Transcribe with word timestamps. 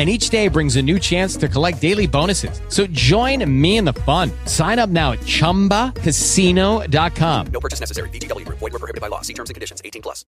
And 0.00 0.08
each 0.08 0.30
day 0.30 0.48
brings 0.48 0.76
a 0.76 0.82
new 0.82 0.98
chance 0.98 1.36
to 1.36 1.46
collect 1.46 1.78
daily 1.82 2.06
bonuses. 2.06 2.62
So 2.68 2.86
join 2.86 3.44
me 3.44 3.76
in 3.76 3.84
the 3.84 3.92
fun. 3.92 4.30
Sign 4.46 4.78
up 4.78 4.88
now 4.88 5.12
at 5.12 5.18
chumbacasino.com. 5.26 7.46
No 7.52 7.60
purchase 7.60 7.80
necessary. 7.80 8.08
VGW 8.08 8.46
Group. 8.46 8.60
Void 8.60 8.72
were 8.72 8.78
prohibited 8.78 9.02
by 9.02 9.08
law. 9.08 9.20
See 9.20 9.34
terms 9.34 9.50
and 9.50 9.54
conditions. 9.54 9.82
18 9.84 10.00
plus. 10.00 10.24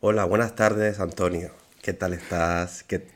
Hola, 0.00 0.24
buenas 0.24 0.54
tardes, 0.54 0.98
Antonio. 0.98 1.50
¿Qué 1.82 1.92
tal 1.92 2.14
estás? 2.14 2.82
¿Qué, 2.84 3.06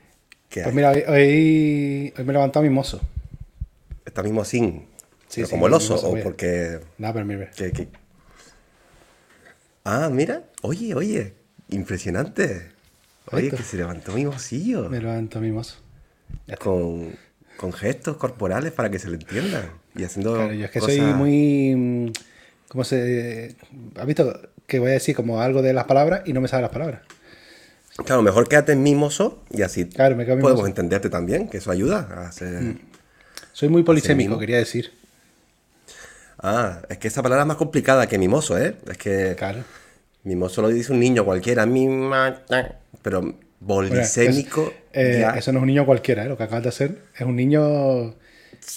qué 0.50 0.64
Pues 0.64 0.74
mira, 0.74 0.90
hoy, 0.90 1.02
hoy, 1.08 2.12
hoy 2.18 2.24
me 2.24 2.30
he 2.30 2.34
levantado 2.34 2.62
mimoso. 2.62 3.00
¿Estás 4.04 4.24
mismo 4.26 4.44
sin? 4.44 4.86
Sí, 5.28 5.36
¿Pero 5.36 5.46
sí, 5.46 5.50
como 5.52 5.66
el 5.68 5.72
oso 5.72 5.94
mimoso, 5.96 6.10
o 6.10 6.22
porque... 6.22 6.80
Nada, 6.98 7.14
pero 7.14 7.24
mira. 7.24 7.50
que- 7.52 7.72
que- 7.72 7.88
Ah, 9.84 10.10
mira. 10.12 10.42
Oye, 10.60 10.94
oye. 10.94 11.32
Impresionante. 11.70 12.76
Oye, 13.32 13.50
que 13.50 13.62
se 13.62 13.77
levantó 13.77 14.12
mimosillo. 14.12 14.89
Me 14.89 15.00
levanto 15.00 15.41
mimoso. 15.41 15.77
Con, 16.61 17.14
con 17.56 17.72
gestos 17.72 18.16
corporales 18.16 18.72
para 18.72 18.91
que 18.91 18.98
se 18.98 19.08
le 19.08 19.14
entiendan. 19.16 19.70
Y 19.94 20.05
haciendo 20.05 20.34
Claro, 20.34 20.52
yo 20.52 20.64
es 20.64 20.70
que 20.70 20.80
cosas- 20.80 20.97
soy 20.97 21.05
muy. 21.14 21.75
mm, 21.77 22.12
¿Cómo 22.69 22.84
se.? 22.84 23.56
¿Has 23.97 24.06
visto 24.06 24.41
que 24.67 24.78
voy 24.78 24.91
a 24.91 24.92
decir 24.92 25.17
como 25.17 25.41
algo 25.41 25.62
de 25.62 25.72
las 25.72 25.84
palabras 25.84 26.22
y 26.27 26.33
no 26.33 26.41
me 26.41 26.48
salen 26.48 26.62
las 26.62 26.72
palabras? 26.72 27.00
Claro, 28.05 28.22
mejor 28.22 28.48
quédate 28.48 28.72
en 28.72 28.83
mimoso 28.83 29.42
y 29.50 29.62
así 29.62 29.86
Claro, 29.86 30.14
me 30.17 30.24
podemos 30.24 30.45
mimoso. 30.50 30.67
entenderte 30.67 31.11
también, 31.11 31.48
que 31.48 31.56
eso 31.58 31.70
ayuda 31.72 32.06
a 32.14 32.28
hacer... 32.28 32.77
Soy 33.52 33.69
muy 33.70 33.83
polisémico, 33.83 34.39
quería 34.39 34.58
decir. 34.58 34.92
Ah, 36.39 36.83
es 36.89 36.98
que 36.98 37.08
esa 37.08 37.22
palabra 37.22 37.42
es 37.42 37.48
más 37.48 37.56
complicada 37.56 38.06
que 38.06 38.19
mimoso, 38.19 38.56
¿eh? 38.56 38.77
Es 38.89 38.98
que 38.98 39.34
Claro. 39.36 39.64
Mimoso 40.24 40.62
lo 40.62 40.69
dice 40.69 40.92
un 40.92 41.00
niño 41.00 41.24
cualquiera, 41.24 41.66
mima, 41.66 42.42
pero 43.02 43.20
Bueno, 43.22 43.36
polisémico 43.61 44.72
es- 44.92 45.20
eh, 45.20 45.27
Eso 45.36 45.52
no 45.52 45.58
es 45.58 45.62
un 45.62 45.66
niño 45.69 45.86
cualquiera, 45.86 46.24
¿eh? 46.24 46.28
lo 46.28 46.36
que 46.36 46.42
acabas 46.44 46.62
de 46.64 46.69
hacer. 46.70 46.98
Es 47.14 47.22
un 47.22 47.36
niño 47.36 48.14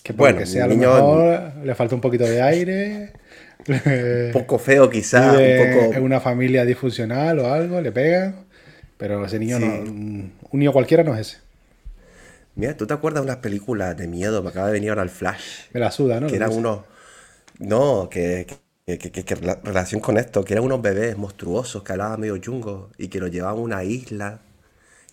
que, 0.04 0.14
Bueno, 0.14 0.36
lo 0.36 0.40
que 0.42 0.46
sea, 0.46 0.66
a 0.66 0.68
lo 0.68 0.76
niño- 0.76 0.94
mejor 0.94 1.66
le 1.66 1.76
falta 1.76 1.96
un 1.96 2.02
poquito 2.02 2.24
de 2.26 2.42
aire. 2.42 3.14
un 3.68 4.32
poco 4.34 4.58
feo 4.58 4.90
quizá, 4.90 5.32
vive 5.36 5.62
un 5.62 5.74
poco... 5.84 5.94
en 5.98 6.04
una 6.04 6.20
familia 6.20 6.66
disfuncional 6.66 7.38
o 7.40 7.52
algo, 7.54 7.80
le 7.82 7.92
pegan. 7.92 8.46
Pero 8.98 9.26
ese 9.26 9.40
niño 9.40 9.58
Sí. 9.58 9.66
no. 9.66 9.74
Un 10.52 10.60
niño 10.60 10.72
cualquiera 10.74 11.04
no 11.04 11.14
es 11.16 11.22
ese. 11.22 11.38
Mira, 12.56 12.76
¿tú 12.76 12.86
te 12.86 12.94
acuerdas 12.94 13.22
de 13.24 13.26
unas 13.32 13.38
películas 13.38 13.96
de 13.98 14.08
miedo? 14.08 14.44
Me 14.44 14.50
acaba 14.50 14.68
de 14.68 14.74
venir 14.74 14.90
ahora 14.90 15.04
el 15.04 15.10
flash. 15.10 15.68
Me 15.74 15.80
la 15.80 15.90
suda, 15.92 16.20
¿no? 16.20 16.28
que 16.28 16.36
eran 16.36 16.52
unos... 16.52 16.82
No, 17.60 18.10
que, 18.10 18.46
que, 18.48 18.56
que- 18.86 18.98
que- 18.98 19.24
que 19.24 19.36
rela- 19.38 19.60
relación 19.64 20.02
con 20.02 20.18
esto, 20.18 20.44
que 20.44 20.54
eran 20.54 20.66
unos 20.66 20.82
bebés 20.82 21.18
monstruosos 21.18 21.84
que 21.84 21.92
hablaban 21.94 22.20
medio 22.20 22.38
chungo 22.38 22.90
y 22.98 23.08
que 23.08 23.20
los 23.20 23.32
llevaban 23.32 23.58
a 23.60 23.62
una 23.62 23.84
isla. 23.84 24.40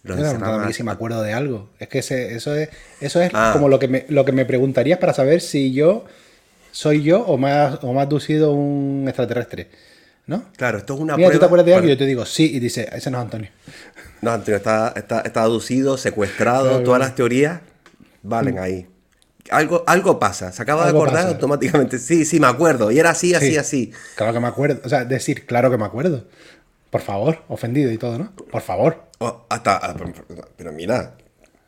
Los 0.05 0.17
no, 0.19 0.73
si 0.73 0.83
me 0.83 0.93
acuerdo 0.93 1.23
de 1.23 1.33
algo. 1.33 1.71
Es 1.79 1.89
que 1.89 1.99
ese- 1.99 2.35
eso 2.35 2.55
es, 2.55 2.71
eso 3.01 3.21
es 3.21 3.31
Ah. 3.35 3.51
como 3.53 3.69
lo 3.69 3.79
que, 3.79 3.89
me, 3.89 4.07
lo 4.09 4.25
que 4.25 4.33
me 4.33 4.45
preguntarías 4.47 4.99
para 4.99 5.13
saber 5.13 5.41
si 5.41 5.73
yo 5.73 6.05
soy 6.71 7.03
yo 7.03 7.21
o 7.23 7.37
me 7.37 7.51
ha, 7.51 7.79
o 7.83 7.99
abducido 8.01 8.53
un 8.53 9.05
extraterrestre. 9.07 9.69
¿No? 10.27 10.45
Claro, 10.57 10.77
esto 10.79 10.95
es 10.95 11.01
una 11.01 11.17
Mira, 11.17 11.29
¿tú 11.29 11.33
prueba 11.33 11.41
te 11.41 11.47
acuerdas 11.47 11.67
de 11.67 11.75
algo? 11.75 11.87
Y 11.87 11.91
yo 11.91 11.97
te 11.97 12.05
digo, 12.05 12.27
sí, 12.27 12.55
y 12.55 12.61
dice, 12.61 12.87
ese 12.93 13.11
no 13.11 13.17
es 13.19 13.25
Antonio. 13.25 13.49
No, 14.21 14.31
Antonio, 14.31 14.57
está, 14.59 14.93
está, 14.95 15.21
está 15.23 15.43
aducido, 15.43 15.97
secuestrado, 15.97 16.83
todas 16.83 17.01
las 17.01 17.15
teorías 17.15 17.61
valen 18.23 18.59
ahí. 18.59 18.87
Algo, 19.51 19.85
algo 19.87 20.19
pasa, 20.19 20.53
se 20.53 20.63
acaba 20.63 20.85
de 20.85 20.91
acordar 20.91 21.15
pasa. 21.17 21.29
automáticamente. 21.29 21.99
Sí, 21.99 22.25
sí, 22.25 22.39
me 22.41 22.47
acuerdo. 22.47 22.91
Y 22.91 22.99
era 22.99 23.11
así, 23.11 23.35
así, 23.35 23.53
Sí. 23.53 23.57
así. 23.57 23.93
Claro 24.17 24.33
que 24.33 24.41
me 24.41 24.47
acuerdo. 24.49 24.81
O 24.85 24.89
sea, 24.89 25.05
decir, 25.05 25.47
claro 25.47 25.71
que 25.71 25.79
me 25.79 25.85
acuerdo. 25.85 26.27
Por 26.91 27.01
favor, 27.03 27.43
ofendido 27.49 27.91
y 27.93 27.99
todo, 27.99 28.19
¿no? 28.19 28.33
Por 28.51 28.63
favor. 28.63 29.05
Oh, 29.19 29.45
hasta, 29.49 29.77
ah, 29.77 29.95
pero, 30.57 30.73
mira. 30.73 31.15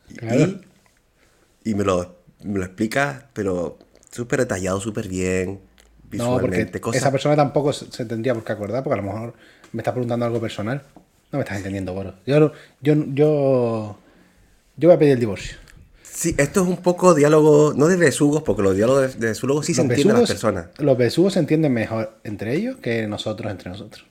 y- 0.08 0.14
Claro. 0.14 0.40
Y, 0.40 1.70
y 1.70 1.74
me, 1.74 1.84
lo, 1.84 2.16
me 2.42 2.58
lo 2.58 2.64
explicas, 2.64 3.24
pero 3.32 3.78
súper 4.10 4.40
detallado, 4.40 4.80
súper 4.80 5.08
bien. 5.08 5.60
No, 6.12 6.38
porque 6.40 6.68
cosas. 6.80 7.02
esa 7.02 7.10
persona 7.12 7.36
tampoco 7.36 7.72
se 7.72 8.04
tendría 8.04 8.34
por 8.34 8.42
qué 8.44 8.52
acordar, 8.52 8.82
porque 8.82 8.98
a 8.98 9.02
lo 9.02 9.12
mejor 9.12 9.34
me 9.72 9.80
está 9.80 9.92
preguntando 9.92 10.26
algo 10.26 10.40
personal. 10.40 10.82
No 11.30 11.38
me 11.38 11.44
estás 11.44 11.58
entendiendo, 11.58 11.92
Boro. 11.94 12.14
Yo, 12.26 12.50
yo, 12.80 12.94
yo, 13.14 13.98
yo 14.76 14.88
voy 14.88 14.96
a 14.96 14.98
pedir 14.98 15.12
el 15.12 15.20
divorcio. 15.20 15.56
Sí, 16.20 16.34
esto 16.36 16.60
es 16.60 16.68
un 16.68 16.76
poco 16.76 17.14
diálogo, 17.14 17.72
no 17.74 17.88
de 17.88 17.96
besugos, 17.96 18.42
porque 18.42 18.60
los 18.60 18.76
diálogos 18.76 19.18
de, 19.18 19.28
besugos 19.28 19.64
sí 19.64 19.72
se 19.72 19.80
entienden 19.80 20.18
las 20.18 20.28
personas. 20.28 20.66
Los 20.76 20.98
besugos 20.98 21.32
se 21.32 21.38
entienden 21.38 21.72
mejor 21.72 22.18
entre 22.24 22.54
ellos 22.54 22.76
que 22.76 23.06
nosotros 23.06 23.50
entre 23.50 23.70
nosotros. 23.70 24.04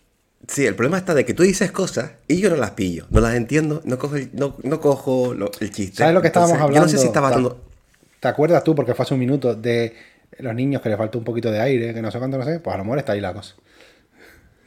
Sí, 0.48 0.66
el 0.66 0.74
problema 0.74 0.98
está 0.98 1.14
de 1.14 1.24
que 1.24 1.36
tú 1.36 1.44
dices 1.44 1.72
cosas 1.72 2.14
y 2.28 2.38
yo 2.42 2.50
no 2.50 2.56
las 2.56 2.72
pillo, 2.72 3.06
no 3.12 3.22
las 3.22 3.36
entiendo, 3.36 3.84
no 3.86 4.00
cojo 4.00 4.16
el, 4.16 4.32
no, 4.34 4.56
no 4.64 4.82
cojo 4.82 5.36
lo- 5.36 5.52
el 5.60 5.70
chiste. 5.70 5.98
¿Sabes 5.98 6.16
lo 6.16 6.22
que 6.22 6.28
estábamos 6.30 6.54
Entonces, 6.56 6.78
hablando? 6.80 6.88
Yo 6.88 6.94
no 6.94 6.98
sé 6.98 6.98
si 6.98 7.06
estabas 7.06 7.30
¿Te- 7.30 7.36
dando... 7.36 7.62
¿Te 8.20 8.28
acuerdas 8.28 8.64
tú, 8.64 8.74
porque 8.74 8.96
fue 8.96 9.04
hace 9.04 9.14
un 9.14 9.20
minuto, 9.20 9.54
de 9.54 9.94
los 10.40 10.56
niños 10.56 10.82
que 10.82 10.90
les 10.90 10.98
falta 10.98 11.16
un 11.20 11.24
poquito 11.24 11.52
de 11.52 11.60
aire, 11.60 11.94
que 11.94 12.02
no 12.02 12.10
sé 12.10 12.18
cuánto, 12.18 12.40
no 12.40 12.44
sé? 12.44 12.60
Pues 12.60 12.74
a 12.74 12.78
lo 12.80 12.86
mejor 12.86 12.98
está 12.98 13.12
ahí 13.12 13.22
la 13.22 13.34
cosa. 13.34 13.54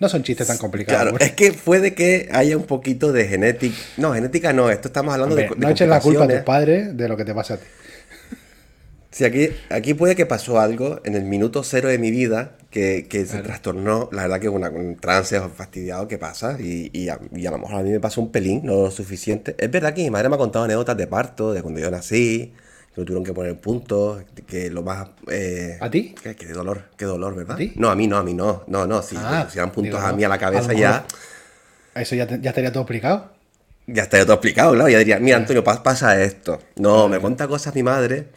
No 0.03 0.09
son 0.09 0.23
chistes 0.25 0.47
tan 0.49 0.59
complicados. 0.59 1.05
Claro, 1.05 1.13
Boro. 1.13 1.25
es 1.25 1.33
que 1.33 1.53
puede 1.53 1.95
que 1.95 2.29
haya 2.33 2.57
un 2.57 2.67
poquito 2.67 3.13
de 3.13 3.27
genética. 3.29 3.87
No, 3.97 4.13
genética 4.15 4.53
no, 4.53 4.69
esto 4.71 4.89
estamos 4.89 5.15
hablando 5.15 5.37
Hombre, 5.37 5.49
de, 5.49 5.55
de 5.57 5.57
no 5.57 5.71
eches 5.71 5.89
la 5.89 6.01
culpa 6.03 6.25
a 6.25 6.29
tus 6.29 6.41
complicaciones. 6.41 6.45
padres 6.45 6.97
de 6.97 7.09
lo 7.09 7.17
que 7.17 7.25
te 7.25 7.35
pasa 7.35 7.55
a 7.55 7.59
ti. 7.59 7.67
Sí, 9.11 9.25
aquí, 9.27 9.51
aquí 9.69 9.93
puede 9.93 10.17
que 10.17 10.25
pasó 10.25 10.59
algo 10.59 11.01
en 11.05 11.15
el 11.15 11.25
minuto 11.25 11.63
cero 11.65 11.89
de 11.91 11.99
mi 11.99 12.11
vida 12.11 12.57
que, 12.71 13.07
que 13.11 13.27
se 13.27 13.41
trastornó. 13.41 14.09
La 14.11 14.23
verdad 14.23 14.41
que 14.41 14.49
una, 14.49 14.71
un 14.71 14.97
trance 14.97 15.39
fastidiado 15.55 16.09
que 16.09 16.17
pasa 16.17 16.57
y, 16.59 16.91
y 16.95 17.11
a, 17.11 17.21
y 17.35 17.45
a 17.45 17.51
lo 17.51 17.59
mejor 17.59 17.77
a 17.77 17.83
mí 17.83 17.91
me 17.91 18.01
pasó 18.01 18.23
un 18.23 18.33
pelín, 18.33 18.63
no 18.65 18.75
lo 18.85 18.91
suficiente. 18.91 19.55
Es 19.59 19.71
verdad 19.71 19.93
que 19.93 20.03
mi 20.03 20.11
madre 20.11 20.31
me 20.31 20.37
ha 20.37 20.39
contado 20.39 20.65
anécdotas 20.65 20.97
de 20.97 21.07
parto, 21.07 21.53
de 21.53 21.61
cuando 21.63 21.79
yo 21.81 21.91
nací, 21.91 22.55
que 22.95 23.01
me 23.01 23.05
tuvieron 23.07 23.25
que 23.25 23.33
poner 23.33 23.59
puntos, 23.59 24.23
que 24.47 24.71
lo 24.71 24.83
más... 24.83 25.09
eh, 25.31 25.79
¿A 25.81 25.91
ti? 25.91 26.15
Que, 26.23 26.37
que 26.37 26.47
de 26.47 26.53
dolor, 26.53 26.85
qué 26.97 27.05
dolor, 27.07 27.35
¿verdad? 27.35 27.55
¿A 27.57 27.59
ti? 27.59 27.73
No, 27.77 27.89
a 27.91 27.95
mí 27.97 28.07
no, 28.07 28.19
a 28.19 28.23
mí 28.23 28.35
no. 28.35 28.65
No, 28.67 28.87
no, 28.87 29.03
si 29.03 29.17
Ah, 29.19 29.45
pusieran 29.47 29.71
puntos 29.73 29.99
digo, 29.99 30.07
a 30.07 30.13
mí 30.13 30.25
a 30.25 30.29
la 30.29 30.39
cabeza 30.39 30.73
ya... 30.75 31.05
Eso 31.95 32.15
ya, 32.15 32.27
te- 32.27 32.41
ya 32.41 32.51
estaría 32.51 32.73
todo 32.73 32.83
explicado. 32.83 33.31
Ya 33.87 34.05
estaría 34.05 34.25
todo 34.25 34.35
explicado, 34.35 34.73
claro. 34.73 34.89
Ya 34.89 34.99
diría, 34.99 35.19
mira, 35.19 35.39
Antonio, 35.39 35.65
pa- 35.65 35.83
pasa 35.83 36.23
esto. 36.23 36.61
No, 36.77 37.09
me 37.09 37.19
cuenta 37.19 37.49
cosas 37.49 37.75
mi 37.75 37.83
madre. 37.83 38.29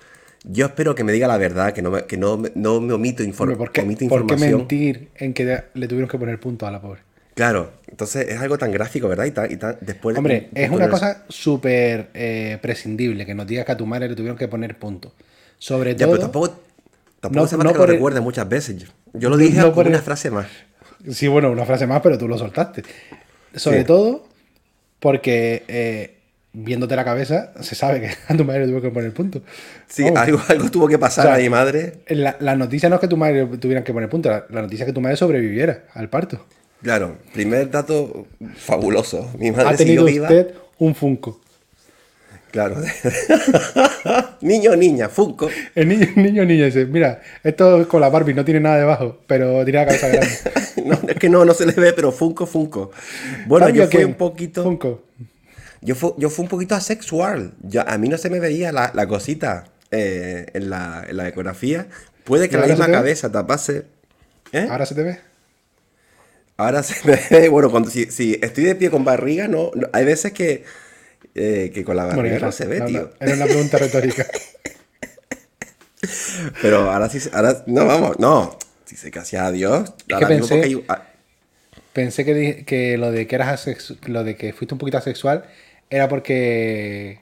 Yo 0.44 0.68
espero 0.68 0.96
que 0.96 1.04
me 1.04 1.12
diga 1.12 1.28
la 1.28 1.38
verdad, 1.38 1.74
que 1.74 1.82
no 1.82 1.92
me, 1.92 2.06
que 2.06 2.18
no, 2.18 2.42
no 2.56 2.82
me 2.82 2.94
omito, 2.94 3.24
infor- 3.24 3.42
Hombre, 3.42 3.56
¿por, 3.58 3.72
qué, 3.72 3.82
omito 3.82 4.00
por 4.08 4.08
qué 4.28 4.36
información. 4.36 4.58
mentir 4.60 5.10
en 5.16 5.34
que 5.34 5.64
le 5.74 5.88
tuvieron 5.88 6.10
que 6.10 6.18
poner 6.18 6.40
punto 6.40 6.68
a 6.68 6.72
la 6.72 6.82
pobre? 6.82 7.02
Claro, 7.36 7.72
entonces 7.90 8.28
es 8.30 8.40
algo 8.40 8.58
tan 8.58 8.72
gráfico, 8.72 9.08
¿verdad? 9.08 9.26
Y 9.26 9.32
tan, 9.32 9.52
y 9.52 9.58
tan- 9.58 9.78
después 9.82 10.16
de- 10.16 10.20
Hombre, 10.20 10.50
es 10.56 10.70
una 10.72 10.90
cosa 10.90 11.26
súper 11.30 12.10
eh, 12.14 12.58
prescindible 12.62 13.26
que 13.26 13.36
nos 13.36 13.46
digas 13.46 13.66
que 13.66 13.74
a 13.74 13.78
tu 13.78 13.86
madre 13.86 14.08
le 14.10 14.16
tuvieron 14.16 14.38
que 14.38 14.48
poner 14.48 14.78
punto. 14.80 15.14
Sobre 15.58 15.96
Ya, 15.96 16.06
todo. 16.06 16.12
pero 16.16 16.22
tampoco, 16.24 16.60
tampoco 17.20 17.44
no- 17.44 17.48
falta 17.50 17.64
no 17.66 17.74
que 17.74 17.82
el- 17.82 17.88
recuerde 17.90 18.22
muchas 18.22 18.48
veces. 18.50 18.78
Yo, 18.78 18.88
yo 19.14 19.30
lo 19.30 19.38
dije 19.38 19.58
no 19.58 19.66
con 19.66 19.74
por 19.76 19.88
una 19.88 19.98
el- 19.98 20.04
frase 20.04 20.32
más. 20.32 20.48
Sí, 21.12 21.28
bueno, 21.28 21.52
una 21.52 21.66
frase 21.66 21.86
más, 21.86 22.02
pero 22.02 22.18
tú 22.18 22.28
lo 22.28 22.38
soltaste. 22.38 22.84
Sobre 23.54 23.80
Sí. 23.80 23.86
todo 23.86 24.28
porque 25.00 25.64
eh, 25.68 26.18
viéndote 26.54 26.96
la 26.96 27.04
cabeza, 27.04 27.52
se 27.62 27.76
sabe 27.76 28.00
que 28.02 28.10
a 28.34 28.38
tu 28.38 28.46
madre 28.46 28.62
le 28.66 28.72
tuvo 28.72 28.82
que 28.82 28.90
poner 28.92 29.14
punto. 29.14 29.42
Sí, 29.88 30.06
algo, 30.16 30.40
algo 30.48 30.72
tuvo 30.72 30.88
que 30.88 30.98
pasar 30.98 31.26
O 31.26 31.28
sea, 31.30 31.36
a 31.36 31.40
mi 31.40 31.50
madre. 31.50 32.00
La, 32.08 32.38
la 32.40 32.56
noticia 32.56 32.88
no 32.90 32.96
es 32.96 33.02
que 33.02 33.08
tu 33.10 33.18
madre 33.18 33.46
tuvieran 33.60 33.84
que 33.84 33.92
poner 33.94 34.10
punto, 34.10 34.30
la, 34.30 34.46
la 34.50 34.62
noticia 34.62 34.84
es 34.84 34.88
que 34.88 34.94
tu 34.94 35.02
madre 35.02 35.18
sobreviviera 35.18 35.84
al 35.94 36.10
parto. 36.10 36.46
Claro, 36.82 37.18
primer 37.34 37.70
dato 37.72 38.28
fabuloso. 38.58 39.32
Mi 39.40 39.52
madre 39.52 39.70
Ha 39.70 39.76
tenido 39.76 40.06
viva. 40.06 40.28
usted 40.28 40.54
un 40.78 40.94
Funko. 40.96 41.42
Claro. 42.52 42.78
Niño 44.42 44.72
o 44.72 44.76
niña, 44.78 45.10
Funko. 45.10 45.50
El 45.74 45.90
niño, 45.90 46.08
niño 46.16 46.46
niña 46.46 46.66
dice, 46.66 46.86
mira, 46.86 47.22
esto 47.44 47.82
es 47.82 47.88
con 47.88 48.00
la 48.00 48.08
Barbie, 48.10 48.34
no 48.34 48.46
tiene 48.46 48.62
nada 48.62 48.78
debajo, 48.78 49.20
pero 49.28 49.64
tiene 49.66 49.80
la 49.80 49.86
cabeza 49.86 50.08
grande. 50.08 50.30
No, 50.86 51.00
es 51.08 51.16
que 51.16 51.30
no, 51.30 51.44
no 51.46 51.54
se 51.56 51.66
le 51.66 51.72
ve, 51.72 51.94
pero 51.94 52.12
Funko, 52.12 52.46
Funko. 52.46 52.92
Bueno, 53.48 53.70
yo 53.70 53.88
fui 53.88 54.04
un 54.04 54.14
poquito. 54.14 54.62
Funko. 54.62 55.04
Yo 55.82 55.96
fui, 55.96 56.12
yo 56.18 56.30
fui 56.30 56.44
un 56.44 56.50
poquito 56.50 56.76
asexual. 56.76 57.54
Yo, 57.64 57.82
a 57.88 57.98
mí 57.98 58.08
no 58.08 58.20
se 58.20 58.30
me 58.30 58.40
veía 58.40 58.72
la, 58.72 58.92
la 58.94 59.08
cosita 59.08 59.64
eh, 59.90 60.46
en, 60.54 60.70
la, 60.70 61.04
en 61.10 61.18
la 61.18 61.28
ecografía. 61.28 61.88
Puede 62.24 62.50
que 62.50 62.58
¿Y 62.58 62.60
la 62.60 62.68
misma 62.68 62.88
cabeza 62.92 63.32
tapase. 63.32 63.86
¿Eh? 64.52 64.68
¿Ahora 64.70 64.86
se 64.86 64.94
te 64.94 65.02
ve? 65.02 65.20
Ahora 66.58 66.84
se 66.84 66.96
me 67.08 67.20
ve, 67.40 67.50
bueno, 67.50 67.70
cuando, 67.70 67.90
si, 67.90 68.06
si 68.12 68.40
estoy 68.42 68.64
de 68.66 68.76
pie 68.76 68.90
con 68.90 69.04
barriga, 69.04 69.48
no, 69.48 69.72
no- 69.76 69.90
hay 69.94 70.06
veces 70.06 70.32
que, 70.34 70.64
eh, 71.36 71.72
que 71.74 71.84
con 71.84 71.96
la 71.98 72.06
barriga 72.06 72.22
Bueno, 72.36 72.46
no 72.48 72.52
se 72.52 72.66
ve, 72.66 72.80
no, 72.80 72.86
tío. 72.86 73.02
no, 73.02 73.10
Era 73.26 73.36
una 73.36 73.46
pregunta 73.46 73.78
retórica. 73.78 74.26
Pero 76.62 76.92
ahora 76.92 77.10
sí, 77.10 77.20
ahora, 77.34 77.64
no, 77.68 77.86
vamos, 77.86 78.20
no. 78.20 78.58
Si 78.86 78.96
se 78.96 79.10
gracias 79.10 79.42
a 79.44 79.52
Dios. 79.52 79.94
que 80.08 80.14
ahora 80.14 80.30
mismo 80.30 80.48
pensé- 80.48 80.56
porque 80.56 80.66
hay- 80.68 80.86
ah, 80.90 81.02
Pensé 81.94 82.26
que, 82.26 82.66
que 82.66 82.98
lo 82.98 83.12
de 83.12 83.26
que 83.26 83.36
eras 83.36 83.66
lo 84.06 84.24
de 84.26 84.36
que 84.36 84.52
fuiste 84.52 84.74
un 84.76 84.80
poquito 84.80 84.98
asexual 84.98 85.46
era 85.90 86.10
porque 86.10 87.20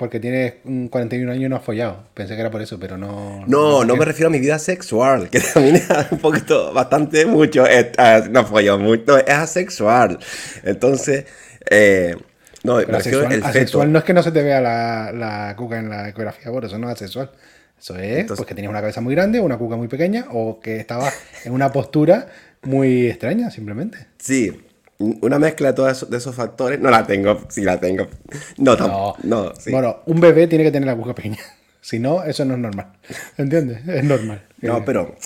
porque 0.00 0.18
tienes 0.18 0.54
un 0.64 0.88
41 0.88 1.30
años 1.30 1.44
y 1.44 1.48
no 1.50 1.56
has 1.56 1.62
follado. 1.62 2.04
Pensé 2.14 2.34
que 2.34 2.40
era 2.40 2.50
por 2.50 2.62
eso, 2.62 2.80
pero 2.80 2.96
no. 2.96 3.44
No, 3.46 3.84
no 3.84 3.96
me 3.96 4.06
refiero 4.06 4.28
a 4.28 4.30
mi 4.30 4.38
vida 4.40 4.58
sexual, 4.58 5.28
que 5.28 5.40
también 5.54 5.76
es 5.76 5.86
un 6.10 6.18
poquito, 6.18 6.72
bastante 6.72 7.26
mucho, 7.26 7.66
es, 7.66 7.88
ah, 7.98 8.22
no 8.30 8.46
follo 8.46 8.78
mucho, 8.78 9.18
es 9.18 9.28
asexual. 9.28 10.18
Entonces, 10.64 11.26
eh, 11.68 12.16
no, 12.64 12.76
me 12.76 12.86
Pero 12.86 12.96
refiero 12.96 13.18
asexual, 13.26 13.52
feto. 13.52 13.86
no 13.92 13.98
es 13.98 14.04
que 14.06 14.14
no 14.14 14.22
se 14.22 14.32
te 14.32 14.42
vea 14.42 14.62
la, 14.62 15.12
la 15.12 15.54
cuca 15.54 15.78
en 15.78 15.90
la 15.90 16.08
ecografía, 16.08 16.50
bueno, 16.50 16.66
eso 16.66 16.78
no 16.78 16.88
es 16.88 16.94
asexual. 16.94 17.30
Eso 17.78 17.96
es 17.96 18.02
Entonces- 18.20 18.36
pues 18.38 18.48
que 18.48 18.54
tenías 18.54 18.70
una 18.70 18.80
cabeza 18.80 19.02
muy 19.02 19.14
grande, 19.14 19.38
una 19.38 19.58
cuca 19.58 19.76
muy 19.76 19.88
pequeña, 19.88 20.28
o 20.32 20.60
que 20.60 20.78
estabas 20.80 21.12
en 21.44 21.52
una 21.52 21.70
postura 21.72 22.26
muy 22.62 23.06
extraña, 23.06 23.50
simplemente. 23.50 23.98
Sí, 24.18 24.62
una 25.00 25.38
mezcla 25.38 25.68
de 25.68 25.74
todos 25.74 25.92
esos, 25.92 26.10
de 26.10 26.18
esos 26.18 26.34
factores, 26.34 26.78
no 26.80 26.90
la 26.90 27.06
tengo, 27.06 27.40
sí 27.48 27.62
la 27.62 27.80
tengo. 27.80 28.06
No, 28.58 28.76
No, 28.76 29.14
no, 29.22 29.52
sí. 29.58 29.70
Bueno, 29.70 30.00
un 30.06 30.20
bebé 30.20 30.46
tiene 30.46 30.64
que 30.64 30.70
tener 30.70 30.86
la 30.86 30.96
cuca 30.96 31.14
pequeña. 31.14 31.38
Si 31.82 31.98
no, 31.98 32.22
eso 32.24 32.44
no 32.44 32.54
es 32.54 32.60
normal. 32.60 32.92
¿Entiendes? 33.38 33.88
Es 33.88 34.04
normal. 34.04 34.42
No, 34.60 34.76
Eh, 34.78 34.82
pero 34.84 35.16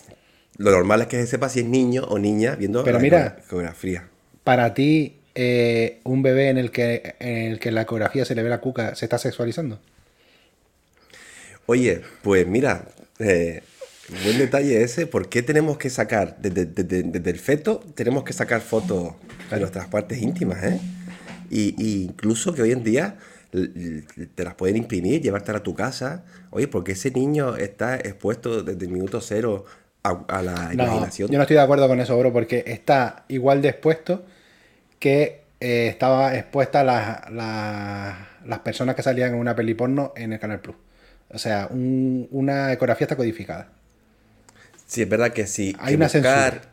lo 0.58 0.70
normal 0.70 1.00
es 1.02 1.08
que 1.08 1.16
se 1.16 1.26
sepa 1.26 1.48
si 1.48 1.60
es 1.60 1.66
niño 1.66 2.04
o 2.04 2.16
niña 2.20 2.54
viendo 2.54 2.84
Pero 2.84 2.98
la 2.98 3.02
mira. 3.02 3.36
ecografía. 3.44 4.08
Para 4.44 4.72
ti, 4.72 5.16
eh, 5.34 5.98
un 6.04 6.22
bebé 6.22 6.50
en 6.50 6.58
el 6.58 6.70
que 6.70 7.16
en 7.18 7.50
el 7.52 7.58
que 7.58 7.72
la 7.72 7.82
ecografía 7.82 8.24
se 8.24 8.36
le 8.36 8.44
ve 8.44 8.50
la 8.50 8.60
cuca, 8.60 8.94
¿se 8.94 9.04
está 9.06 9.18
sexualizando? 9.18 9.80
Oye, 11.66 12.02
pues 12.22 12.46
mira, 12.46 12.84
eh, 13.18 13.62
buen 14.24 14.38
detalle 14.38 14.82
ese. 14.82 15.06
¿Por 15.06 15.28
qué 15.28 15.42
tenemos 15.42 15.78
que 15.78 15.90
sacar, 15.90 16.36
desde, 16.38 16.66
desde- 16.66 17.02
desde 17.04 17.30
el 17.30 17.38
feto, 17.38 17.80
tenemos 17.94 18.24
que 18.24 18.32
sacar 18.32 18.60
fotos 18.60 19.14
de 19.50 19.58
nuestras 19.60 19.86
partes 19.88 20.20
íntimas, 20.20 20.62
eh? 20.64 20.80
Y, 21.50 21.74
y 21.82 22.04
incluso 22.04 22.52
que 22.54 22.62
hoy 22.62 22.72
en 22.72 22.82
día 22.84 23.16
te 24.34 24.44
las 24.44 24.54
pueden 24.54 24.76
imprimir, 24.76 25.22
llevártelas 25.22 25.60
a 25.60 25.62
tu 25.62 25.74
casa. 25.74 26.24
Oye, 26.50 26.66
porque 26.68 26.92
ese 26.92 27.10
niño 27.12 27.56
está 27.56 27.96
expuesto 27.96 28.62
desde 28.62 28.84
el 28.86 28.90
minuto 28.92 29.20
cero 29.20 29.64
a, 30.02 30.24
a 30.28 30.42
la 30.42 30.54
No, 30.74 30.84
imaginación. 30.84 31.30
yo 31.30 31.36
no 31.38 31.42
estoy 31.42 31.56
de 31.56 31.62
acuerdo 31.62 31.86
con 31.86 32.00
eso, 32.00 32.18
bro, 32.18 32.32
porque 32.32 32.64
está 32.66 33.24
igual 33.28 33.62
de 33.62 33.68
expuesto 33.68 34.24
que 34.98 35.42
eh, 35.60 35.86
estaba 35.88 36.34
expuesta 36.36 36.82
las, 36.82 37.30
las, 37.30 38.16
las 38.44 38.58
personas 38.60 38.96
que 38.96 39.02
salían 39.02 39.34
en 39.34 39.38
una 39.38 39.54
peli 39.54 39.74
porno 39.74 40.12
en 40.16 40.32
el 40.32 40.38
Canal 40.40 40.60
Plus. 40.60 40.76
O 41.30 41.38
sea, 41.38 41.68
un- 41.70 42.26
una 42.32 42.72
ecografía 42.72 43.04
está 43.04 43.16
codificada. 43.16 43.68
Sí, 44.86 45.02
es 45.02 45.08
verdad 45.08 45.32
que 45.32 45.46
sí. 45.46 45.74
Hay 45.78 45.90
que 45.92 45.96
una 45.96 46.06
buscar- 46.06 46.52
censura. 46.52 46.70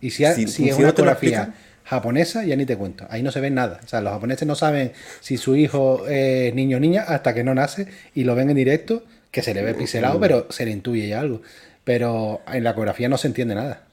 Y 0.00 0.10
si, 0.10 0.24
ha- 0.24 0.34
si- 0.34 0.46
si 0.48 0.52
si 0.64 0.68
es 0.68 0.78
no 0.78 0.84
una 1.02 1.12
explican- 1.12 1.54
japonesa, 1.84 2.44
ya 2.44 2.56
ni 2.56 2.64
te 2.66 2.76
cuento. 2.76 3.06
Ahí 3.10 3.22
no 3.22 3.30
se 3.30 3.40
ve 3.40 3.50
nada. 3.50 3.80
O 3.84 3.88
sea, 3.88 4.00
los 4.00 4.12
japoneses 4.12 4.46
no 4.48 4.54
saben 4.54 4.92
si 5.20 5.36
su 5.36 5.54
hijo 5.56 6.06
es 6.08 6.54
niño 6.54 6.78
o 6.78 6.80
niña 6.80 7.02
hasta 7.06 7.34
que 7.34 7.44
no 7.44 7.54
nace 7.54 7.86
y 8.14 8.24
lo 8.24 8.34
ven 8.34 8.50
en 8.50 8.56
directo, 8.56 9.04
que 9.30 9.42
se 9.42 9.54
le 9.54 9.62
ve 9.62 9.74
pixelado, 9.74 10.18
pero 10.20 10.46
se 10.50 10.64
le 10.64 10.70
intuye 10.72 11.06
ya 11.08 11.20
algo. 11.20 11.42
Pero 11.84 12.40
en 12.52 12.64
la 12.64 12.70
ecografía 12.70 13.08
no 13.08 13.16
se 13.18 13.28
entiende 13.28 13.54
nada. 13.54 13.84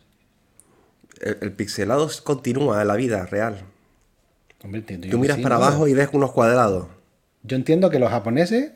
El, 1.22 1.38
el 1.42 1.52
pixelado 1.52 2.10
continúa 2.24 2.82
en 2.82 2.88
la 2.88 2.96
vida 2.96 3.26
real. 3.26 3.62
Hombre, 4.64 4.80
entiendo 4.82 5.08
yo 5.08 5.12
Tú 5.12 5.20
miras 5.20 5.38
sí, 5.38 5.44
para 5.44 5.58
¿no? 5.58 5.64
abajo 5.66 5.88
y 5.88 5.94
ves 5.94 6.10
unos 6.14 6.32
cuadrados. 6.32 6.88
Yo 7.44 7.56
entiendo 7.56 7.90
que 7.90 8.00
los 8.00 8.10
japoneses, 8.10 8.72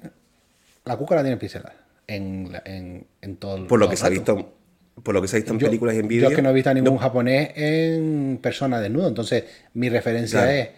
la 0.86 0.98
cuca 0.98 1.16
la 1.16 1.22
tienen 1.22 1.40
pixelada. 1.40 1.75
En, 2.07 2.51
en, 2.66 3.06
en 3.22 3.36
todo 3.38 3.57
el 3.57 3.68
Por 3.68 3.80
lo 3.80 3.90
que 3.90 3.95
se 3.98 4.06
ha 4.06 4.10
visto, 4.10 4.54
por 5.01 5.13
lo 5.16 5.22
que 5.22 5.28
se 5.28 5.38
ha 5.38 5.40
visto 5.40 5.54
en 5.54 5.60
Yo- 5.60 5.68
películas 5.68 5.95
y 5.95 6.00
en 6.00 6.04
Yo 6.04 6.10
vídeos. 6.10 6.31
es 6.31 6.36
que 6.36 6.42
no 6.42 6.50
he 6.50 6.54
visto 6.54 6.69
a 6.69 6.74
ningún 6.74 6.98
japonés 6.98 7.51
en 7.56 8.40
persona 8.42 8.80
desnudo. 8.80 9.07
Entonces, 9.07 9.44
mi 9.74 9.90
referencia 9.90 10.42
Claro. 10.42 10.51
es, 10.57 10.69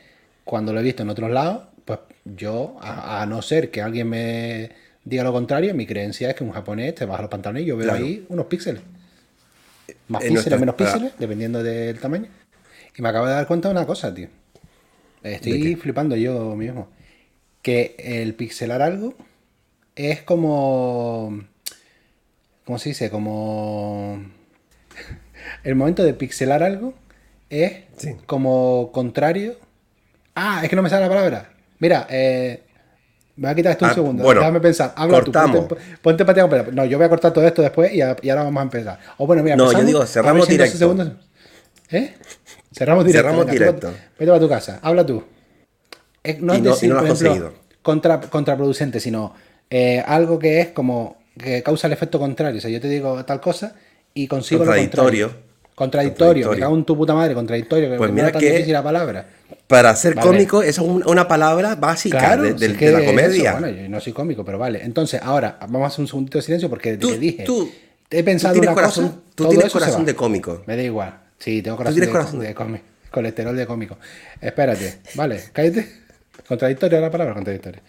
cuando 0.43 0.73
lo 0.73 0.79
he 0.79 0.83
visto 0.83 1.03
en 1.03 1.09
otros 1.09 1.29
lados, 1.31 1.67
pues 1.83 1.99
yo, 2.23 2.77
a, 2.81 3.21
a 3.21 3.25
no 3.25 3.41
ser 3.41 3.69
que 3.71 3.81
alguien 3.81 4.09
me 4.09 4.69
diga 5.03 5.23
lo 5.23 5.33
contrario, 5.33 5.73
mi 5.75 5.85
creencia 5.85 6.29
es 6.29 6.35
que 6.35 6.43
un 6.43 6.51
japonés 6.51 6.95
te 6.95 7.05
baja 7.05 7.21
los 7.23 7.29
pantalones 7.31 7.63
y 7.63 7.65
yo 7.67 7.77
veo 7.77 7.87
Claro. 7.89 8.03
ahí 8.05 8.25
unos 8.29 8.45
píxeles. 8.47 8.81
Más 10.07 10.23
En 10.23 10.29
píxeles, 10.29 10.33
nuestra- 10.33 10.57
menos 10.57 10.75
píxeles, 10.75 11.13
dependiendo 11.19 11.61
del 11.61 11.99
tamaño. 11.99 12.27
Y 12.97 13.01
me 13.01 13.09
acabo 13.09 13.27
de 13.27 13.33
dar 13.33 13.45
cuenta 13.47 13.67
de 13.67 13.73
una 13.75 13.85
cosa, 13.85 14.13
tío. 14.13 14.29
Estoy 15.21 15.75
flipando 15.75 16.15
yo 16.15 16.55
mismo. 16.55 16.87
Que 17.61 17.95
el 17.99 18.33
pixelar 18.35 18.81
algo 18.81 19.15
es 19.95 20.21
como. 20.21 21.43
¿Cómo 22.65 22.79
se 22.79 22.89
dice? 22.89 23.09
Como. 23.09 24.23
El 25.63 25.75
momento 25.75 26.03
de 26.03 26.13
pixelar 26.13 26.63
algo 26.63 26.93
es 27.49 27.73
Sí. 27.97 28.15
como 28.25 28.91
contrario. 28.91 29.55
Ah, 30.35 30.61
es 30.63 30.69
que 30.69 30.75
no 30.75 30.81
me 30.81 30.89
sale 30.89 31.03
la 31.03 31.09
palabra. 31.09 31.51
Mira, 31.79 32.07
eh, 32.09 32.63
me 33.35 33.43
voy 33.47 33.51
a 33.51 33.55
quitar 33.55 33.71
esto 33.73 33.85
un 33.85 33.91
Ah, 33.91 33.93
segundo. 33.93 34.23
bueno, 34.23 34.41
Déjame 34.41 34.59
pensar. 34.59 34.93
Habla 34.95 35.19
cortamos. 35.21 35.67
tú. 35.67 35.77
Ponte, 36.01 36.25
ponte 36.25 36.47
pero- 36.47 36.71
No, 36.71 36.85
yo 36.85 36.97
voy 36.97 37.05
a 37.05 37.09
cortar 37.09 37.31
todo 37.33 37.45
esto 37.45 37.61
después 37.61 37.93
y, 37.93 38.01
a- 38.01 38.15
y 38.21 38.29
ahora 38.29 38.43
vamos 38.43 38.59
a 38.59 38.63
empezar. 38.63 38.99
O 39.17 39.27
bueno, 39.27 39.43
mira, 39.43 39.55
No, 39.55 39.71
yo 39.71 39.83
digo, 39.83 40.01
a 40.01 40.07
cerramos 40.07 40.45
si 40.47 40.53
en 40.53 40.57
12 40.57 40.73
directo. 40.73 40.77
segundos- 40.77 41.25
¿Eh? 41.91 42.15
Cerramos 42.73 43.05
directo. 43.05 43.27
Cerramos 43.27 43.45
venga, 43.45 43.51
directo. 43.59 43.87
Vete, 43.87 43.99
vete 44.19 44.31
para 44.31 44.39
tu 44.39 44.49
casa. 44.49 44.79
Habla 44.81 45.05
tú. 45.05 45.23
Eh, 46.23 46.37
no 46.41 46.53
Y 46.53 46.57
es 46.57 46.63
no- 46.63 46.69
y 46.69 46.73
decir, 46.73 46.89
no 46.89 46.95
lo 46.95 47.01
has 47.01 47.05
ejemplo, 47.05 47.29
conseguido. 47.29 47.53
contra, 47.83 48.19
contraproducente, 48.21 48.99
sino 48.99 49.33
eh, 49.69 50.03
algo 50.05 50.39
que 50.39 50.61
es 50.61 50.67
como 50.69 51.17
que 51.37 51.61
causa 51.63 51.87
el 51.87 51.93
efecto 51.93 52.19
contrario. 52.19 52.57
O 52.57 52.61
sea, 52.61 52.69
yo 52.69 52.79
te 52.81 52.87
digo 52.89 53.23
tal 53.25 53.39
cosa 53.41 53.75
y 54.13 54.27
consigo 54.27 54.59
lo 54.63 54.71
Contradictorio. 54.71 55.27
contrario. 55.27 55.45
Contradictorio, 55.75 56.33
me 56.33 56.41
Contradictorio. 56.55 56.61
cago 56.65 56.75
en 56.77 56.85
tu 56.85 56.95
puta 56.97 57.13
madre, 57.13 57.33
contradictorio, 57.33 57.89
que 57.91 57.97
Pues 57.97 58.11
mira 58.11 58.31
tan 58.31 58.39
que- 58.39 58.51
difícil 58.51 58.71
la 58.73 58.83
palabra. 58.83 59.27
Para 59.67 59.93
ser 59.95 60.15
Vale. 60.15 60.27
cómico, 60.27 60.61
esa 60.63 60.81
es 60.81 60.87
un- 60.87 61.03
una 61.05 61.27
palabra 61.27 61.75
básica 61.75 62.17
Claro, 62.19 62.43
de, 62.43 62.53
de- 62.53 62.67
de 62.69 62.91
la 62.91 62.99
eso, 62.99 63.05
comedia. 63.07 63.51
bueno, 63.59 63.69
yo 63.69 63.89
no 63.89 63.99
soy 63.99 64.13
cómico, 64.13 64.45
pero 64.45 64.57
vale. 64.57 64.81
Entonces, 64.83 65.19
ahora 65.21 65.57
vamos 65.61 65.83
a 65.83 65.87
hacer 65.87 65.99
un 66.01 66.07
segundito 66.07 66.37
de 66.37 66.43
silencio 66.43 66.69
porque 66.69 66.95
Tú- 66.95 67.09
que 67.09 67.17
dije, 67.17 67.43
tú- 67.43 67.69
he 68.09 68.23
pensado 68.23 68.53
tú 68.53 68.61
tienes 68.61 68.69
una 68.73 68.81
corazón- 68.81 69.07
cosa, 69.09 69.19
tú 69.35 69.47
tienes 69.49 69.65
eso 69.65 69.79
corazón 69.79 70.05
de 70.05 70.15
cómico. 70.15 70.63
Me 70.65 70.77
da 70.77 70.83
igual. 70.83 71.19
Sí, 71.39 71.61
tengo 71.61 71.75
corazón, 71.75 71.99
de, 71.99 72.09
corazón 72.09 72.39
de 72.39 72.53
cómico. 72.53 72.83
Colesterol 73.11 73.55
de 73.57 73.65
cómico. 73.65 73.97
Espérate, 74.39 74.99
vale, 75.15 75.41
cállate. 75.51 75.89
Contradictoria 76.47 77.01
la 77.01 77.11
palabra, 77.11 77.33
contradictoria. 77.33 77.81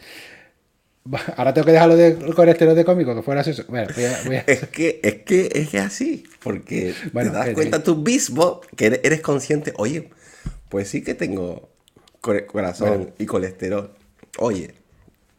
Ahora 1.37 1.55
tengo 1.55 1.67
que 1.67 1.73
dejarlo 1.73 1.97
de 1.97 2.17
colesterol 2.35 2.75
de 2.75 2.85
cómico, 2.85 3.15
que 3.15 3.23
fuera 3.23 3.41
eso. 3.43 3.63
Bueno, 3.69 3.89
voy 3.95 4.05
a- 4.05 4.19
voy 4.27 4.37
a- 4.37 4.45
Es 4.47 4.67
que, 4.69 5.01
es 5.03 5.15
que 5.25 5.49
es 5.53 5.69
que 5.69 5.79
así, 5.79 6.25
porque 6.43 6.95
Bueno, 7.13 7.31
te 7.33 7.37
das 7.39 7.49
eh, 7.49 7.53
cuenta 7.53 7.77
eh. 7.79 7.81
tú 7.81 7.97
mismo 7.97 8.61
que 8.77 8.87
eres, 9.03 9.21
consciente, 9.21 9.73
oye, 9.77 10.11
pues 10.69 10.89
sí 10.89 11.03
que 11.03 11.15
tengo 11.15 11.69
corazón 12.21 13.13
y 13.19 13.27
colesterol. 13.27 13.91
Oye, 14.39 14.75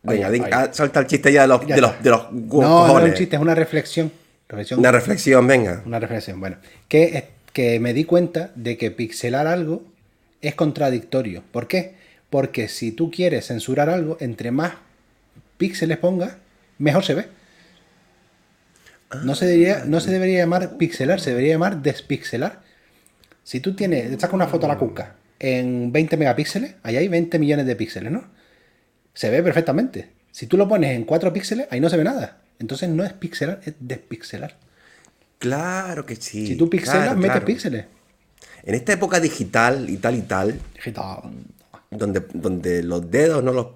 venga, 0.03 0.29
Oye, 0.29 0.41
oye. 0.41 0.49
ah, 0.53 0.69
solta 0.71 1.01
el 1.01 1.07
chiste 1.07 1.31
ya 1.33 1.41
de 1.43 1.47
los, 1.49 1.65
Ya 1.67 1.75
de 1.75 1.81
los, 1.81 2.01
de 2.03 2.09
los 2.09 2.31
No, 2.31 2.87
no 2.87 2.99
es 2.99 3.05
un 3.05 3.13
chiste, 3.13 3.35
es 3.35 3.41
una 3.41 3.55
reflexión. 3.55 4.11
reflexión 4.47 4.79
Una 4.79 4.91
reflexión, 4.91 5.45
venga. 5.47 5.83
Una 5.85 5.99
reflexión, 5.99 6.39
bueno. 6.39 6.57
Que, 6.87 7.03
es- 7.03 7.23
que 7.53 7.79
me 7.79 7.93
di 7.93 8.05
cuenta 8.05 8.51
de 8.55 8.77
que 8.77 8.91
pixelar 8.91 9.47
algo 9.47 9.83
es 10.41 10.55
contradictorio. 10.55 11.43
¿Por 11.51 11.67
qué? 11.67 11.95
Porque 12.29 12.67
si 12.69 12.91
tú 12.91 13.09
quieres 13.11 13.47
censurar 13.47 13.89
algo, 13.89 14.17
entre 14.19 14.51
más 14.51 14.73
píxeles 15.57 15.97
pongas, 15.97 16.37
mejor 16.77 17.03
se 17.03 17.13
ve. 17.13 17.25
No 19.23 19.35
se, 19.35 19.45
debería, 19.45 19.85
no 19.85 19.99
se 20.01 20.11
debería 20.11 20.39
llamar 20.39 20.77
pixelar, 20.77 21.21
se 21.21 21.29
debería 21.29 21.53
llamar 21.53 21.81
despixelar. 21.81 22.61
Si 23.43 23.61
tú 23.61 23.73
tienes, 23.73 24.11
sacas 24.19 24.33
una 24.33 24.47
foto 24.47 24.65
a 24.65 24.69
la 24.69 24.77
cuca 24.77 25.15
en 25.39 25.91
20 25.91 26.17
megapíxeles, 26.17 26.75
ahí 26.83 26.97
hay 26.97 27.07
20 27.07 27.39
millones 27.39 27.65
de 27.65 27.75
píxeles, 27.75 28.11
¿no? 28.11 28.25
Se 29.13 29.29
ve 29.29 29.41
perfectamente. 29.43 30.09
Si 30.31 30.47
tú 30.47 30.57
lo 30.57 30.67
pones 30.67 30.95
en 30.95 31.05
4 31.05 31.31
píxeles, 31.33 31.67
ahí 31.71 31.79
no 31.79 31.89
se 31.89 31.97
ve 31.97 32.03
nada. 32.03 32.41
Entonces 32.59 32.89
no 32.89 33.03
es 33.03 33.13
pixelar, 33.13 33.61
es 33.65 33.75
despixelar. 33.79 34.57
Claro 35.39 36.05
que 36.05 36.15
sí. 36.15 36.47
Si 36.47 36.55
tú 36.55 36.69
pixelas, 36.69 37.03
claro, 37.03 37.17
metes 37.17 37.31
claro. 37.31 37.45
píxeles. 37.45 37.85
En 38.63 38.75
esta 38.75 38.93
época 38.93 39.19
digital 39.19 39.89
y 39.89 39.97
tal 39.97 40.15
y 40.15 40.21
tal, 40.23 40.59
Digital. 40.75 41.21
donde, 41.91 42.23
donde 42.33 42.83
los 42.83 43.09
dedos 43.09 43.43
no 43.43 43.53
los... 43.53 43.67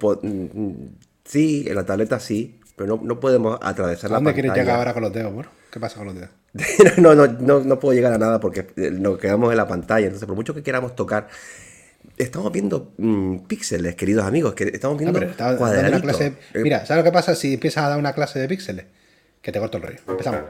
Sí, 1.31 1.63
en 1.65 1.75
la 1.75 1.85
tableta 1.85 2.19
sí, 2.19 2.59
pero 2.75 2.97
no, 2.97 3.01
no 3.01 3.21
podemos 3.21 3.57
atravesar 3.61 4.09
¿A 4.09 4.11
la 4.11 4.17
dónde 4.17 4.31
pantalla. 4.31 4.53
quieres 4.53 4.65
llegar 4.65 4.79
ahora 4.79 4.93
con 4.93 5.01
los 5.01 5.13
dedos, 5.13 5.33
bro? 5.33 5.49
¿Qué 5.71 5.79
pasa 5.79 5.95
con 5.95 6.07
los 6.07 6.15
dedos? 6.15 6.29
no, 6.97 7.15
no, 7.15 7.25
no, 7.25 7.61
no 7.61 7.79
puedo 7.79 7.93
llegar 7.93 8.11
a 8.11 8.17
nada 8.17 8.41
porque 8.41 8.67
eh, 8.75 8.91
nos 8.91 9.17
quedamos 9.17 9.49
en 9.49 9.55
la 9.55 9.65
pantalla. 9.65 10.07
Entonces, 10.07 10.27
por 10.27 10.35
mucho 10.35 10.53
que 10.53 10.61
queramos 10.61 10.93
tocar, 10.93 11.29
estamos 12.17 12.51
viendo 12.51 12.91
mm, 12.97 13.45
píxeles, 13.47 13.95
queridos 13.95 14.25
amigos, 14.25 14.55
que 14.55 14.65
estamos 14.65 14.97
viendo 14.97 15.17
está 15.21 15.51
una 15.53 16.01
clase. 16.01 16.33
Eh, 16.53 16.59
Mira, 16.59 16.85
¿sabes 16.85 17.05
lo 17.05 17.09
que 17.09 17.13
pasa 17.13 17.33
si 17.33 17.53
empiezas 17.53 17.85
a 17.85 17.87
dar 17.87 17.97
una 17.97 18.11
clase 18.11 18.37
de 18.37 18.49
píxeles? 18.49 18.87
Que 19.41 19.53
te 19.53 19.59
corto 19.59 19.77
el 19.77 19.83
rollo. 19.83 19.99
Empezamos. 20.09 20.41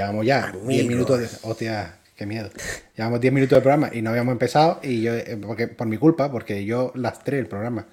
Llevamos 0.00 0.26
ya 0.26 0.52
10 0.52 0.62
Amigos. 0.64 0.86
minutos 0.86 1.18
de. 1.20 1.28
Hostia, 1.42 1.94
qué 2.16 2.26
miedo. 2.26 2.50
Llevamos 2.96 3.20
10 3.20 3.32
minutos 3.32 3.56
de 3.56 3.60
programa 3.62 3.90
y 3.92 4.02
no 4.02 4.10
habíamos 4.10 4.32
empezado. 4.32 4.80
Y 4.82 5.02
yo, 5.02 5.14
eh, 5.14 5.38
porque, 5.40 5.68
por 5.68 5.86
mi 5.86 5.96
culpa, 5.98 6.30
porque 6.30 6.64
yo 6.64 6.92
lastré 6.94 7.38
el 7.38 7.46
programa. 7.46 7.86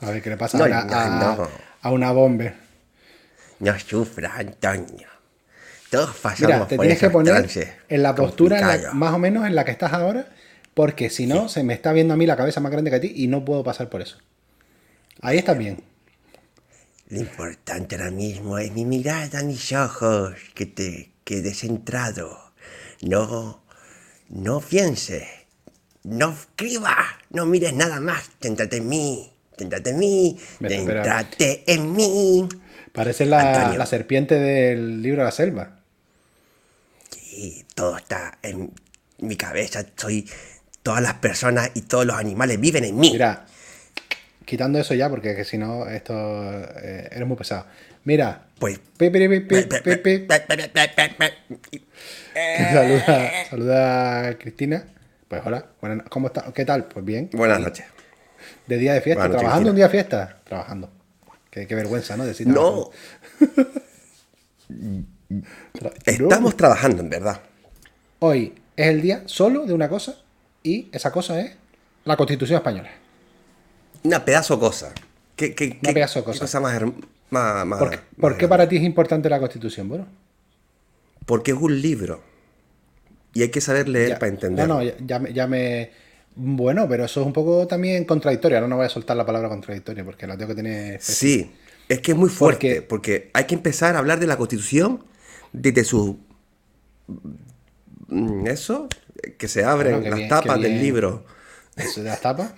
A 0.00 0.10
ver 0.10 0.22
qué 0.22 0.30
le 0.30 0.36
pasa 0.36 0.58
No, 0.58 0.64
a, 0.64 0.66
una, 0.66 0.84
no, 0.84 0.94
a- 0.96 1.36
no. 1.36 1.48
a 1.82 1.90
una 1.92 2.12
bomber. 2.12 2.54
No 3.60 3.78
sufra, 3.78 4.34
Antonio. 4.36 5.06
Todos 5.90 6.16
pasamos 6.16 6.54
Mira, 6.54 6.66
te 6.66 6.76
por 6.76 6.84
tienes 6.84 6.98
que 6.98 7.10
poner 7.10 7.46
en 7.88 8.02
la 8.02 8.14
postura 8.14 8.56
en 8.56 8.62
la- 8.62 8.68
complicados. 8.68 8.96
más 8.96 9.12
o 9.14 9.18
menos 9.18 9.46
en 9.46 9.54
la 9.54 9.64
que 9.64 9.70
estás 9.70 9.92
ahora, 9.92 10.26
porque 10.74 11.10
si 11.10 11.26
no, 11.26 11.48
se 11.48 11.62
me 11.62 11.74
está 11.74 11.92
viendo 11.92 12.14
a 12.14 12.16
mí 12.16 12.26
la 12.26 12.36
cabeza 12.36 12.60
más 12.60 12.72
grande 12.72 12.90
que 12.90 12.96
a 12.96 13.00
ti 13.00 13.12
y 13.14 13.28
no 13.28 13.44
puedo 13.44 13.62
pasar 13.62 13.88
por 13.90 14.00
eso. 14.00 14.16
Ahí 15.20 15.38
estás 15.38 15.56
bien. 15.58 15.82
Lo 17.12 17.20
importante 17.20 17.96
ahora 17.96 18.10
mismo 18.10 18.56
es 18.56 18.72
mi 18.72 18.86
mirada, 18.86 19.42
mis 19.42 19.70
ojos, 19.72 20.32
que 20.54 20.64
te 20.64 21.10
quedes 21.24 21.58
centrado. 21.58 22.54
No, 23.02 23.62
no 24.30 24.60
pienses, 24.60 25.24
no 26.04 26.32
escribas, 26.32 26.96
no 27.28 27.44
mires 27.44 27.74
nada 27.74 28.00
más. 28.00 28.30
Céntrate 28.40 28.78
en 28.78 28.88
mí, 28.88 29.30
céntrate 29.58 29.90
en 29.90 29.98
mí, 29.98 30.38
céntrate 30.66 31.64
en 31.66 31.92
mí. 31.92 32.48
Parece 32.94 33.26
la, 33.26 33.76
la 33.76 33.84
serpiente 33.84 34.36
del 34.36 35.02
libro 35.02 35.20
de 35.20 35.26
la 35.26 35.32
selva. 35.32 35.80
Y 37.30 37.66
todo 37.74 37.98
está 37.98 38.38
en 38.40 38.72
mi 39.18 39.36
cabeza. 39.36 39.84
Soy 39.96 40.26
todas 40.82 41.02
las 41.02 41.14
personas 41.16 41.72
y 41.74 41.82
todos 41.82 42.06
los 42.06 42.16
animales 42.16 42.58
viven 42.58 42.84
en 42.84 42.98
mí. 42.98 43.10
Mira, 43.10 43.44
quitando 44.52 44.78
eso 44.78 44.92
ya, 44.92 45.08
porque 45.08 45.34
que 45.34 45.44
si 45.44 45.56
no, 45.56 45.86
esto 45.88 46.12
eh, 46.14 47.08
eres 47.10 47.26
muy 47.26 47.38
pesado. 47.38 47.64
Mira, 48.04 48.48
Pues. 48.58 48.78
saluda, 52.72 53.30
saluda 53.48 54.28
a 54.28 54.38
Cristina. 54.38 54.84
Pues 55.26 55.40
hola, 55.46 55.64
buenas- 55.80 56.06
¿cómo 56.10 56.26
está? 56.26 56.52
¿Qué 56.52 56.66
tal? 56.66 56.84
Pues 56.84 57.02
bien. 57.02 57.30
Buenas 57.32 57.60
noches. 57.60 57.86
De 58.66 58.76
día 58.76 58.92
de 58.92 59.00
fiesta, 59.00 59.22
noches, 59.24 59.38
trabajando 59.40 59.70
un 59.70 59.74
Cristina. 59.76 59.88
día 59.88 59.98
de 60.00 60.04
fiesta, 60.04 60.40
trabajando. 60.44 60.90
Qué, 61.50 61.66
qué 61.66 61.74
vergüenza, 61.74 62.16
¿no? 62.18 62.26
Decir 62.26 62.46
No, 62.46 62.90
estamos 66.04 66.56
trabajando 66.58 67.02
en 67.02 67.08
verdad. 67.08 67.40
Hoy 68.18 68.52
es 68.76 68.86
el 68.88 69.00
día 69.00 69.22
solo 69.24 69.64
de 69.64 69.72
una 69.72 69.88
cosa 69.88 70.16
y 70.62 70.90
esa 70.92 71.10
cosa 71.10 71.40
es 71.40 71.56
la 72.04 72.16
Constitución 72.18 72.58
española. 72.58 72.90
Una 74.04 74.24
pedazo 74.24 74.58
cosa. 74.58 74.92
¿Qué, 75.36 75.54
qué, 75.54 75.78
Una 75.80 75.80
qué- 75.82 75.92
pedazo 75.94 76.24
cosa. 76.24 76.40
cosa 76.40 76.60
más, 76.60 76.80
más, 77.30 77.66
más- 77.66 77.78
¿Por 77.78 77.90
qué, 77.90 77.96
más 77.96 78.04
por 78.20 78.36
qué 78.36 78.48
para 78.48 78.68
ti 78.68 78.76
es 78.76 78.82
importante 78.82 79.28
la 79.30 79.38
Constitución? 79.38 79.88
Bueno, 79.88 80.06
Porque 81.26 81.52
es 81.52 81.56
un 81.58 81.80
libro. 81.80 82.20
Y 83.34 83.42
hay 83.42 83.48
que 83.50 83.60
saber 83.60 83.88
leer 83.88 84.10
ya- 84.10 84.18
para 84.18 84.32
entender. 84.32 84.66
No, 84.68 84.74
no, 84.74 84.82
ya, 84.82 84.94
ya 85.00 85.18
me- 85.18 85.32
ya 85.32 85.46
me. 85.46 85.90
Bueno, 86.34 86.88
pero 86.88 87.04
eso 87.04 87.20
es 87.20 87.26
un 87.26 87.32
poco 87.32 87.66
también 87.66 88.04
contradictorio. 88.04 88.58
Ahora 88.58 88.68
no 88.68 88.76
voy 88.76 88.86
a 88.86 88.88
soltar 88.88 89.16
la 89.16 89.24
palabra 89.24 89.48
contradictorio 89.48 90.04
porque 90.04 90.26
la 90.26 90.36
tengo 90.36 90.48
que 90.48 90.54
tener. 90.62 91.00
Sí, 91.00 91.50
es 91.88 92.00
que 92.00 92.12
es 92.12 92.18
muy 92.18 92.28
fuerte. 92.28 92.82
Porque- 92.82 92.82
Porque 92.82 93.30
hay 93.34 93.44
que 93.44 93.54
empezar 93.54 93.94
a 93.96 93.98
hablar 94.00 94.18
de 94.18 94.26
la 94.26 94.36
Constitución 94.36 95.04
desde 95.52 95.84
su. 95.84 96.18
mm, 98.08 98.46
Eso, 98.46 98.88
que 99.38 99.48
se 99.48 99.64
abren 99.64 99.94
Bueno, 99.94 100.10
las 100.10 100.16
bien, 100.18 100.28
tapas 100.28 100.60
del 100.60 100.80
libro 100.80 101.24
Eso 101.76 102.02
de 102.02 102.08
las 102.10 102.20
tapas. 102.20 102.52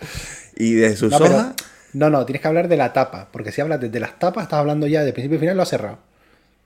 y 0.56 0.74
de 0.74 0.96
sus 0.96 1.10
No, 1.12 1.18
pero- 1.18 1.34
hojas. 1.36 1.54
no, 1.92 2.10
no, 2.10 2.24
tienes 2.26 2.42
que 2.42 2.48
hablar 2.48 2.68
de 2.68 2.76
la 2.76 2.92
tapa. 2.92 3.28
Porque 3.32 3.52
si 3.52 3.60
hablas 3.60 3.80
desde 3.80 4.00
las 4.00 4.18
tapas, 4.18 4.44
estás 4.44 4.58
hablando 4.60 4.86
ya 4.86 5.02
de 5.04 5.12
principio 5.12 5.36
y 5.36 5.40
final, 5.40 5.56
lo 5.56 5.62
has 5.62 5.68
cerrado. 5.68 5.98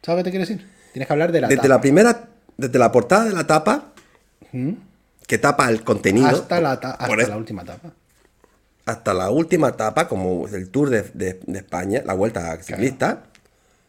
¿Sabes 0.02 0.20
qué 0.20 0.24
te 0.24 0.30
quiero 0.30 0.46
decir? 0.46 0.66
Tienes 0.92 1.06
que 1.06 1.12
hablar 1.12 1.32
de 1.32 1.40
la 1.40 1.48
Desde 1.48 1.56
tapa. 1.62 1.68
la 1.68 1.80
primera, 1.80 2.28
desde 2.56 2.78
la 2.78 2.90
portada 2.92 3.24
de 3.24 3.32
la 3.32 3.46
tapa, 3.46 3.92
que 5.26 5.38
tapa 5.38 5.68
el 5.70 5.82
contenido. 5.82 6.26
hasta 6.28 6.60
la, 6.60 6.80
ta- 6.80 6.92
hasta 6.92 7.16
la 7.28 7.36
última 7.36 7.64
tapa. 7.64 7.90
hasta 8.86 9.12
la 9.14 9.30
última 9.30 9.68
etapa, 9.68 10.08
como 10.08 10.48
el 10.48 10.70
Tour 10.70 10.88
de, 10.90 11.02
de- 11.12 11.40
de 11.46 11.58
España, 11.58 12.02
la 12.06 12.14
Vuelta 12.14 12.56
Ciclista, 12.62 13.24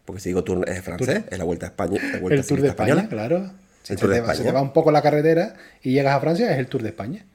porque 0.04 0.20
si 0.22 0.30
digo 0.30 0.44
Tour 0.44 0.68
es 0.70 0.82
francés, 0.84 1.24
es 1.30 1.38
la 1.38 1.46
Vuelta 1.46 1.68
a 1.68 1.70
España, 1.70 2.00
la 2.14 2.20
Vuelta 2.20 2.42
El 2.42 2.46
Tour 2.48 2.62
de 2.62 2.68
España, 2.68 2.90
Española, 2.96 3.10
claro. 3.10 3.52
Si 3.84 3.94
El 3.94 3.98
se 4.00 4.02
Tour 4.02 4.10
de 4.10 4.16
te 4.18 4.22
va- 4.22 4.28
se 4.34 4.42
te 4.42 4.48
España. 4.50 4.54
va 4.54 4.62
un 4.62 4.74
poco 4.74 4.92
la 4.92 5.02
carretera 5.02 5.54
y 5.82 5.94
llegas 5.94 6.16
a 6.16 6.20
Francia, 6.20 6.52
es 6.52 6.60
el 6.60 6.68
Tour 6.68 6.84
de 6.84 6.90
España. 6.90 7.26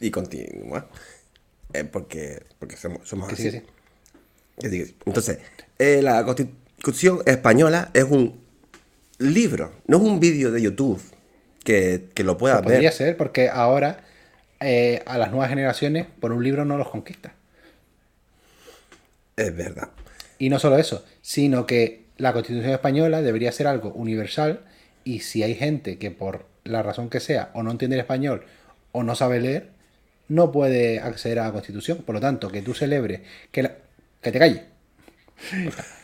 y 0.00 0.10
continúa, 0.12 0.86
eh, 1.72 1.84
porque, 1.84 2.42
porque 2.58 2.76
somos, 2.76 3.08
somos 3.08 3.32
así. 3.32 3.50
sí, 3.50 3.62
sí. 4.60 4.96
Entonces, 5.06 5.38
eh, 5.78 6.00
la 6.02 6.24
Constitución 6.24 7.20
Española 7.26 7.90
es 7.94 8.04
un 8.04 8.40
libro, 9.18 9.72
no 9.86 9.98
es 9.98 10.02
un 10.02 10.20
vídeo 10.20 10.50
de 10.50 10.62
YouTube 10.62 11.00
que, 11.64 12.08
que 12.14 12.24
lo 12.24 12.36
puedas 12.38 12.62
Pues 12.62 12.74
podría 12.74 12.90
ver. 12.90 12.92
ser, 12.92 13.16
porque 13.16 13.48
ahora 13.48 14.00
eh, 14.60 15.02
a 15.06 15.18
las 15.18 15.30
nuevas 15.30 15.50
generaciones 15.50 16.06
por 16.20 16.32
un 16.32 16.42
libro 16.42 16.64
no 16.64 16.76
los 16.78 16.88
conquista. 16.88 17.34
Es 19.36 19.54
verdad. 19.56 19.90
Y 20.38 20.48
no 20.48 20.58
solo 20.58 20.78
eso, 20.78 21.04
sino 21.22 21.66
que 21.66 22.04
la 22.16 22.32
Constitución 22.32 22.72
española 22.72 23.22
debería 23.22 23.52
ser 23.52 23.66
algo 23.68 23.92
universal 23.92 24.60
y 25.04 25.20
si 25.20 25.42
hay 25.42 25.54
gente 25.54 25.98
que 25.98 26.10
por 26.10 26.46
la 26.64 26.82
razón 26.82 27.08
que 27.10 27.20
sea 27.20 27.50
o 27.54 27.62
no 27.62 27.70
entiende 27.70 27.96
el 27.96 28.00
español 28.00 28.44
o 28.92 29.02
no 29.04 29.14
sabe 29.14 29.40
leer, 29.40 29.70
no 30.28 30.52
puede 30.52 31.00
acceder 31.00 31.38
a 31.38 31.46
la 31.46 31.52
Constitución. 31.52 31.98
Por 31.98 32.14
lo 32.14 32.20
tanto, 32.20 32.50
que 32.50 32.62
tú 32.62 32.74
celebres 32.74 33.20
que 33.50 33.62
la... 33.62 33.76
que 34.22 34.32
te 34.32 34.38
calles. 34.38 34.62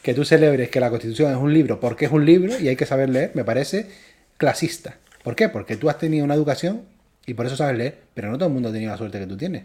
Que 0.03 0.15
tú 0.15 0.25
celebres 0.25 0.71
que 0.71 0.81
la 0.81 0.91
Constitución 0.91 1.31
es 1.33 1.37
un 1.39 1.53
libro 1.53 1.81
porque 1.81 2.05
es 2.05 2.13
un 2.13 2.25
libro 2.25 2.59
y 2.59 2.69
hay 2.69 2.77
que 2.77 2.87
saber 2.87 3.09
leer, 3.09 3.33
me 3.35 3.45
parece 3.45 3.89
clasista. 4.37 4.99
¿Por 5.23 5.35
qué? 5.35 5.49
Porque 5.49 5.77
tú 5.77 5.91
has 5.91 5.99
tenido 5.99 6.25
una 6.25 6.35
educación 6.35 6.83
y 7.27 7.35
por 7.35 7.47
eso 7.47 7.57
sabes 7.57 7.77
leer, 7.77 7.99
pero 8.15 8.31
no 8.31 8.39
todo 8.39 8.49
el 8.49 8.55
mundo 8.55 8.69
ha 8.69 8.73
tenido 8.73 8.93
la 8.93 8.99
suerte 8.99 9.19
que 9.19 9.27
tú 9.27 9.37
tienes. 9.37 9.65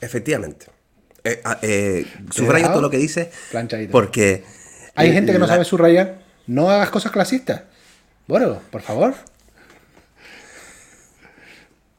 Efectivamente. 0.00 0.66
Eh, 1.22 1.40
ah, 1.44 1.58
eh, 1.62 2.06
subrayo 2.30 2.70
todo 2.70 2.80
lo 2.80 2.90
que 2.90 2.96
dices 2.96 3.28
porque... 3.90 4.44
Hay 4.94 5.12
gente 5.12 5.32
que 5.32 5.38
no 5.38 5.46
la- 5.46 5.52
sabe 5.52 5.64
subrayar. 5.64 6.20
No 6.46 6.70
hagas 6.70 6.90
cosas 6.90 7.12
clasistas. 7.12 7.62
Bueno, 8.26 8.60
por 8.70 8.82
favor. 8.82 9.14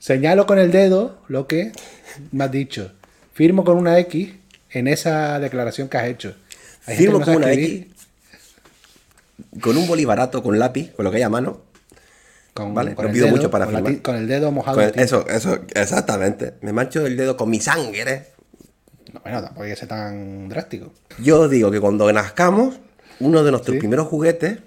Señalo 0.05 0.48
con 0.48 0.58
el 0.58 0.72
dedo 0.72 1.20
lo 1.27 1.46
que 1.46 1.72
me 2.31 2.43
has 2.46 2.51
dicho. 2.51 2.91
Firmo 3.34 3.63
con 3.63 3.77
una 3.77 4.00
X 4.00 4.34
en 4.72 4.88
esa 4.88 5.39
declaración 5.39 5.89
que 5.89 5.98
has 5.98 6.08
hecho. 6.08 6.34
Hay 6.88 6.98
Firmo 6.98 7.20
no 7.20 7.25
con 7.25 7.36
una 7.36 7.51
X, 7.53 7.86
con 9.62 9.77
un 9.77 9.88
bolivarato, 9.88 10.41
con 10.41 10.58
lápiz, 10.58 10.91
con 10.96 11.05
lo 11.05 11.12
que 11.12 11.17
hay 11.17 11.24
a 11.24 11.29
mano. 11.29 11.62
Con, 12.55 12.74
Vale, 12.74 12.96
con 12.96 13.05
no 13.05 13.10
el 13.10 13.13
pido 13.13 13.25
dedo, 13.27 13.36
mucho 13.38 13.51
para 13.51 13.65
con, 13.65 13.75
firmar. 13.75 14.01
con 14.01 14.15
el 14.15 14.27
dedo 14.27 14.51
mojado. 14.51 14.77
Con 14.77 14.86
el- 14.86 15.00
eso, 15.00 15.27
eso, 15.29 15.60
exactamente. 15.75 16.55
Me 16.62 16.74
mancho 16.74 17.05
el 17.05 17.15
dedo 17.15 17.38
con 17.38 17.50
mi 17.51 17.60
sangre. 17.60 18.31
No, 19.13 19.20
bueno, 19.22 19.41
tampoco 19.43 19.63
hay 19.65 19.70
que 19.70 19.75
ser 19.75 19.88
tan 19.88 20.50
drástico. 20.50 20.91
Yo 21.20 21.48
digo 21.48 21.70
que 21.70 21.79
cuando 21.79 22.12
nazcamos, 22.12 22.79
uno 23.20 23.43
de 23.43 23.51
nuestros 23.51 23.75
Sí. 23.75 23.79
primeros 23.79 24.08
juguetes 24.08 24.58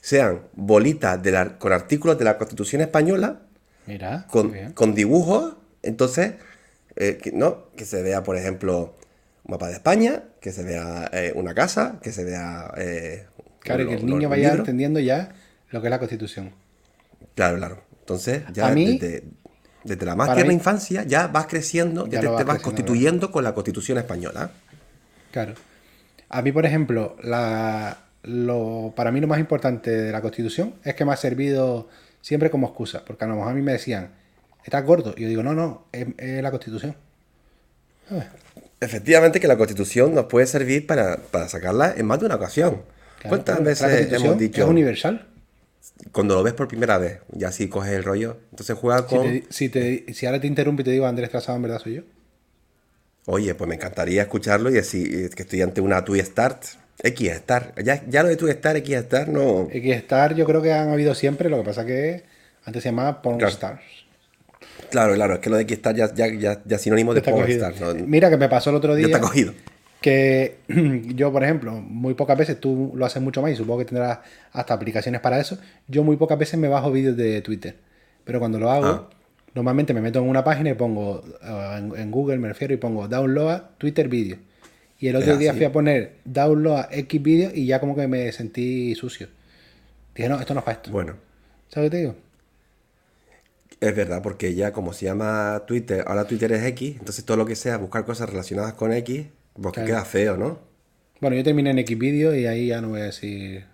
sean 0.00 0.40
bolitas 0.54 1.22
de 1.22 1.30
la- 1.30 1.56
con 1.58 1.72
artículos 1.72 2.18
de 2.18 2.24
la 2.24 2.36
Constitución 2.36 2.82
Española, 2.82 3.42
Mira, 3.86 4.26
con, 4.74 4.94
dibujos, 4.94 5.56
entonces, 5.82 6.34
eh, 6.96 7.18
que, 7.20 7.32
¿no? 7.32 7.70
que 7.76 7.84
se 7.84 8.02
vea, 8.02 8.22
por 8.22 8.36
ejemplo, 8.36 8.94
un 9.44 9.50
mapa 9.52 9.68
de 9.68 9.74
España, 9.74 10.24
que 10.40 10.52
se 10.52 10.62
vea 10.62 11.10
eh, 11.12 11.32
una 11.34 11.54
casa, 11.54 11.98
que 12.02 12.12
se 12.12 12.24
vea... 12.24 12.72
eh, 12.76 13.26
Claro, 13.60 13.84
y 13.84 13.86
que 13.86 13.94
el 13.94 14.06
niño 14.06 14.28
vaya 14.28 14.52
entendiendo 14.54 14.98
ya 14.98 15.34
lo 15.70 15.80
que 15.80 15.86
es 15.86 15.90
la 15.90 15.98
Constitución. 16.00 16.52
Claro, 17.36 17.56
claro. 17.58 17.82
Entonces, 18.00 18.42
ya 18.52 18.68
mí- 18.70 18.98
desde, 18.98 19.24
desde 19.84 20.04
la 20.04 20.16
más 20.16 20.34
tierna 20.34 20.52
infancia, 20.52 21.04
ya 21.04 21.28
vas 21.28 21.46
creciendo, 21.46 22.06
Ya 22.08 22.20
ya 22.20 22.36
te, 22.36 22.44
vas 22.44 22.60
constituyendo 22.60 23.30
con 23.30 23.44
la 23.44 23.54
Constitución 23.54 23.98
Española. 23.98 24.50
Claro. 25.30 25.54
A 26.28 26.42
mí, 26.42 26.50
por 26.52 26.66
ejemplo, 26.66 27.16
la, 27.22 27.98
lo, 28.22 28.92
para 28.96 29.12
mí 29.12 29.20
lo 29.20 29.28
más 29.28 29.38
importante 29.38 29.90
de 29.90 30.12
la 30.12 30.20
Constitución 30.20 30.74
es 30.84 30.94
que 30.94 31.04
me 31.04 31.12
ha 31.12 31.16
servido 31.16 31.88
siempre 32.22 32.50
como 32.50 32.68
excusa, 32.68 33.04
porque 33.06 33.24
a 33.26 33.28
lo 33.28 33.36
mejor 33.36 33.52
a 33.52 33.56
mí 33.56 33.62
me 33.62 33.72
decían, 33.74 34.12
¿estás 34.64 34.84
gordo? 34.86 35.14
Y 35.18 35.22
yo 35.24 35.28
digo, 35.28 35.44
no, 35.44 35.54
no, 35.54 35.88
es, 35.92 36.08
es 36.18 36.42
la 36.42 36.52
Constitución. 36.52 36.96
Efectivamente 38.80 39.40
que 39.40 39.46
la 39.48 39.56
Constitución 39.56 40.14
nos 40.14 40.26
puede 40.26 40.46
servir 40.46 40.86
para, 40.86 41.16
para 41.30 41.48
sacarla 41.48 41.94
en 41.96 42.06
más 42.06 42.20
de 42.20 42.26
una 42.26 42.34
ocasión. 42.34 42.82
Claro, 43.18 43.28
¿Cuántas 43.28 43.46
claro, 43.46 43.64
la 43.64 43.88
veces 43.88 44.12
hemos 44.12 44.36
dicho, 44.36 44.62
Es 44.62 44.68
universal. 44.68 45.26
cuando 46.12 46.34
lo 46.36 46.42
ves 46.44 46.54
por 46.54 46.68
primera 46.68 46.96
vez, 46.98 47.20
ya 47.32 47.50
si 47.52 47.68
coges 47.68 47.92
el 47.92 48.04
rollo, 48.04 48.38
entonces 48.50 48.76
juega 48.78 49.06
Si, 49.06 49.18
con... 49.18 49.20
te- 49.20 49.46
si, 49.50 49.68
te- 49.68 50.12
si 50.12 50.26
ahora 50.26 50.40
te 50.40 50.48
interrumpo 50.48 50.82
y 50.82 50.84
te 50.84 50.90
digo 50.90 51.06
Andrés 51.06 51.30
Trazado, 51.30 51.56
en 51.56 51.62
verdad 51.62 51.78
soy 51.78 51.94
yo. 51.96 52.02
Oye, 53.26 53.54
pues 53.54 53.68
me 53.68 53.74
encantaría 53.76 54.22
escucharlo 54.22 54.70
y 54.70 54.74
decir 54.74 55.26
eh, 55.26 55.30
que 55.34 55.42
estoy 55.42 55.62
ante 55.62 55.80
una 55.80 56.04
TUI 56.04 56.20
Start, 56.20 56.64
X 57.02 57.30
Star. 57.32 57.74
Ya, 57.84 58.02
ya 58.08 58.22
lo 58.22 58.28
de 58.28 58.36
TUI 58.36 58.50
Star, 58.50 58.76
X 58.76 58.94
Star, 58.96 59.28
no... 59.28 59.68
X-Star 59.70 60.34
yo 60.34 60.44
creo 60.46 60.62
que 60.62 60.72
han 60.72 60.90
habido 60.90 61.14
siempre, 61.14 61.48
lo 61.50 61.58
que 61.58 61.64
pasa 61.64 61.84
que 61.84 62.22
antes 62.64 62.82
se 62.82 62.90
llamaba 62.90 63.20
Porn 63.22 63.38
Claro. 63.38 63.52
Stars. 63.52 63.82
Claro, 64.90 65.14
claro, 65.14 65.34
es 65.34 65.40
que 65.40 65.50
lo 65.50 65.56
de 65.56 65.62
X 65.62 65.76
Star 65.78 65.94
ya, 65.96 66.14
ya, 66.14 66.26
ya, 66.28 66.62
ya 66.64 66.78
sinónimo 66.78 67.12
de 67.14 67.20
Está 67.20 67.30
porn 67.32 67.42
cogido. 67.44 67.68
star, 67.68 67.94
¿no? 67.96 68.06
Mira 68.06 68.30
que 68.30 68.36
me 68.36 68.48
pasó 68.48 68.70
el 68.70 68.76
otro 68.76 68.92
Ya 68.92 68.98
día. 68.98 69.06
está 69.06 69.20
cogido. 69.20 69.52
que 70.00 70.58
yo, 71.14 71.32
por 71.32 71.42
ejemplo, 71.44 71.72
muy 71.72 72.14
pocas 72.14 72.36
veces, 72.38 72.60
tú 72.60 72.92
lo 72.94 73.04
haces 73.06 73.22
mucho 73.22 73.40
más 73.42 73.50
y 73.52 73.56
supongo 73.56 73.80
que 73.80 73.84
tendrás 73.86 74.18
hasta 74.52 74.74
aplicaciones 74.74 75.20
para 75.20 75.40
eso. 75.40 75.58
Yo 75.88 76.04
muy 76.04 76.16
pocas 76.16 76.38
veces 76.38 76.58
me 76.58 76.68
bajo 76.68 76.90
vídeos 76.92 77.16
de 77.16 77.40
Twitter. 77.42 77.76
Pero 78.24 78.38
cuando 78.38 78.58
lo 78.60 78.70
hago, 78.70 78.86
Ah. 78.86 79.08
normalmente 79.54 79.92
me 79.94 80.00
meto 80.00 80.18
en 80.20 80.28
una 80.28 80.44
página 80.44 80.70
y 80.70 80.74
pongo, 80.74 81.24
eh, 81.42 81.76
en, 81.78 81.92
en 81.96 82.10
Google 82.10 82.38
me 82.38 82.48
refiero, 82.48 82.72
y 82.74 82.76
pongo 82.76 83.08
download 83.08 83.60
Twitter 83.78 84.08
vídeo. 84.08 84.36
Y 85.02 85.08
el 85.08 85.16
otro 85.16 85.36
¿Es 85.36 85.38
día 85.38 85.52
así? 85.52 85.58
fui 85.58 85.66
a 85.66 85.72
poner 85.72 86.20
download 86.24 86.86
X 86.92 87.22
vídeo 87.22 87.50
y 87.54 87.66
ya 87.66 87.80
como 87.80 87.96
que 87.96 88.08
me 88.08 88.32
sentí 88.32 88.94
sucio. 88.96 89.28
Dije, 90.14 90.28
no, 90.28 90.40
esto 90.40 90.54
no 90.54 90.60
es 90.60 90.64
para 90.66 90.76
esto. 90.78 90.90
Bueno, 90.90 91.16
¿Sabes 91.68 91.86
lo 91.88 91.90
que 91.90 91.96
te 91.96 91.98
digo? 92.02 92.16
es 93.80 93.94
verdad, 93.96 94.22
porque 94.22 94.54
ya 94.54 94.72
como 94.72 94.92
se 94.94 95.04
llama 95.06 95.64
Twitter, 95.66 96.04
ahora 96.06 96.26
Twitter 96.26 96.52
es 96.52 96.64
X, 96.64 96.96
entonces 96.98 97.24
todo 97.24 97.36
lo 97.36 97.44
que 97.46 97.56
sea 97.56 97.76
buscar 97.78 98.04
cosas 98.06 98.28
relacionadas 98.30 98.72
con 98.74 98.92
X, 98.92 99.26
pues 99.60 99.74
que 99.74 99.82
Claro. 99.82 99.84
queda 99.84 100.04
feo, 100.06 100.36
¿no? 100.38 100.58
Bueno, 101.20 101.36
yo 101.36 101.42
terminé 101.44 101.70
en 101.70 101.78
X 101.78 101.96
vídeo 101.98 102.34
y 102.34 102.44
ahí 102.46 102.66
ya 102.68 102.80
no 102.82 102.90
voy 102.90 103.00
a 103.00 103.04
decir... 103.04 103.64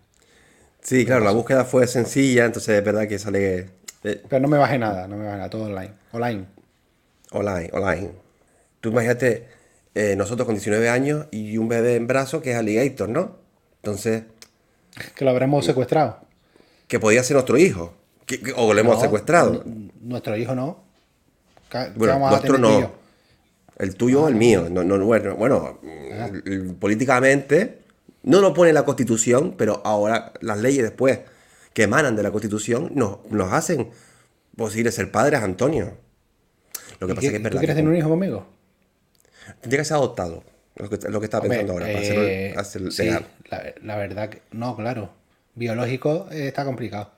Sí, 0.82 1.04
claro, 1.04 1.24
la 1.24 1.32
búsqueda 1.32 1.64
fue 1.64 1.86
sencilla, 1.86 2.44
entonces 2.46 2.78
es 2.78 2.84
verdad 2.84 3.06
que 3.08 3.18
sale 3.18 3.70
eh, 4.04 4.22
Pero 4.28 4.40
no 4.40 4.48
me 4.48 4.58
bajé 4.58 4.78
nada, 4.78 5.08
no 5.08 5.16
me 5.16 5.24
bajé 5.24 5.36
nada, 5.38 5.50
todo 5.50 5.64
online. 5.64 5.92
Online. 6.12 6.46
online, 7.32 7.70
online. 7.72 8.10
Tú 8.80 8.90
imagínate, 8.90 9.48
eh, 9.98 10.14
nosotros 10.16 10.46
con 10.46 10.54
19 10.54 10.88
años 10.88 11.26
y 11.30 11.58
un 11.58 11.68
bebé 11.68 11.96
en 11.96 12.06
brazo 12.06 12.40
que 12.40 12.52
es 12.52 12.56
Alligator, 12.56 13.08
¿no? 13.08 13.36
Entonces, 13.82 14.24
Que 15.16 15.24
lo 15.24 15.30
habremos 15.30 15.64
secuestrado. 15.64 16.20
que 16.86 16.98
podía 17.00 17.22
ser 17.24 17.34
nuestro 17.34 17.58
hijo, 17.58 17.94
que- 18.26 18.40
que- 18.40 18.52
o 18.56 18.72
lo 18.72 18.80
hemos 18.80 18.96
No, 18.96 19.00
secuestrado. 19.00 19.64
Nuestro 20.00 20.36
hijo 20.36 20.54
no. 20.54 20.84
¿Qué 21.70 21.78
qué 21.92 21.98
Bueno, 21.98 22.18
nuestro 22.30 22.54
tú 22.54 22.60
no. 22.60 22.92
El 23.78 23.94
tuyo 23.94 24.22
o 24.24 24.28
el 24.28 24.34
mío. 24.34 24.68
No, 24.70 24.82
no, 24.84 25.04
bueno, 25.04 25.36
bueno, 25.36 25.78
mm, 25.82 26.70
políticamente 26.80 27.78
no 28.24 28.40
lo 28.40 28.52
pone 28.54 28.72
la 28.72 28.84
Constitución, 28.84 29.54
pero 29.56 29.80
ahora 29.84 30.32
las 30.40 30.58
leyes 30.58 30.82
después 30.82 31.20
que 31.72 31.84
emanan 31.84 32.16
de 32.16 32.22
la 32.22 32.30
Constitución 32.32 32.90
nos, 32.94 33.18
nos 33.30 33.52
hacen 33.52 33.90
posible 34.56 34.90
ser 34.90 35.10
padres, 35.12 35.40
Antonio. 35.42 35.92
Lo 36.98 37.06
que 37.06 37.12
¿Y 37.12 37.16
pasa 37.16 37.20
qué- 37.20 37.26
es 37.26 37.30
que 37.32 37.36
es 37.36 37.42
¿Tú 37.42 37.44
verdad. 37.44 37.58
quieres 37.60 37.74
que 37.76 37.78
tener 37.82 37.90
un 37.90 37.96
hijo 37.96 38.08
conmigo? 38.08 38.46
Tendría 39.60 39.80
que 39.80 39.84
ser 39.84 39.96
adoptado. 39.96 40.44
Lo 40.76 40.88
que, 40.88 41.08
lo 41.08 41.18
que 41.20 41.24
estaba 41.24 41.42
Hombre, 41.42 41.58
pensando 41.58 41.72
ahora, 41.72 41.86
para 41.86 41.98
eh, 41.98 42.54
hacerlo, 42.56 42.88
hacer 42.88 42.92
sí, 42.92 43.02
legal. 43.04 43.26
la, 43.50 43.74
la 43.82 43.96
verdad 43.96 44.28
que... 44.28 44.42
No, 44.52 44.76
claro. 44.76 45.10
Biológico 45.54 46.28
eh, 46.30 46.48
está 46.48 46.64
complicado. 46.64 47.10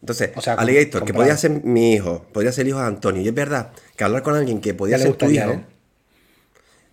Entonces, 0.00 0.32
o 0.34 0.42
sea, 0.42 0.54
Alligator, 0.54 1.00
que 1.04 1.12
comprado. 1.12 1.22
podía 1.22 1.36
ser 1.36 1.64
mi 1.64 1.94
hijo, 1.94 2.26
podría 2.32 2.52
ser 2.52 2.62
el 2.62 2.68
hijo 2.70 2.80
de 2.80 2.86
Antonio. 2.86 3.22
Y 3.22 3.28
es 3.28 3.34
verdad 3.34 3.70
que 3.96 4.04
hablar 4.04 4.22
con 4.22 4.36
alguien 4.36 4.60
que 4.60 4.74
podía 4.74 4.98
ser 4.98 5.14
tu 5.14 5.30
hijo 5.30 5.50
¿eh? 5.50 5.64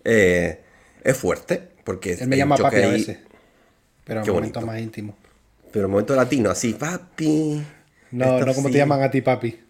eh, 0.04 0.60
es 1.04 1.16
fuerte. 1.16 1.72
Porque 1.84 2.14
Él 2.14 2.28
me 2.28 2.36
llama 2.36 2.56
papi 2.56 2.82
a 2.82 2.88
veces. 2.88 3.18
Pero 4.04 4.22
en 4.22 4.32
momentos 4.32 4.64
más 4.64 4.80
íntimos. 4.80 5.16
Pero 5.72 5.86
en 5.86 5.90
momento 5.90 6.14
latino, 6.14 6.50
así, 6.50 6.74
papi. 6.74 7.62
No, 8.12 8.40
no 8.40 8.54
como 8.54 8.68
sí. 8.68 8.72
te 8.72 8.78
llaman 8.78 9.02
a 9.02 9.10
ti, 9.10 9.20
papi. 9.20 9.60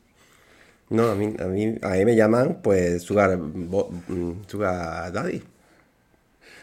No, 0.93 1.11
a 1.11 1.15
mí, 1.15 1.35
a 1.39 1.45
mí, 1.47 1.79
a 1.83 1.89
mí 1.91 2.05
me 2.05 2.15
llaman, 2.17 2.61
pues, 2.63 3.03
Sugar, 3.03 3.37
bo- 3.39 3.91
mm, 4.09 4.43
sugar 4.47 5.13
Daddy. 5.13 5.43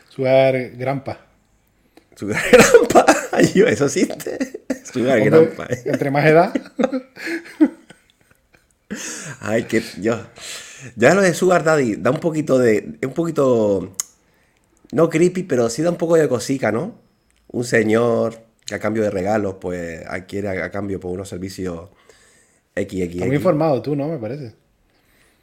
Sugar 0.10 0.56
Grampa. 0.78 1.18
Sugar 2.16 2.42
Grampa. 2.52 3.06
Eso 3.40 3.86
existe. 3.86 4.38
Sugar 4.92 5.20
Hombre, 5.20 5.30
Grampa. 5.30 5.66
eh. 5.74 5.82
Entre 5.86 6.12
más 6.12 6.26
edad. 6.26 6.54
Ay, 9.40 9.64
que 9.66 9.82
yo. 10.02 10.20
Ya 10.96 11.14
lo 11.14 11.22
de 11.22 11.34
Sugar 11.34 11.64
Daddy 11.64 11.96
da 11.96 12.12
un 12.12 12.20
poquito 12.20 12.58
de. 12.58 12.98
Un 13.04 13.14
poquito. 13.14 13.94
No 14.92 15.10
creepy, 15.10 15.44
pero 15.44 15.70
sí 15.70 15.82
da 15.84 15.92
un 15.92 15.98
poco 15.98 16.16
de 16.16 16.28
cosica, 16.28 16.72
¿no? 16.72 17.00
Un 17.52 17.64
señor 17.64 18.36
que 18.66 18.76
a 18.76 18.80
cambio 18.80 19.04
de 19.04 19.12
regalos, 19.12 19.56
pues 19.62 20.04
adquiere 20.08 20.50
a, 20.50 20.66
a 20.66 20.72
cambio 20.72 21.00
por 21.00 21.12
unos 21.12 21.30
servicios 21.30 21.90
Estás 22.84 23.28
muy 23.28 23.36
informado 23.36 23.82
tú, 23.82 23.96
¿no? 23.96 24.08
Me 24.08 24.18
parece. 24.18 24.54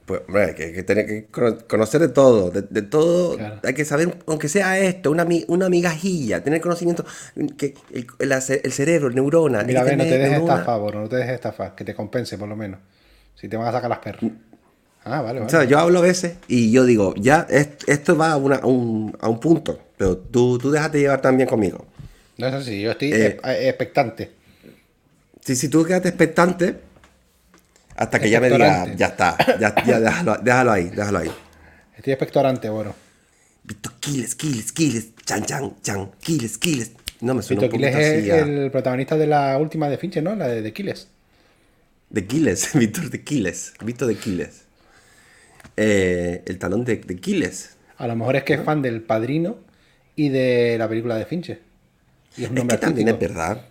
Pues, 0.06 0.20
hombre, 0.28 0.54
que, 0.54 0.72
que 0.72 0.82
tener 0.84 1.04
que 1.06 1.26
cono- 1.26 1.58
conocer 1.68 2.00
de 2.00 2.08
todo, 2.08 2.50
de, 2.50 2.62
de 2.62 2.82
todo, 2.82 3.36
Claro. 3.36 3.60
hay 3.64 3.74
que 3.74 3.84
saber, 3.84 4.16
aunque 4.28 4.48
sea 4.48 4.78
esto, 4.78 5.10
una, 5.10 5.26
una 5.48 5.68
migajilla, 5.68 6.44
tener 6.44 6.60
conocimiento, 6.60 7.04
que 7.58 7.74
el, 7.92 8.06
el, 8.20 8.32
el 8.32 8.72
cerebro, 8.72 9.10
neurona. 9.10 9.64
Mira, 9.64 9.82
ve, 9.82 9.96
no 9.96 10.04
te 10.04 10.10
dejes 10.10 10.30
neurona. 10.30 10.60
estafar, 10.60 10.80
bro, 10.80 11.00
no 11.00 11.08
te 11.08 11.16
dejes 11.16 11.34
estafar, 11.34 11.74
que 11.74 11.84
te 11.84 11.92
compense 11.94 12.38
por 12.38 12.48
lo 12.48 12.54
menos. 12.54 12.78
Si 13.34 13.48
te 13.48 13.56
van 13.56 13.66
a 13.66 13.72
sacar 13.72 13.90
las 13.90 13.98
perras. 13.98 14.30
Ah, 15.04 15.22
vale, 15.22 15.38
O 15.40 15.42
vale. 15.42 15.50
sea, 15.50 15.64
yo 15.64 15.78
hablo 15.78 15.98
a 15.98 16.02
veces 16.02 16.36
y 16.46 16.70
yo 16.70 16.84
digo, 16.84 17.14
ya, 17.16 17.44
est- 17.50 17.88
esto 17.88 18.16
va 18.16 18.30
a, 18.32 18.36
una- 18.36 18.56
a 18.56 18.66
un, 18.66 19.16
a 19.20 19.28
un 19.28 19.40
punto, 19.40 19.76
pero 19.96 20.16
tú, 20.18 20.56
tú 20.58 20.70
déjate 20.70 21.00
llevar 21.00 21.20
también 21.20 21.48
conmigo. 21.48 21.84
No 22.38 22.46
es 22.46 22.54
así, 22.54 22.80
yo 22.80 22.92
estoy 22.92 23.12
Eh, 23.12 23.38
eh, 23.42 23.68
expectante. 23.68 24.30
Si, 25.44 25.56
si 25.56 25.68
tú 25.68 25.84
quedaste 25.84 26.08
expectante, 26.08 26.76
hasta 27.96 28.18
que 28.18 28.30
ya 28.30 28.40
me 28.40 28.50
diga, 28.50 28.94
ya 28.94 29.06
está, 29.06 29.36
ya, 29.58 29.74
ya 29.84 30.00
déjalo, 30.06 30.36
déjalo 30.42 30.72
ahí, 30.72 30.88
déjalo 30.90 31.18
ahí. 31.18 31.30
Estoy 31.96 32.12
expectorante, 32.12 32.68
bueno. 32.68 32.94
Vito 33.64 33.90
Quiles, 34.00 34.34
Quiles, 34.34 34.72
Quiles, 34.72 35.08
chan, 35.24 35.44
chan, 35.44 35.74
chan, 35.82 36.10
Quiles, 36.20 36.58
Quiles. 36.58 36.92
No 37.20 37.34
me 37.34 37.42
suena 37.42 37.62
Vito 37.62 37.76
un 37.76 37.82
Quiles 37.82 37.96
es 37.96 38.18
así 38.20 38.30
a- 38.30 38.38
el 38.40 38.70
protagonista 38.70 39.16
de 39.16 39.26
la 39.26 39.58
última 39.58 39.88
de 39.88 39.98
Fincher, 39.98 40.22
¿no? 40.22 40.36
La 40.36 40.46
de, 40.48 40.62
de 40.62 40.72
Quiles. 40.72 41.08
De 42.10 42.26
Quiles, 42.26 42.70
Víctor 42.78 43.10
de 43.10 43.24
Quiles. 43.24 43.72
Víctor 43.82 44.08
de 44.08 44.16
Quiles. 44.16 44.62
Eh, 45.76 46.42
el 46.46 46.58
talón 46.58 46.84
de, 46.84 46.96
de 46.96 47.16
Quiles. 47.16 47.70
A 47.98 48.06
lo 48.06 48.14
mejor 48.16 48.36
es 48.36 48.44
que 48.44 48.54
es 48.54 48.60
fan 48.62 48.82
del 48.82 49.02
Padrino 49.02 49.56
y 50.14 50.28
de 50.28 50.76
la 50.78 50.88
película 50.88 51.16
de 51.16 51.26
Fincher. 51.26 51.60
Y 52.36 52.44
es 52.44 52.50
un 52.50 52.56
Es 52.56 52.60
nombre 52.60 52.76
que 52.76 52.80
también 52.86 53.08
es 53.08 53.18
verdad 53.18 53.64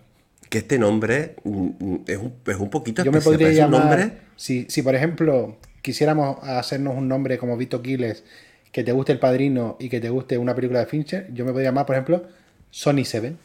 que 0.50 0.58
este 0.58 0.78
nombre 0.78 1.36
mm, 1.44 1.68
mm, 1.80 2.04
es 2.06 2.18
un, 2.18 2.34
es 2.46 2.56
un 2.56 2.70
poquito 2.70 3.02
Yo 3.02 3.12
me 3.12 3.20
podría 3.20 3.52
llamar. 3.52 4.08
nombre. 4.08 4.18
Si, 4.36 4.66
si, 4.68 4.82
por 4.82 4.94
ejemplo, 4.94 5.58
quisiéramos 5.82 6.38
hacernos 6.42 6.96
un 6.96 7.08
nombre 7.08 7.38
como 7.38 7.56
Vito 7.56 7.82
Quiles, 7.82 8.24
que 8.72 8.84
te 8.84 8.92
guste 8.92 9.12
el 9.12 9.18
padrino 9.18 9.76
y 9.80 9.88
que 9.88 10.00
te 10.00 10.10
guste 10.10 10.38
una 10.38 10.54
película 10.54 10.80
de 10.80 10.86
Fincher, 10.86 11.32
yo 11.32 11.44
me 11.44 11.52
podría 11.52 11.70
llamar, 11.70 11.86
por 11.86 11.96
ejemplo, 11.96 12.26
Sony 12.70 13.04
Seven. 13.04 13.38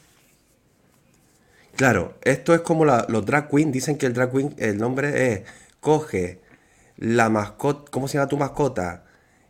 Claro, 1.75 2.15
esto 2.23 2.53
es 2.53 2.61
como 2.61 2.85
la- 2.85 3.05
los 3.09 3.25
drag 3.25 3.49
queen. 3.49 3.71
Dicen 3.71 3.97
que 3.97 4.05
el 4.05 4.13
drag 4.13 4.31
queen, 4.31 4.53
el 4.57 4.77
nombre 4.77 5.33
es 5.33 5.41
coge 5.79 6.41
la 6.97 7.29
mascota, 7.29 7.91
¿cómo 7.91 8.07
se 8.07 8.17
llama 8.17 8.29
tu 8.29 8.37
mascota? 8.37 9.05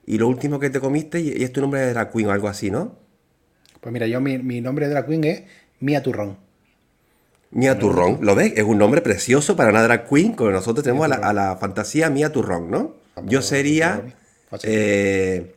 Y 0.05 0.17
lo 0.17 0.27
último 0.27 0.59
que 0.59 0.69
te 0.69 0.79
comiste 0.79 1.19
y, 1.21 1.29
y 1.37 1.43
es 1.43 1.51
tu 1.53 1.61
nombre 1.61 1.81
de 1.81 1.91
drag 1.93 2.11
queen 2.11 2.27
o 2.27 2.31
algo 2.31 2.47
así, 2.47 2.71
¿no? 2.71 2.97
Pues 3.81 3.91
mira, 3.93 4.07
yo 4.07 4.21
mi, 4.21 4.37
mi 4.37 4.61
nombre 4.61 4.85
de 4.87 4.91
drag 4.93 5.07
queen 5.07 5.23
es 5.25 5.43
Mia 5.79 6.01
Turrón. 6.03 6.37
Mía 7.51 7.77
Turrón, 7.77 8.19
¿lo 8.21 8.33
ves? 8.35 8.53
Es 8.55 8.63
un 8.63 8.77
nombre 8.77 9.01
precioso 9.01 9.55
para 9.57 9.69
una 9.71 9.83
drag 9.83 10.07
queen, 10.07 10.33
como 10.33 10.51
nosotros 10.51 10.83
tenemos 10.83 11.05
a 11.05 11.09
la, 11.09 11.15
a 11.17 11.33
la 11.33 11.57
fantasía 11.57 12.09
Mía 12.09 12.31
Turrón, 12.31 12.71
¿no? 12.71 12.95
Yo 13.25 13.41
sería 13.41 14.01
eh, 14.63 15.55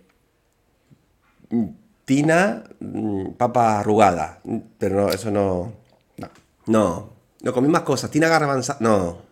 Tina 2.04 2.64
mm, 2.80 3.30
Papa 3.36 3.80
Arrugada, 3.80 4.40
pero 4.78 4.96
no, 5.02 5.08
eso 5.10 5.30
no, 5.30 5.72
No. 6.18 6.28
no, 6.66 7.12
no 7.42 7.52
comí 7.52 7.68
más 7.68 7.82
cosas, 7.82 8.10
Tina 8.10 8.28
Garbanza, 8.28 8.76
no, 8.80 9.22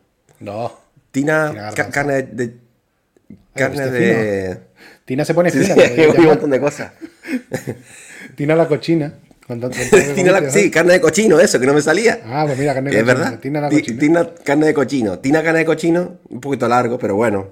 No. 0.40 0.72
Tina, 1.10 1.50
Tina 1.50 1.70
ca- 1.72 1.90
carne 1.90 2.22
de, 2.22 2.56
carne 3.54 3.90
de, 3.90 4.60
Tina 5.04 5.24
se 5.24 5.34
pone 5.34 5.50
Sí, 5.50 5.58
fina. 5.58 5.74
sí, 5.74 5.80
podría 6.06 6.08
un 6.20 6.24
montón 6.26 6.50
de 6.50 6.60
cosas. 6.60 6.92
Tina 8.36 8.54
la 8.56 8.66
cochina. 8.66 9.12
Tina 10.14 10.32
la- 10.40 10.50
sí, 10.50 10.70
carne 10.70 10.94
de 10.94 11.00
cochino, 11.00 11.38
eso, 11.40 11.58
que 11.60 11.66
no 11.66 11.74
me 11.74 11.82
salía. 11.82 12.20
Ah, 12.24 12.44
pues 12.46 12.58
mira, 12.58 12.74
carne 12.74 12.90
de 12.90 12.96
Es 12.98 13.02
cochino. 13.04 13.20
verdad. 13.20 13.40
Tina 13.40 13.60
la. 13.60 13.68
Tina 13.70 14.30
carne 14.44 14.66
de 14.66 14.74
cochino. 14.74 15.18
Tina 15.18 15.42
carne 15.42 15.58
de 15.60 15.64
cochino, 15.64 16.18
un 16.28 16.40
poquito 16.40 16.68
largo, 16.68 16.98
pero 16.98 17.14
bueno. 17.16 17.48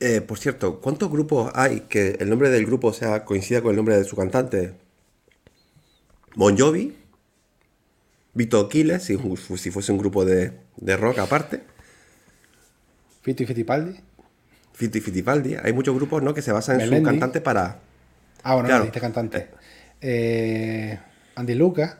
Eh, 0.00 0.20
por 0.20 0.38
cierto, 0.38 0.80
¿cuántos 0.80 1.10
grupos 1.10 1.50
hay 1.54 1.80
que 1.88 2.16
el 2.20 2.28
nombre 2.28 2.50
del 2.50 2.66
grupo 2.66 2.92
sea 2.92 3.24
coincida 3.24 3.62
con 3.62 3.70
el 3.70 3.76
nombre 3.76 3.96
de 3.96 4.04
su 4.04 4.16
cantante? 4.16 4.74
Bon 6.34 6.56
Jovi, 6.58 6.94
Vito 8.34 8.68
Quiles, 8.68 9.04
si, 9.04 9.16
si 9.56 9.70
fuese 9.70 9.92
un 9.92 9.98
grupo 9.98 10.24
de, 10.24 10.52
de 10.76 10.96
rock 10.96 11.18
aparte, 11.20 11.62
Fito 13.22 13.42
y 13.42 13.46
Fittipaldi. 13.46 13.98
Fito 14.74 14.98
y 14.98 15.00
Fittipaldi. 15.00 15.56
Hay 15.62 15.72
muchos 15.72 15.94
grupos 15.94 16.22
¿no? 16.22 16.34
que 16.34 16.42
se 16.42 16.52
basan 16.52 16.80
en 16.80 16.88
su 16.98 17.02
cantante 17.02 17.40
para... 17.40 17.78
Ah, 18.42 18.54
bueno, 18.54 18.66
Claro. 18.68 18.80
no 18.80 18.84
dijiste 18.84 19.00
cantante. 19.00 19.48
Eh, 20.00 20.98
Andy 21.36 21.54
Lucas. 21.54 21.96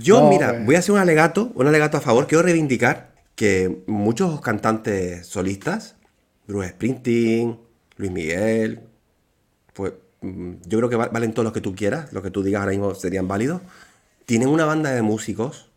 Yo, 0.00 0.20
No, 0.22 0.30
mira, 0.30 0.50
pues. 0.50 0.66
voy 0.66 0.74
a 0.76 0.78
hacer 0.78 0.92
un 0.94 1.00
alegato, 1.00 1.52
un 1.54 1.66
alegato 1.66 1.96
a 1.98 2.00
favor. 2.00 2.26
Quiero 2.26 2.42
reivindicar 2.42 3.12
que 3.36 3.82
muchos 3.86 4.40
cantantes 4.40 5.26
solistas, 5.26 5.96
Bruce 6.46 6.70
Springsteen, 6.70 7.58
Luis 7.96 8.10
Miguel, 8.10 8.80
pues 9.74 9.92
mm, 10.22 10.52
yo 10.66 10.78
creo 10.78 10.88
que 10.88 10.96
va- 10.96 11.08
valen 11.08 11.32
todos 11.32 11.44
los 11.44 11.52
que 11.52 11.60
tú 11.60 11.74
quieras, 11.74 12.12
los 12.12 12.22
que 12.22 12.30
tú 12.30 12.42
digas 12.42 12.60
ahora 12.60 12.72
mismo 12.72 12.94
serían 12.94 13.28
válidos. 13.28 13.60
Tienen 14.26 14.48
una 14.48 14.64
banda 14.64 14.90
de 14.90 15.02
músicos 15.02 15.70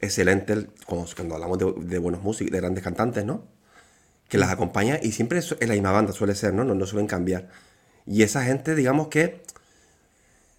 excelentes, 0.00 0.66
como 0.86 1.06
cuando 1.16 1.34
hablamos 1.34 1.58
de, 1.58 1.74
de 1.78 1.98
buenos 1.98 2.22
músicos, 2.22 2.52
de 2.52 2.58
grandes 2.60 2.84
cantantes, 2.84 3.24
¿no? 3.24 3.44
Que 4.28 4.38
las 4.38 4.50
acompaña 4.50 4.98
y 5.02 5.12
siempre 5.12 5.38
es 5.38 5.54
es 5.58 5.68
la 5.68 5.74
misma 5.74 5.92
banda, 5.92 6.12
suele 6.12 6.34
ser, 6.34 6.54
¿no? 6.54 6.64
No, 6.64 6.74
no 6.74 6.86
suelen 6.86 7.06
cambiar. 7.08 7.48
Y 8.06 8.22
esa 8.22 8.44
gente, 8.44 8.74
digamos 8.76 9.08
que 9.08 9.42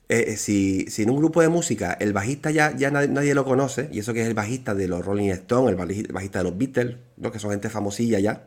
eh, 0.10 0.26
eh, 0.30 0.38
si, 0.38 0.86
si 0.90 1.04
en 1.04 1.10
un 1.10 1.18
grupo 1.18 1.42
de 1.42 1.50
música 1.50 1.98
el 2.00 2.14
bajista 2.14 2.50
ya, 2.52 2.76
ya 2.76 2.92
nadie, 2.92 3.10
nadie 3.10 3.34
lo 3.36 3.44
conoce, 3.46 3.90
y 3.92 4.00
eso 4.00 4.14
que 4.14 4.22
es 4.22 4.28
el 4.28 4.34
bajista 4.34 4.74
de 4.74 4.88
los 4.88 5.06
Rolling 5.06 5.30
Stones, 5.32 5.72
el 5.72 5.78
baji- 5.78 6.06
el 6.08 6.14
bajista 6.14 6.40
de 6.40 6.44
los 6.46 6.58
Beatles, 6.58 6.96
¿no? 7.18 7.32
que 7.32 7.40
son 7.40 7.52
gente 7.52 7.70
famosilla 7.70 8.20
ya, 8.20 8.44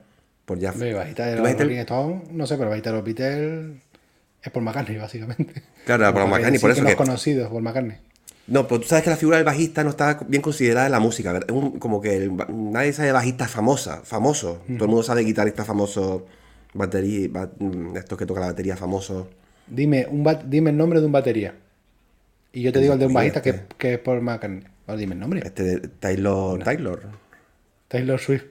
por 0.46 0.58
ya. 0.58 0.70
Hombre, 0.72 0.94
bajista 0.94 1.26
de 1.26 1.30
el 1.32 1.36
los 1.38 1.44
bajista- 1.44 1.64
Rolling 1.64 1.78
Stones, 1.80 2.22
no 2.32 2.46
sé, 2.46 2.56
pero 2.56 2.70
bajista 2.70 2.90
de 2.90 2.96
los 2.96 3.04
Beatles 3.04 3.76
es 4.42 4.52
Paul 4.52 4.64
McCartney, 4.64 4.96
básicamente. 4.98 5.62
Claro, 5.84 6.04
Paul 6.04 6.14
Porque 6.14 6.30
McCartney, 6.30 6.58
por 6.60 6.70
que 6.70 6.72
eso 6.74 6.82
los 6.82 6.90
que- 6.92 6.96
conocidos, 6.96 7.50
Paul 7.50 7.62
McCartney. 7.62 7.96
No, 8.46 8.66
pero 8.66 8.80
tú 8.80 8.88
sabes 8.88 9.04
que 9.04 9.10
la 9.10 9.16
figura 9.16 9.36
del 9.36 9.44
bajista 9.46 9.84
no 9.84 9.90
está 9.90 10.18
bien 10.26 10.42
considerada 10.42 10.86
en 10.86 10.92
la 10.92 10.98
música. 10.98 11.32
¿verdad? 11.32 11.48
Es 11.50 11.54
un- 11.54 11.78
como 11.78 12.00
que 12.00 12.16
el 12.16 12.32
nadie 12.48 12.92
sabe 12.92 13.06
de 13.08 13.12
bajistas 13.12 13.48
famosa, 13.50 14.00
famosos. 14.02 14.58
Todo 14.66 14.84
el 14.84 14.88
mundo 14.88 15.02
sabe 15.04 15.20
de 15.20 15.26
guitarristas 15.26 15.66
famosos, 15.66 16.22
batería, 16.74 17.28
ba- 17.30 17.50
mm, 17.58 17.96
estos 17.96 18.18
que 18.18 18.26
tocan 18.26 18.40
la 18.40 18.46
batería 18.48 18.76
famosos. 18.76 19.26
Dime, 19.70 20.06
un 20.10 20.26
dime 20.46 20.70
el 20.70 20.76
nombre 20.76 21.00
de 21.00 21.06
un 21.06 21.12
batería. 21.12 21.54
Y 22.52 22.62
yo 22.62 22.72
te 22.72 22.80
digo 22.80 22.94
el 22.94 22.98
de 22.98 23.06
un 23.06 23.14
bajista 23.14 23.40
que, 23.40 23.50
este. 23.50 23.66
que 23.78 23.92
es 23.94 23.98
Paul 24.00 24.20
McCartney. 24.22 24.64
Dime 24.98 25.14
el 25.14 25.20
nombre. 25.20 25.40
Este 25.44 25.62
de 25.62 25.78
Taylor, 25.88 26.62
Taylor. 26.64 27.00
Taylor 27.88 28.18
Swift. 28.18 28.44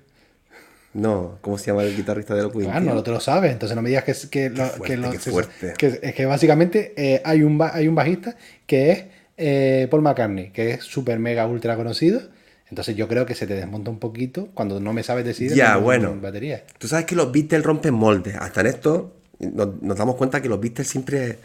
No, 0.93 1.37
¿cómo 1.41 1.57
se 1.57 1.67
llama 1.67 1.83
el 1.83 1.95
guitarrista 1.95 2.33
de 2.33 2.43
los 2.43 2.51
Queen? 2.51 2.69
Ah, 2.73 2.79
no 2.79 2.95
lo 2.95 3.03
te 3.03 3.11
lo 3.11 3.19
sabes, 3.19 3.51
entonces 3.51 3.75
no 3.75 3.81
me 3.81 3.89
digas 3.89 4.03
que, 4.05 4.11
es- 4.11 4.25
que, 4.25 4.49
lo- 4.49 4.65
fuerte, 4.65 4.87
que 4.87 4.97
lo- 4.97 5.11
qué 5.11 5.19
se- 5.19 5.31
fuerte. 5.31 5.73
que- 5.77 5.99
es 6.01 6.15
que 6.15 6.25
básicamente 6.25 6.93
eh, 6.97 7.21
hay, 7.23 7.43
un, 7.43 7.59
hay 7.61 7.87
un 7.87 7.93
bajista 7.95 8.35
que 8.65 8.91
es 8.91 9.05
eh, 9.37 9.87
Paul 9.91 10.01
McCartney, 10.01 10.49
que 10.49 10.71
es 10.71 10.83
súper 10.83 11.19
mega 11.19 11.45
ultra 11.45 11.75
conocido. 11.75 12.21
Entonces 12.69 12.95
yo 12.95 13.07
creo 13.07 13.25
que 13.25 13.35
se 13.35 13.45
te 13.47 13.53
desmonta 13.55 13.91
un 13.91 13.99
poquito 13.99 14.49
cuando 14.53 14.79
no 14.79 14.93
me 14.93 15.03
sabes 15.03 15.25
decir 15.25 15.53
Ya, 15.53 15.77
bueno. 15.77 16.15
batería. 16.21 16.63
Tú 16.77 16.87
sabes 16.87 17.05
que 17.05 17.15
los 17.15 17.31
Beatles 17.31 17.63
rompen 17.63 17.93
moldes. 17.93 18.35
Hasta 18.35 18.61
en 18.61 18.67
esto 18.67 19.18
nos, 19.39 19.81
nos 19.81 19.97
damos 19.97 20.15
cuenta 20.15 20.41
que 20.41 20.49
los 20.49 20.59
Beatles 20.59 20.87
siempre 20.87 21.39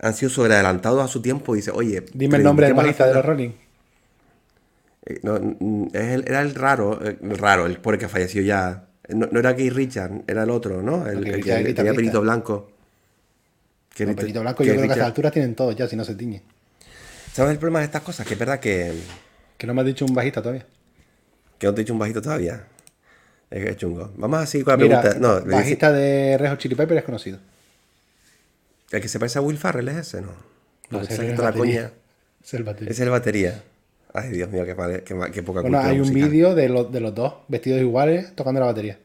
han 0.00 0.14
sido 0.14 0.30
sobreadelantados 0.30 1.02
a 1.04 1.08
su 1.08 1.20
tiempo. 1.22 1.54
Y 1.54 1.58
dice, 1.58 1.70
oye, 1.72 2.04
Dime 2.12 2.36
el 2.38 2.42
nombre 2.44 2.66
del 2.66 2.74
bajista 2.74 3.06
de 3.06 3.14
los 3.14 3.24
Rolling. 3.24 3.50
Eh, 5.06 5.20
no, 5.22 5.36
el- 5.36 6.24
era 6.26 6.40
el 6.42 6.54
raro, 6.54 7.00
eh, 7.06 7.16
el 7.22 7.38
raro, 7.38 7.66
el 7.66 7.78
pobre 7.78 7.98
que 7.98 8.08
falleció 8.08 8.42
ya. 8.42 8.84
No, 9.08 9.26
no 9.30 9.40
era 9.40 9.56
Keith 9.56 9.72
Richard, 9.72 10.22
era 10.26 10.42
el 10.42 10.50
otro, 10.50 10.82
¿no? 10.82 11.06
El, 11.06 11.26
el 11.26 11.42
que 11.42 11.72
tenía 11.74 11.94
pelito 11.94 12.20
blanco. 12.20 12.70
Que 13.94 14.04
No, 14.06 14.14
pelito 14.14 14.40
blanco, 14.42 14.62
que 14.62 14.68
yo 14.68 14.74
creo 14.74 14.84
que 14.84 14.90
a 14.90 14.94
estas 14.94 15.06
alturas 15.06 15.32
tienen 15.32 15.54
todos 15.54 15.74
ya, 15.74 15.88
si 15.88 15.96
no 15.96 16.04
se 16.04 16.14
tiñe. 16.14 16.42
¿Sabes 17.32 17.52
el 17.52 17.58
problema 17.58 17.78
de 17.80 17.86
estas 17.86 18.02
cosas? 18.02 18.26
Que 18.26 18.34
es 18.34 18.38
verdad 18.38 18.60
que, 18.60 18.92
Que 19.56 19.66
no 19.66 19.72
me 19.74 19.80
has 19.80 19.86
dicho 19.86 20.04
un 20.04 20.14
bajista 20.14 20.42
todavía. 20.42 20.66
que 21.58 21.66
no 21.66 21.74
te 21.74 21.80
he 21.80 21.84
dicho 21.84 21.92
un 21.94 21.98
bajito 21.98 22.20
todavía. 22.20 22.64
Es 23.50 23.76
chungo. 23.76 24.12
Vamos 24.16 24.40
a 24.40 24.46
seguir 24.46 24.64
con 24.64 24.72
la 24.72 24.84
Mira, 24.84 25.00
pregunta. 25.00 25.26
No, 25.26 25.40
dice- 25.40 25.50
bajista 25.56 25.92
de 25.92 26.36
Red 26.38 26.50
Hot 26.50 26.58
Chili 26.58 26.74
Peppers 26.74 26.98
es 26.98 27.04
conocido. 27.04 27.38
el 28.90 29.00
que 29.02 29.08
se 29.08 29.18
parece 29.18 29.38
a 29.38 29.42
Will 29.42 29.58
Farrell 29.58 29.88
es 29.88 29.96
ese, 29.96 30.20
¿no? 30.22 30.28
No, 30.90 31.00
es 31.02 31.10
el 31.18 31.36
la 31.36 31.52
coña. 31.52 31.90
Es 32.42 32.54
el 32.54 32.62
batería. 32.64 32.90
Es 32.90 33.00
el 33.00 33.10
batería. 33.10 33.62
Ay, 34.14 34.30
Dios 34.30 34.48
mío, 34.50 34.64
qué, 34.64 34.74
mal- 34.74 35.02
qué, 35.04 35.14
mal- 35.14 35.30
qué 35.30 35.42
poca 35.42 35.60
Bueno, 35.60 35.76
cultura 35.78 35.92
hay 35.92 36.00
un 36.00 36.12
vídeo 36.14 36.54
de, 36.54 36.68
los- 36.70 36.90
de 36.90 37.00
los 37.00 37.14
dos 37.14 37.34
vestidos 37.48 37.80
iguales 37.80 38.34
tocando 38.34 38.60
la 38.60 38.66
batería. 38.66 38.98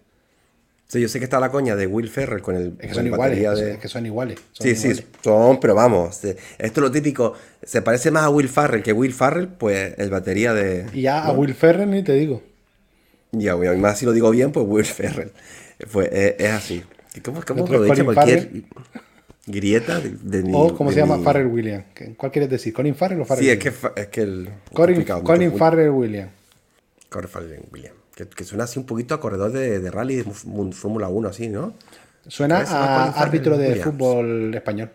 Sí, 0.88 1.02
yo 1.02 1.10
sé 1.10 1.20
que 1.20 1.26
está 1.26 1.40
la 1.40 1.50
coña 1.52 1.76
de 1.76 1.88
Will 1.88 2.08
Ferrell 2.08 2.42
con 2.42 2.56
el, 2.56 2.76
Es 2.80 2.90
que 2.90 2.94
son 2.94 3.08
iguales. 3.08 3.40
de- 3.60 3.72
es 3.74 3.78
que 3.80 3.88
son 3.88 4.06
iguales. 4.06 4.40
son 4.54 4.68
Sí, 4.68 4.76
sí, 4.76 5.04
son, 5.24 5.60
pero 5.60 5.76
vamos. 5.76 6.24
Esto 6.24 6.38
es 6.58 6.78
lo 6.78 6.92
típico. 6.92 7.34
Se 7.64 7.82
parece 7.82 8.12
más 8.12 8.24
a 8.24 8.30
Will 8.30 8.48
Farrell 8.48 8.84
que 8.84 8.94
Will 8.94 9.14
Farrell, 9.14 9.48
pues 9.48 9.96
el 9.98 10.10
batería 10.10 10.54
de. 10.54 10.86
Y 10.94 11.02
ya 11.02 11.24
a 11.26 11.32
Will 11.34 11.54
Ferrell 11.56 11.90
ni 11.90 12.04
te 12.04 12.14
digo. 12.14 12.42
Ya, 13.34 13.54
güey, 13.54 13.76
más 13.78 13.98
si 14.00 14.06
lo 14.06 14.12
digo 14.14 14.30
bien, 14.32 14.52
pues 14.52 14.66
Will 14.68 14.86
Ferrell. 14.86 15.32
Pues 15.92 16.08
es, 16.12 16.36
es 16.38 16.52
así. 16.52 16.84
¿Y 17.16 17.20
¿Cómo, 17.20 17.42
cómo 17.46 17.68
Colin 17.68 18.06
cualquier 18.06 18.16
Farrell. 18.16 18.66
grieta 19.48 20.00
de, 20.00 20.12
de 20.12 20.50
O 20.54 20.76
como 20.76 20.90
de 20.92 20.96
se 20.96 21.02
llama 21.02 21.20
Farrell 21.20 21.48
Williams. 21.48 21.86
¿Qué- 21.94 22.16
¿Cuál 22.16 22.32
quieres 22.32 22.50
decir? 22.50 22.74
¿Colin 22.74 22.96
Farrell 22.96 23.22
o 23.22 23.26
Farrell 23.26 23.44
Sí, 23.46 23.52
es 23.52 23.60
que, 23.60 23.74
es 24.02 24.08
que 24.08 24.22
el. 24.22 24.50
Colin. 24.72 25.04
Colin 25.04 25.58
Farrell 25.58 25.90
Williams. 25.90 26.32
Colin 27.10 27.28
Farrell 27.30 27.62
William. 27.72 27.94
Que, 28.16 28.28
que 28.28 28.44
suena 28.44 28.64
así 28.66 28.78
un 28.80 28.86
poquito 28.86 29.16
a 29.16 29.20
corredor 29.20 29.52
de, 29.52 29.80
de 29.80 29.92
rally 29.92 30.16
de 30.18 30.24
Fórmula 30.24 31.10
1, 31.10 31.28
así, 31.30 31.50
¿no? 31.50 31.74
Suena 32.28 32.60
a 32.60 32.66
Farrell 32.66 33.14
árbitro 33.24 33.58
de 33.58 33.70
Williams. 33.70 33.84
fútbol 33.92 34.54
español. 34.56 34.92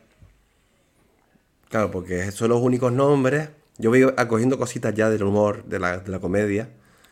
Claro, 1.69 1.91
porque 1.91 2.31
son 2.33 2.49
los 2.51 2.61
únicos 2.63 2.93
nombres. 2.93 3.49
Yo 3.79 3.91
voy 3.91 4.03
acogiendo 4.17 4.59
cositas 4.59 4.95
ya 4.95 5.11
del 5.11 5.23
humor, 5.23 5.65
de 5.65 5.79
la, 5.79 5.99
de 5.99 6.11
la 6.11 6.19
comedia. 6.19 6.69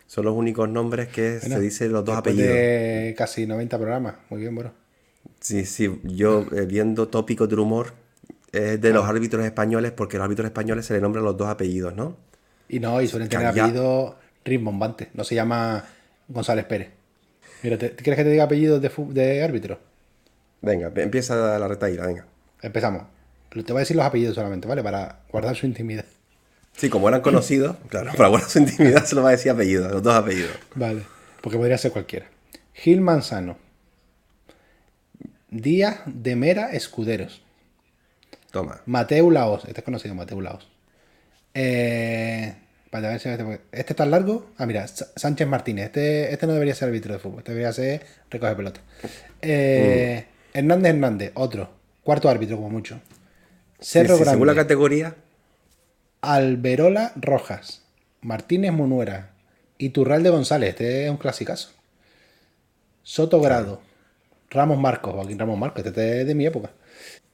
Son 0.06 0.24
los 0.24 0.34
únicos 0.34 0.68
nombres 0.68 1.08
que 1.08 1.40
se 1.40 1.60
dicen 1.60 1.92
los 1.92 2.04
dos 2.04 2.16
apellidos. 2.16 2.48
De 2.48 3.14
casi 3.16 3.46
90 3.46 3.76
programas. 3.78 4.14
Muy 4.30 4.40
bien, 4.40 4.54
bueno. 4.54 4.72
Sí, 5.40 5.64
sí, 5.64 6.00
yo 6.04 6.46
eh, 6.52 6.66
viendo 6.66 7.08
tópicos 7.08 7.48
del 7.48 7.58
humor 7.58 7.94
eh, 8.52 8.78
de 8.80 8.92
los 8.92 9.04
árbitros 9.06 9.44
españoles, 9.44 9.92
porque 9.92 10.16
a 10.16 10.18
los 10.18 10.24
árbitros 10.26 10.46
españoles 10.46 10.86
se 10.86 10.94
le 10.94 11.00
nombran 11.00 11.24
los 11.24 11.36
dos 11.36 11.48
apellidos, 11.48 11.94
¿no? 11.94 12.16
Y 12.68 12.80
no, 12.80 13.00
y 13.00 13.08
suelen 13.08 13.28
tener 13.28 13.46
Calla. 13.46 13.64
apellido 13.64 14.16
rimbombante. 14.44 15.10
No 15.14 15.24
se 15.24 15.34
llama 15.34 15.84
González 16.28 16.64
Pérez. 16.64 16.90
Mira, 17.62 17.78
¿te, 17.78 17.94
¿quieres 17.94 18.16
que 18.18 18.24
te 18.24 18.30
diga 18.30 18.44
apellidos 18.44 18.80
de, 18.80 18.90
de 19.12 19.42
árbitro? 19.42 19.78
Venga, 20.62 20.92
empieza 20.96 21.58
la 21.58 21.68
retaíla, 21.68 22.06
venga. 22.06 22.26
Empezamos. 22.62 23.04
Te 23.50 23.72
voy 23.72 23.76
a 23.76 23.80
decir 23.80 23.96
los 23.96 24.04
apellidos 24.04 24.34
solamente, 24.34 24.68
¿vale? 24.68 24.82
Para 24.82 25.20
guardar 25.30 25.56
su 25.56 25.66
intimidad. 25.66 26.04
Sí, 26.76 26.88
como 26.90 27.08
eran 27.08 27.20
conocidos, 27.22 27.76
claro, 27.88 28.12
para 28.16 28.28
guardar 28.28 28.50
su 28.50 28.58
intimidad 28.58 29.04
se 29.04 29.14
lo 29.14 29.22
va 29.22 29.30
a 29.30 29.32
decir 29.32 29.50
apellidos, 29.50 29.90
los 29.92 30.02
dos 30.02 30.14
apellidos. 30.14 30.52
Vale. 30.74 31.02
Porque 31.40 31.58
podría 31.58 31.78
ser 31.78 31.92
cualquiera. 31.92 32.26
Gil 32.74 33.00
Manzano. 33.00 33.56
Díaz 35.50 36.00
de 36.06 36.36
Mera 36.36 36.72
Escuderos. 36.72 37.42
Toma. 38.50 38.82
Mateu 38.86 39.30
Laos. 39.30 39.64
Este 39.66 39.80
es 39.80 39.84
conocido, 39.84 40.14
Mateu 40.14 40.40
Laos. 40.40 40.68
Eh, 41.54 42.54
ver 43.00 43.20
si 43.20 43.28
este, 43.28 43.60
este 43.72 43.92
está 43.92 44.06
largo. 44.06 44.50
Ah, 44.58 44.66
mira, 44.66 44.86
Sánchez 44.86 45.46
Martínez. 45.46 45.86
Este, 45.86 46.32
este 46.32 46.46
no 46.46 46.52
debería 46.52 46.74
ser 46.74 46.88
árbitro 46.88 47.12
de 47.12 47.18
fútbol. 47.18 47.38
Este 47.38 47.52
debería 47.52 47.72
ser 47.72 48.04
recoge 48.30 48.54
pelota. 48.54 48.80
Eh, 49.42 50.26
Hernández 50.52 50.90
Hernández, 50.90 51.32
otro. 51.34 51.70
Cuarto 52.02 52.28
árbitro, 52.28 52.56
como 52.56 52.70
mucho. 52.70 53.00
Sí, 53.80 53.92
Cerro 53.92 54.16
sí, 54.16 54.24
según 54.24 54.46
la 54.46 54.54
Grande. 54.54 54.68
categoría, 54.68 55.16
Alberola 56.34 57.12
Rojas. 57.16 57.82
Martínez 58.20 58.72
Munuera. 58.72 59.30
Iturralde 59.78 60.30
González. 60.30 60.70
Este 60.70 61.04
es 61.04 61.10
un 61.10 61.16
clasicazo. 61.18 61.70
Soto 63.02 63.40
Grado. 63.40 63.80
Ramos 64.50 64.78
Marcos. 64.78 65.14
Joaquín 65.14 65.38
Ramos 65.38 65.58
Marcos. 65.58 65.86
Este 65.86 66.22
es 66.22 66.26
de 66.26 66.34
mi 66.34 66.46
época. 66.46 66.70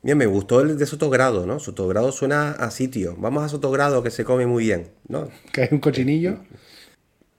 Bien, 0.02 0.18
me 0.18 0.26
gustó 0.26 0.60
el 0.60 0.76
de 0.76 0.84
Sotogrado, 0.84 1.46
¿no? 1.46 1.58
Sotogrado 1.58 2.12
suena 2.12 2.50
a 2.50 2.70
sitio. 2.70 3.16
Vamos 3.18 3.44
a 3.44 3.48
Sotogrado 3.48 4.02
que 4.02 4.10
se 4.10 4.24
come 4.24 4.46
muy 4.46 4.64
bien, 4.64 4.90
¿no? 5.08 5.28
Que 5.52 5.62
hay 5.62 5.68
un 5.70 5.78
cochinillo. 5.78 6.38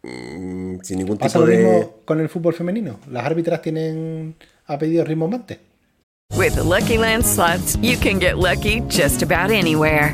Mm, 0.02 0.80
sin 0.82 0.98
ningún 0.98 1.18
¿Pasa 1.18 1.39
tipo 1.39 1.46
lo 1.46 1.52
de... 1.52 1.58
mismo 1.58 1.94
con 2.06 2.20
el 2.20 2.30
fútbol 2.30 2.54
femenino? 2.54 3.00
¿Las 3.12 3.26
árbitras 3.26 3.62
tienen 3.62 4.36
apellidos 4.66 5.08
rimbombantes? 5.08 5.60
With 6.36 6.56
the 6.56 6.63
Lucky 6.63 6.98
Land 6.98 7.24
slots, 7.24 7.78
you 7.82 7.96
can 7.98 8.20
get 8.20 8.38
lucky 8.38 8.82
just 8.89 9.22
about 9.22 9.52
anywhere. 9.52 10.13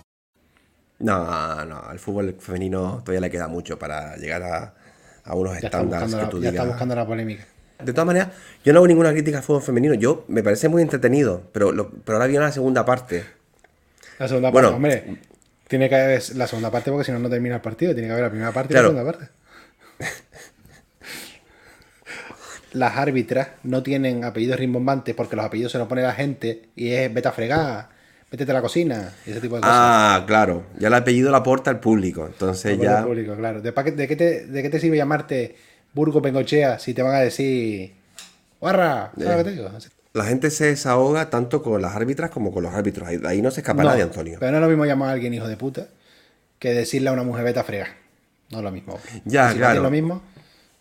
No, 1.01 1.65
no, 1.65 1.79
al 1.81 1.99
fútbol 1.99 2.35
femenino 2.39 3.01
todavía 3.03 3.21
le 3.21 3.29
queda 3.31 3.47
mucho 3.47 3.77
para 3.79 4.15
llegar 4.17 4.43
a, 4.43 4.73
a 5.23 5.35
unos 5.35 5.57
estándares 5.57 6.09
que 6.13 6.21
la, 6.21 6.29
tú 6.29 6.39
ya 6.41 6.49
está 6.49 6.61
digas. 6.61 6.67
buscando 6.67 6.95
la 6.95 7.05
polémica. 7.07 7.45
De 7.83 7.93
todas 7.93 8.05
maneras, 8.05 8.29
yo 8.63 8.73
no 8.73 8.79
hago 8.79 8.87
ninguna 8.87 9.11
crítica 9.11 9.37
al 9.39 9.43
fútbol 9.43 9.63
femenino. 9.63 9.95
Yo 9.95 10.25
me 10.27 10.43
parece 10.43 10.69
muy 10.69 10.81
entretenido, 10.83 11.41
pero, 11.51 11.71
lo- 11.71 11.89
pero 11.89 12.17
ahora 12.17 12.27
viene 12.27 12.45
la 12.45 12.51
segunda 12.51 12.85
parte. 12.85 13.23
La 14.19 14.27
segunda 14.27 14.51
Bueno. 14.51 14.67
parte, 14.69 14.75
hombre. 14.75 15.17
Tiene 15.67 15.89
que 15.89 15.95
haber 15.95 16.35
la 16.35 16.45
segunda 16.47 16.69
parte 16.69 16.91
porque 16.91 17.05
si 17.05 17.11
no, 17.11 17.17
no 17.19 17.29
termina 17.29 17.55
el 17.55 17.61
partido. 17.61 17.93
Tiene 17.93 18.07
que 18.07 18.11
haber 18.11 18.25
la 18.25 18.29
primera 18.29 18.51
parte 18.51 18.73
y 18.73 18.75
la 18.75 18.81
segunda 18.83 19.03
parte. 19.05 19.29
Las 22.73 22.95
árbitras 22.97 23.49
no 23.63 23.83
tienen 23.83 24.23
apellidos 24.23 24.57
rimbombantes 24.59 25.13
porque 25.13 25.35
los 25.35 25.43
apellidos 25.45 25.71
se 25.73 25.77
los 25.77 25.87
pone 25.89 26.03
la 26.03 26.13
gente 26.13 26.69
y 26.75 26.91
es 26.93 27.13
vete 27.13 27.27
a 27.27 27.31
fregar, 27.33 27.89
métete 28.31 28.51
a 28.51 28.53
la 28.55 28.61
cocina 28.61 29.13
y 29.25 29.31
ese 29.31 29.41
tipo 29.41 29.55
de 29.55 29.61
cosas. 29.61 29.75
Ah, 29.77 30.23
claro. 30.25 30.63
Ya 30.79 30.87
el 30.87 30.93
apellido 30.93 31.29
lo 31.31 31.37
aporta 31.37 31.69
el 31.69 31.79
público. 31.79 32.25
Entonces 32.25 32.75
Por 32.77 32.85
el 32.85 32.91
ya. 32.91 33.03
público, 33.03 33.35
claro. 33.35 33.61
¿De, 33.61 33.71
pa' 33.73 33.83
qué- 33.83 33.91
de 33.91 34.07
qué 34.07 34.15
te, 34.15 34.45
¿De 34.47 34.61
qué 34.63 34.69
te 34.69 34.79
sirve 34.79 34.97
llamarte 34.97 35.55
Burgo 35.93 36.21
Pengochea 36.21 36.79
si 36.79 36.93
te 36.93 37.01
van 37.01 37.15
a 37.15 37.19
decir 37.19 37.93
¡Guarra! 38.59 39.11
¿Sabes 39.17 39.29
lo 39.31 39.37
que 39.37 39.43
te 39.43 39.51
digo? 39.51 39.69
La 40.13 40.25
gente 40.25 40.49
se 40.51 40.65
desahoga 40.65 41.29
tanto 41.29 41.63
con 41.63 41.81
las 41.81 41.95
árbitras 41.95 42.29
como 42.31 42.51
con 42.51 42.63
los 42.63 42.73
árbitros. 42.73 43.07
Ahí, 43.07 43.19
ahí 43.25 43.41
no 43.41 43.49
se 43.51 43.61
escapa 43.61 43.83
No, 43.83 43.89
nadie, 43.89 44.03
Antonio. 44.03 44.37
Pero 44.39 44.51
no 44.51 44.57
es 44.57 44.61
lo 44.61 44.67
mismo 44.69 44.85
llamar 44.85 45.09
a 45.09 45.11
alguien 45.13 45.33
hijo 45.33 45.47
de 45.47 45.57
puta 45.57 45.87
que 46.59 46.73
decirle 46.73 47.09
a 47.09 47.13
una 47.13 47.23
mujer 47.23 47.43
vete 47.43 47.59
a 47.59 47.63
fregar. 47.63 47.87
No 48.51 48.57
es 48.59 48.63
lo 48.63 48.71
mismo. 48.71 48.99
Ya, 49.25 49.51
si 49.51 49.57
claro. 49.57 49.77
es 49.77 49.81
lo 49.83 49.89
mismo, 49.89 50.21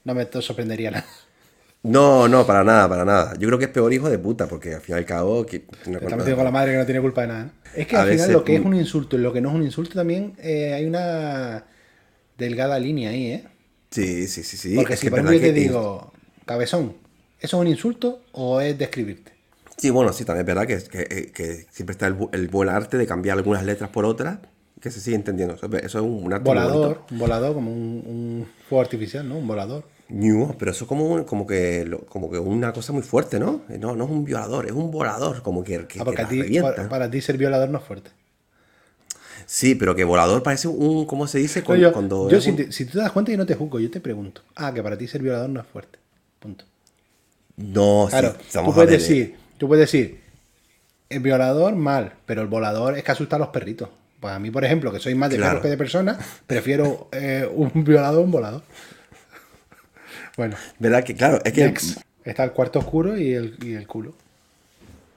no 0.04 0.14
me 0.14 0.26
sorprendería 0.40 0.90
nada. 0.90 1.06
No, 1.82 2.28
no, 2.28 2.46
para 2.46 2.62
nada, 2.62 2.88
para 2.88 3.04
nada. 3.04 3.34
Yo 3.38 3.48
creo 3.48 3.58
que 3.58 3.64
es 3.64 3.70
peor 3.70 3.92
hijo 3.92 4.10
de 4.10 4.18
puta, 4.18 4.46
porque 4.46 4.74
al 4.74 4.80
fin 4.82 4.96
y 4.96 4.98
al 4.98 5.06
cabo. 5.06 5.46
Que, 5.46 5.64
no- 5.86 5.98
Está 5.98 6.16
metido 6.16 6.36
con 6.36 6.44
la 6.44 6.50
madre 6.50 6.72
que 6.72 6.78
no 6.78 6.84
tiene 6.84 7.00
culpa 7.00 7.22
de 7.22 7.28
nada. 7.28 7.52
Es 7.74 7.86
que 7.86 7.96
al 7.96 8.02
final 8.04 8.18
veces, 8.18 8.32
lo 8.32 8.44
que 8.44 8.56
es 8.56 8.64
un 8.64 8.74
insulto 8.74 9.16
y 9.16 9.20
lo 9.20 9.32
que 9.32 9.40
no 9.40 9.48
es 9.48 9.54
un 9.54 9.62
insulto 9.62 9.94
también 9.94 10.34
eh, 10.42 10.74
hay 10.74 10.84
una 10.84 11.64
delgada 12.36 12.78
línea 12.78 13.10
ahí, 13.10 13.26
¿eh? 13.32 13.44
Sí, 13.90 14.28
sí, 14.28 14.42
sí, 14.42 14.56
sí. 14.56 14.74
Porque 14.74 14.94
es 14.94 15.00
si 15.00 15.06
que 15.06 15.10
por 15.10 15.20
ejemplo 15.20 15.38
yo 15.38 15.52
te 15.54 15.60
digo, 15.60 16.12
cabezón, 16.44 16.96
¿eso 17.40 17.56
es 17.56 17.60
un 17.60 17.66
insulto 17.68 18.20
o 18.32 18.60
es 18.60 18.76
describirte? 18.76 19.32
Sí, 19.76 19.88
bueno, 19.90 20.12
sí, 20.12 20.24
también 20.26 20.42
es 20.48 20.54
verdad 20.54 20.66
que, 20.66 20.78
que- 21.06 21.32
que 21.32 21.66
siempre 21.70 21.92
está 21.92 22.06
el, 22.06 22.16
el 22.32 22.48
buen 22.48 22.68
arte 22.68 22.98
de 22.98 23.06
cambiar 23.06 23.38
algunas 23.38 23.64
letras 23.64 23.88
por 23.90 24.04
otras, 24.04 24.38
que 24.80 24.90
se 24.90 25.00
sigue 25.00 25.16
entendiendo. 25.16 25.54
Eso, 25.54 25.66
es- 25.74 25.84
eso 25.84 25.98
es 25.98 26.04
un 26.04 26.32
arte 26.32 26.44
Volador, 26.44 27.02
un 27.10 27.18
volador 27.18 27.54
como 27.54 27.72
un, 27.72 28.02
un 28.06 28.46
fuego 28.68 28.82
artificial, 28.82 29.26
¿no? 29.28 29.38
Un 29.38 29.46
volador. 29.48 29.84
Pero 30.59 30.70
eso 30.73 30.85
es 30.85 30.88
como, 30.88 31.07
un- 31.07 31.25
como, 31.25 31.46
que, 31.46 31.88
como 32.09 32.31
que 32.31 32.38
una 32.38 32.73
cosa 32.73 32.92
muy 32.92 33.03
fuerte, 33.03 33.38
¿no? 33.38 33.62
No, 33.68 33.94
no 33.94 34.05
es 34.05 34.11
un 34.11 34.25
violador, 34.25 34.66
es 34.66 34.73
un 34.73 34.90
volador, 34.90 35.42
como 35.42 35.62
que, 35.62 35.87
que, 35.87 36.01
Ah, 36.01 36.05
que 36.05 36.23
a 36.23 36.29
ti, 36.29 36.61
para, 36.61 36.88
para 36.88 37.11
ti 37.11 37.20
ser 37.20 37.37
violador 37.38 37.68
no 37.68 37.79
es 37.79 37.85
fuerte. 37.85 38.11
Sí, 39.46 39.75
pero 39.75 39.94
que 39.94 40.05
volador 40.05 40.42
parece 40.42 40.68
un, 40.68 41.07
¿cómo 41.07 41.27
se 41.27 41.38
dice? 41.38 41.62
Cuando, 41.62 41.83
yo, 41.88 41.92
cuando 41.92 42.31
yo 42.31 42.37
es 42.38 42.44
si, 42.44 42.51
un- 42.51 42.57
te, 42.57 42.73
si 42.73 42.85
tú 42.85 42.92
te 42.92 42.99
das 42.99 43.12
cuenta, 43.12 43.33
yo 43.33 43.38
no 43.38 43.46
te 43.46 43.55
juzgo, 43.55 43.81
yo 43.81 43.90
te 43.90 44.01
pregunto. 44.01 44.42
Ah, 44.57 44.73
que 44.73 44.83
para 44.83 44.96
ti 44.96 45.07
ser 45.09 45.23
violador 45.23 45.49
no 45.49 45.61
es 45.61 45.66
fuerte. 45.66 45.99
Punto. 46.38 46.64
No, 47.57 48.07
Claro, 48.09 48.35
tú 48.53 48.73
puedes 48.75 48.90
decir, 48.90 49.37
tú 49.59 49.68
puedes 49.68 49.90
decir, 49.92 50.20
el 51.09 51.20
violador 51.20 51.75
mal, 51.77 52.14
pero 52.27 52.42
el 52.42 52.49
volador 52.49 52.96
es 52.96 53.05
que 53.05 53.12
asusta 53.12 53.37
a 53.37 53.38
los 53.38 53.49
perritos. 53.49 53.88
Pues 54.20 54.35
a 54.35 54.38
mí, 54.38 54.51
por 54.51 54.64
ejemplo, 54.64 54.92
que 54.92 55.01
soy 55.01 55.14
más 55.14 55.31
de 55.31 55.37
Claro. 55.37 55.53
perros 55.55 55.62
que 55.64 55.68
de 55.70 55.77
personas, 55.77 56.18
prefiero 56.46 57.09
eh, 57.12 57.49
un 57.53 57.85
violador 57.85 58.20
a 58.20 58.25
un 58.25 58.31
volador. 58.31 58.62
Bueno, 60.36 60.56
¿Verdad 60.78 61.04
que, 61.04 61.14
claro, 61.14 61.40
es 61.44 61.52
que... 61.52 61.64
next. 61.64 62.00
está 62.24 62.44
el 62.44 62.52
cuarto 62.52 62.78
oscuro 62.78 63.16
y 63.16 63.34
el, 63.34 63.56
y 63.62 63.74
el 63.74 63.86
culo. 63.86 64.14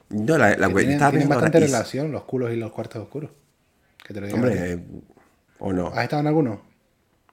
No, 0.10 0.38
la, 0.38 0.56
la 0.58 0.68
Que 0.68 0.74
tienen, 0.74 0.92
estaba 0.92 1.12
tienen 1.12 1.28
pensando 1.28 1.30
bastante 1.30 1.58
ahora, 1.58 1.68
relación 1.68 2.12
los 2.12 2.24
culos 2.24 2.52
y 2.52 2.56
los 2.56 2.72
cuartos 2.72 3.02
oscuros. 3.02 3.32
Que 4.06 4.14
te 4.14 4.22
lo 4.22 4.28
digo. 4.28 4.38
Hombre, 4.38 4.74
eh, 4.74 4.80
o 5.60 5.74
no. 5.74 5.88
¿Has 5.88 6.04
estado 6.04 6.22
en 6.22 6.28
alguno? 6.28 6.62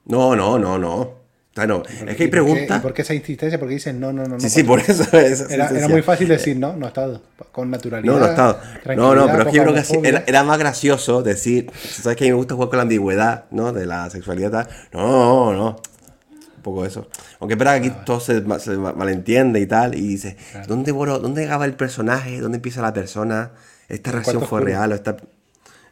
No, 0.05 0.35
no, 0.35 0.57
no, 0.57 0.77
no. 0.77 1.21
Ah, 1.57 1.67
no. 1.67 1.83
Es 1.85 2.15
que 2.15 2.23
¿Y 2.23 2.25
hay 2.25 2.31
preguntas. 2.31 2.79
¿Y 2.79 2.81
por 2.81 2.93
qué 2.93 3.01
esa 3.01 3.13
insistencia? 3.13 3.59
Porque 3.59 3.73
dices 3.73 3.93
no, 3.93 4.13
no, 4.13 4.23
no. 4.23 4.35
no 4.35 4.39
Sí, 4.39 4.49
sí, 4.49 4.63
porque- 4.63 4.93
por 4.93 5.19
eso. 5.19 5.49
Era, 5.49 5.87
muy 5.89 6.01
fácil 6.01 6.29
decir 6.29 6.57
no, 6.57 6.75
no 6.77 6.85
he 6.85 6.87
estado. 6.87 7.21
Con 7.51 7.69
naturalidad. 7.69 8.13
No, 8.13 8.19
no 8.19 8.25
he 8.25 8.29
estado. 8.29 8.59
No, 8.95 9.13
no, 9.13 9.25
pero 9.27 9.43
es 9.43 9.47
que 9.49 9.57
yo 9.57 9.63
creo 9.63 9.75
que 9.75 10.07
era, 10.07 10.23
era 10.25 10.43
más 10.43 10.57
gracioso 10.57 11.21
decir, 11.23 11.69
sabes 11.75 12.17
que 12.17 12.23
a 12.23 12.27
mí 12.27 12.31
me 12.31 12.37
gusta 12.37 12.55
jugar 12.55 12.69
con 12.69 12.77
la 12.77 12.83
ambigüedad, 12.83 13.45
¿no? 13.51 13.73
De 13.73 13.85
la 13.85 14.09
sexualidad. 14.09 14.69
No, 14.93 15.51
no, 15.51 15.53
no. 15.53 15.81
Un 16.61 16.63
poco 16.63 16.85
eso. 16.85 17.09
Aunque 17.39 17.53
es 17.53 17.57
verdad 17.57 17.81
que 17.81 17.87
aquí 17.87 17.97
todo 18.05 18.19
se, 18.19 18.43
se 18.59 18.77
ma- 18.77 18.93
malentiende 18.93 19.59
y 19.59 19.65
tal. 19.65 19.95
Y 19.95 20.01
dice, 20.07 20.37
¿dónde, 20.67 20.91
bueno, 20.91 21.17
¿dónde 21.17 21.43
acaba 21.45 21.65
el 21.65 21.73
personaje? 21.73 22.39
¿Dónde 22.39 22.57
empieza 22.57 22.81
la 22.83 22.93
persona? 22.93 23.51
¿Esta 23.89 24.11
reacción 24.11 24.37
fue 24.37 24.59
oscuro. 24.59 24.65
real 24.65 24.91
o 24.91 24.95
esta... 24.95 25.17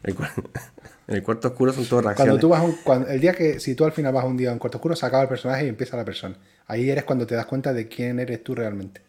El 0.04 0.14
cu- 0.16 0.24
en 1.08 1.16
el 1.16 1.24
cuarto 1.24 1.48
oscuro 1.48 1.74
son 1.74 1.86
todas 1.86 2.04
Cuando 2.04 2.38
reacciones. 2.38 2.42
tú 2.42 2.50
vas 2.50 2.62
a 2.62 2.64
un, 2.64 2.76
cuando- 2.84 3.08
el 3.08 3.20
día 3.20 3.34
que, 3.34 3.60
si 3.60 3.74
tú 3.74 3.84
al 3.84 3.92
final 3.94 4.14
vas 4.14 4.24
a 4.24 4.28
un 4.28 4.38
día 4.38 4.52
en 4.52 4.60
cuarto 4.60 4.78
oscuro, 4.78 4.96
se 4.96 5.06
acaba 5.08 5.24
el 5.24 5.30
personaje 5.30 5.66
y 5.66 5.70
empieza 5.70 5.98
la 5.98 6.06
persona. 6.06 6.36
Ahí 6.68 6.88
eres 6.90 7.04
cuando 7.04 7.26
te 7.26 7.34
das 7.34 7.48
cuenta 7.48 7.74
de 7.74 7.88
quién 7.88 8.20
eres 8.20 8.44
tú 8.44 8.54
realmente. 8.54 9.02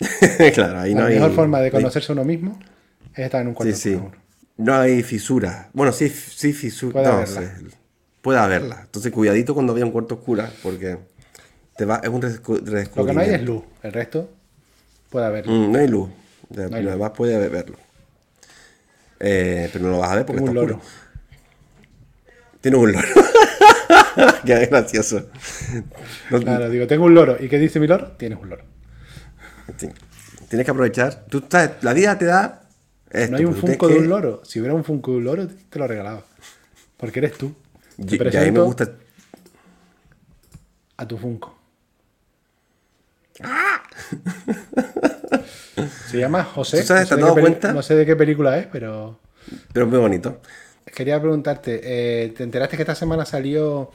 claro, 0.54 0.80
ahí 0.80 0.94
no 0.94 1.02
la 1.02 1.08
mejor 1.10 1.32
forma 1.32 1.60
de 1.60 1.70
conocerse 1.70 2.10
a 2.10 2.14
uno 2.14 2.24
mismo 2.24 2.58
es 3.14 3.24
estar 3.26 3.40
en 3.40 3.48
un 3.48 3.54
cuarto 3.54 3.74
sí. 3.76 3.94
oscuro. 3.94 4.16
No 4.56 4.74
hay 4.74 5.02
fisura. 5.04 5.70
Bueno, 5.72 5.92
sí, 5.92 6.08
sí, 6.08 6.52
fisura. 6.52 6.92
Puede 6.92 7.20
no, 7.20 7.26
sé. 7.26 7.52
Puede 8.24 8.38
haberla. 8.40 8.80
Entonces, 8.86 9.12
cuidadito 9.12 9.52
cuando 9.54 9.74
vaya 9.74 9.84
un 9.84 9.92
cuarto 9.92 10.14
oscuro, 10.14 10.44
porque 10.62 10.96
te 11.76 11.84
va, 11.84 11.96
es 12.02 12.08
un 12.08 12.22
redescu- 12.22 12.58
Lo 12.58 12.64
que 12.64 12.70
no 12.72 13.20
hay 13.20 13.26
es 13.26 13.32
redescubrimiento. 13.32 13.52
luz. 13.52 13.62
El 13.82 13.92
resto 13.92 14.30
puede 15.10 15.26
haber. 15.26 15.46
Mm, 15.46 15.70
no 15.72 15.78
hay 15.78 15.88
luz. 15.88 16.08
No 16.48 16.62
hay 16.76 16.82
luz. 16.82 16.90
Además, 16.92 17.10
puede 17.14 17.48
verlo. 17.50 17.76
Eh, 19.20 19.68
pero 19.72 19.84
no 19.84 19.90
lo 19.92 19.98
vas 19.98 20.10
a 20.10 20.16
ver 20.16 20.24
porque 20.26 20.40
Tengo 20.42 20.52
está 20.52 20.60
un 20.64 20.70
oscuro. 20.70 20.82
loro. 20.82 22.60
Tienes 22.62 22.80
un 22.80 22.92
loro. 22.92 23.08
Qué 24.46 24.66
gracioso. 24.66 25.28
No- 26.30 26.40
Claro, 26.40 26.70
digo, 26.70 26.86
tengo 26.86 27.04
un 27.04 27.14
loro. 27.14 27.36
¿Y 27.38 27.48
qué 27.50 27.58
dice 27.58 27.78
mi 27.78 27.86
loro? 27.86 28.12
Tienes 28.12 28.38
un 28.40 28.48
loro. 28.48 28.64
sí. 29.76 29.88
Tienes 30.48 30.64
que 30.64 30.70
aprovechar. 30.70 31.24
Tú 31.28 31.38
estás, 31.38 31.72
la 31.82 31.92
vida 31.92 32.16
te 32.16 32.24
da. 32.26 32.62
Esto, 33.10 33.32
No 33.32 33.36
hay 33.38 33.44
un 33.44 33.54
funko 33.54 33.88
de 33.88 33.94
que- 33.94 34.00
un 34.00 34.08
loro. 34.08 34.42
Si 34.44 34.60
hubiera 34.60 34.74
un 34.74 34.84
funko 34.84 35.10
de 35.12 35.16
un 35.18 35.24
loro, 35.24 35.46
te 35.48 35.78
lo 35.78 35.86
regalaba. 35.86 36.22
Porque 36.96 37.18
eres 37.20 37.32
tú. 37.36 37.54
Y- 37.98 38.16
y 38.16 38.36
a 38.36 38.40
mí 38.42 38.50
me 38.50 38.60
gusta. 38.60 38.90
a 40.96 41.06
tu 41.08 41.16
funko. 41.18 41.56
Se 46.06 46.18
llama 46.18 46.44
José. 46.44 46.80
¿Tú 46.80 46.86
sabes, 46.86 47.02
no 47.02 47.06
sé 47.08 47.08
te 47.08 47.14
has 47.14 47.18
de 47.18 47.22
dado 47.22 47.34
cuenta? 47.40 47.72
No 47.72 47.82
sé 47.82 47.94
de 47.96 48.06
qué 48.06 48.14
película 48.16 48.58
es, 48.58 48.66
pero 48.66 49.18
Pero 49.72 49.86
es 49.86 49.90
muy 49.90 49.98
bonito. 50.00 50.40
quería 50.94 51.20
preguntarte, 51.20 51.80
eh, 51.82 52.28
¿te 52.36 52.44
enteraste 52.44 52.76
que 52.76 52.82
esta 52.82 52.94
semana 52.94 53.24
salió 53.24 53.90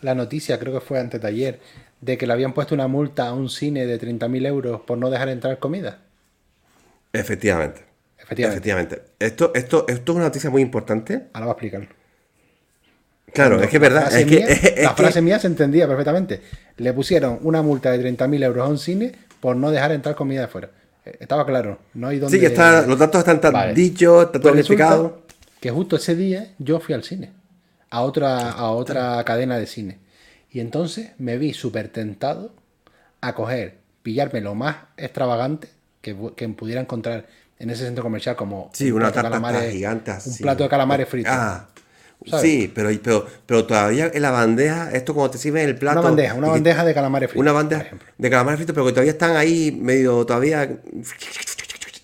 la 0.00 0.14
noticia, 0.14 0.58
creo 0.58 0.72
que 0.74 0.80
fue 0.80 1.00
antes 1.00 1.20
de 1.20 1.26
ayer, 1.28 1.60
de 2.00 2.16
que 2.18 2.26
le 2.26 2.32
habían 2.34 2.52
puesto 2.52 2.74
una 2.74 2.86
multa 2.86 3.26
a 3.28 3.32
un 3.32 3.48
cine 3.48 3.86
de 3.86 3.98
30.000 4.00 4.46
euros 4.46 4.80
por 4.82 4.98
no 4.98 5.10
dejar 5.10 5.28
entrar 5.28 5.58
comida? 5.58 5.98
Efectivamente. 7.12 7.84
Efectivamente. 8.18 8.56
Efectivamente. 8.58 9.02
Esto, 9.18 9.52
esto, 9.54 9.86
esto 9.88 10.12
es 10.12 10.16
una 10.16 10.24
noticia 10.26 10.50
muy 10.50 10.62
importante. 10.62 11.24
Ahora 11.32 11.46
voy 11.46 11.50
a 11.50 11.52
explicarlo. 11.54 11.88
Claro, 13.34 13.60
es 13.62 13.68
que 13.68 13.76
es 13.76 13.80
verdad. 13.80 14.04
La 14.04 14.10
frase, 14.10 14.20
Es 14.22 14.26
que, 14.26 14.36
mía, 14.36 14.46
es, 14.48 14.64
es 14.64 14.82
la 14.84 14.94
que- 14.94 15.02
frase 15.02 15.20
mía 15.22 15.38
se 15.38 15.46
entendía 15.48 15.86
perfectamente. 15.86 16.40
Le 16.78 16.92
pusieron 16.92 17.38
una 17.42 17.60
multa 17.62 17.90
de 17.90 17.98
30.000 18.16 18.42
euros 18.44 18.66
a 18.66 18.68
un 18.70 18.78
cine 18.78 19.12
por 19.40 19.56
no 19.56 19.70
dejar 19.70 19.92
entrar 19.92 20.14
comida 20.14 20.40
de 20.42 20.48
fuera. 20.48 20.70
Eh, 21.04 21.16
Estaba 21.20 21.44
claro, 21.44 21.78
no 21.94 22.08
hay 22.08 22.18
dónde... 22.18 22.36
sí, 22.36 22.40
que 22.40 22.46
está, 22.46 22.86
los 22.86 22.98
datos 22.98 23.18
están 23.18 23.40
tan 23.40 23.52
Vale. 23.52 23.74
dichos, 23.74 24.24
está 24.26 24.40
todo 24.40 24.52
Pues 24.52 24.60
explicado. 24.60 25.22
que 25.60 25.70
justo 25.70 25.96
ese 25.96 26.14
día 26.16 26.52
yo 26.58 26.80
fui 26.80 26.94
al 26.94 27.02
cine, 27.04 27.32
a 27.90 28.00
otra, 28.02 28.50
a 28.52 28.70
otra 28.70 29.22
cadena 29.24 29.58
de 29.58 29.66
cine. 29.66 29.98
Y 30.50 30.60
entonces 30.60 31.10
me 31.18 31.36
vi 31.36 31.52
súper 31.52 31.88
tentado 31.88 32.52
a 33.20 33.34
coger, 33.34 33.78
pillarme 34.02 34.40
lo 34.40 34.54
más 34.54 34.76
extravagante 34.96 35.68
que, 36.00 36.16
pu- 36.16 36.34
que 36.34 36.48
pudiera 36.50 36.80
encontrar 36.80 37.26
en 37.58 37.70
ese 37.70 37.84
centro 37.84 38.02
comercial, 38.04 38.36
como 38.36 38.70
Sí, 38.72 38.90
un 38.90 38.96
una 38.98 39.10
plato 39.12 39.28
de 39.28 39.40
tarta 39.40 39.70
gigante 39.70 40.12
Un 40.26 40.36
plato 40.38 40.62
de 40.64 40.68
calamares 40.68 41.08
fritos. 41.08 41.32
Ah, 41.34 41.68
¿sabes? 42.26 42.44
sí, 42.50 42.72
pero, 42.74 42.90
pero, 43.02 43.26
pero 43.46 43.64
todavía 43.66 44.10
en 44.12 44.22
la 44.22 44.30
bandeja, 44.30 44.90
esto 44.92 45.14
como 45.14 45.30
te 45.30 45.38
sirven 45.38 45.68
el 45.68 45.76
plato. 45.76 46.00
una 46.00 46.08
bandeja, 46.08 46.34
una 46.34 46.46
que- 46.48 46.52
bandeja 46.52 46.84
de 46.84 46.94
calamares 46.94 47.28
fritos. 47.30 47.40
Una 47.42 47.52
bandeja 47.52 47.86
de 48.18 48.30
calamares 48.30 48.58
fritos, 48.58 48.74
pero 48.74 48.86
que 48.86 48.92
todavía 48.92 49.12
están 49.12 49.36
ahí 49.36 49.76
medio 49.80 50.24
todavía. 50.24 50.68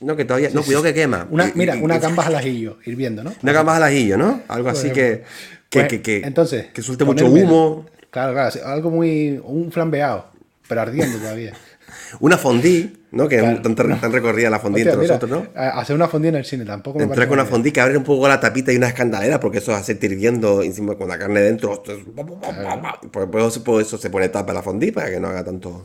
No, 0.00 0.16
que 0.16 0.24
todavía. 0.24 0.48
no, 0.52 0.62
cuidado 0.62 0.84
que 0.84 0.94
quema. 0.94 1.26
Una, 1.30 1.52
mira, 1.54 1.76
una 1.76 1.98
gambas 1.98 2.26
al 2.26 2.36
ajillo, 2.36 2.78
hirviendo, 2.86 3.22
¿no? 3.22 3.34
Una 3.42 3.52
gambas 3.52 3.76
al 3.76 3.82
ajillo, 3.84 4.16
¿no? 4.16 4.40
Algo 4.48 4.70
así 4.70 4.90
que. 4.90 5.24
Que, 5.68 5.78
Pues, 5.80 5.88
que, 5.88 6.02
que, 6.02 6.16
entonces, 6.26 6.66
que 6.72 6.82
suelte 6.82 7.04
mucho 7.04 7.26
humo. 7.26 7.86
Claro, 8.10 8.32
claro, 8.32 8.66
algo 8.66 8.90
muy. 8.90 9.40
Un 9.44 9.70
flambeado, 9.70 10.26
pero 10.68 10.80
ardiendo 10.80 11.18
todavía. 11.18 11.52
Una 12.18 12.36
fondí, 12.36 13.04
¿no? 13.12 13.28
Que 13.28 13.38
Claro. 13.38 13.62
tan, 13.62 13.74
tan- 13.76 14.00
tan 14.00 14.12
recorrida 14.12 14.50
la 14.50 14.58
fondí 14.58 14.80
Hostia, 14.80 14.92
entre 14.92 15.02
mira, 15.04 15.14
nosotros, 15.14 15.44
¿no? 15.54 15.60
a- 15.60 15.80
Hacer 15.80 15.94
una 15.94 16.08
fondía 16.08 16.30
en 16.30 16.34
el 16.36 16.44
cine 16.44 16.64
tampoco 16.64 16.98
me 16.98 17.04
Entrar 17.04 17.28
con 17.28 17.38
una 17.38 17.46
fondí 17.46 17.70
que 17.72 17.80
abre 17.80 17.96
un 17.96 18.04
poco 18.04 18.26
la 18.26 18.40
tapita 18.40 18.72
y 18.72 18.76
una 18.76 18.88
escandalera, 18.88 19.38
porque 19.38 19.58
eso 19.58 19.74
hace 19.74 19.98
hirviendo 20.00 20.62
encima 20.62 20.96
con 20.96 21.08
la 21.08 21.18
carne 21.18 21.40
dentro. 21.40 21.82
Pues, 21.82 23.26
pues 23.30 23.44
eso, 23.56 23.80
eso 23.80 23.98
se 23.98 24.10
pone 24.10 24.28
tapa 24.28 24.52
la 24.52 24.62
fondí 24.62 24.90
para 24.90 25.10
que 25.10 25.20
no 25.20 25.28
haga 25.28 25.44
tanto. 25.44 25.84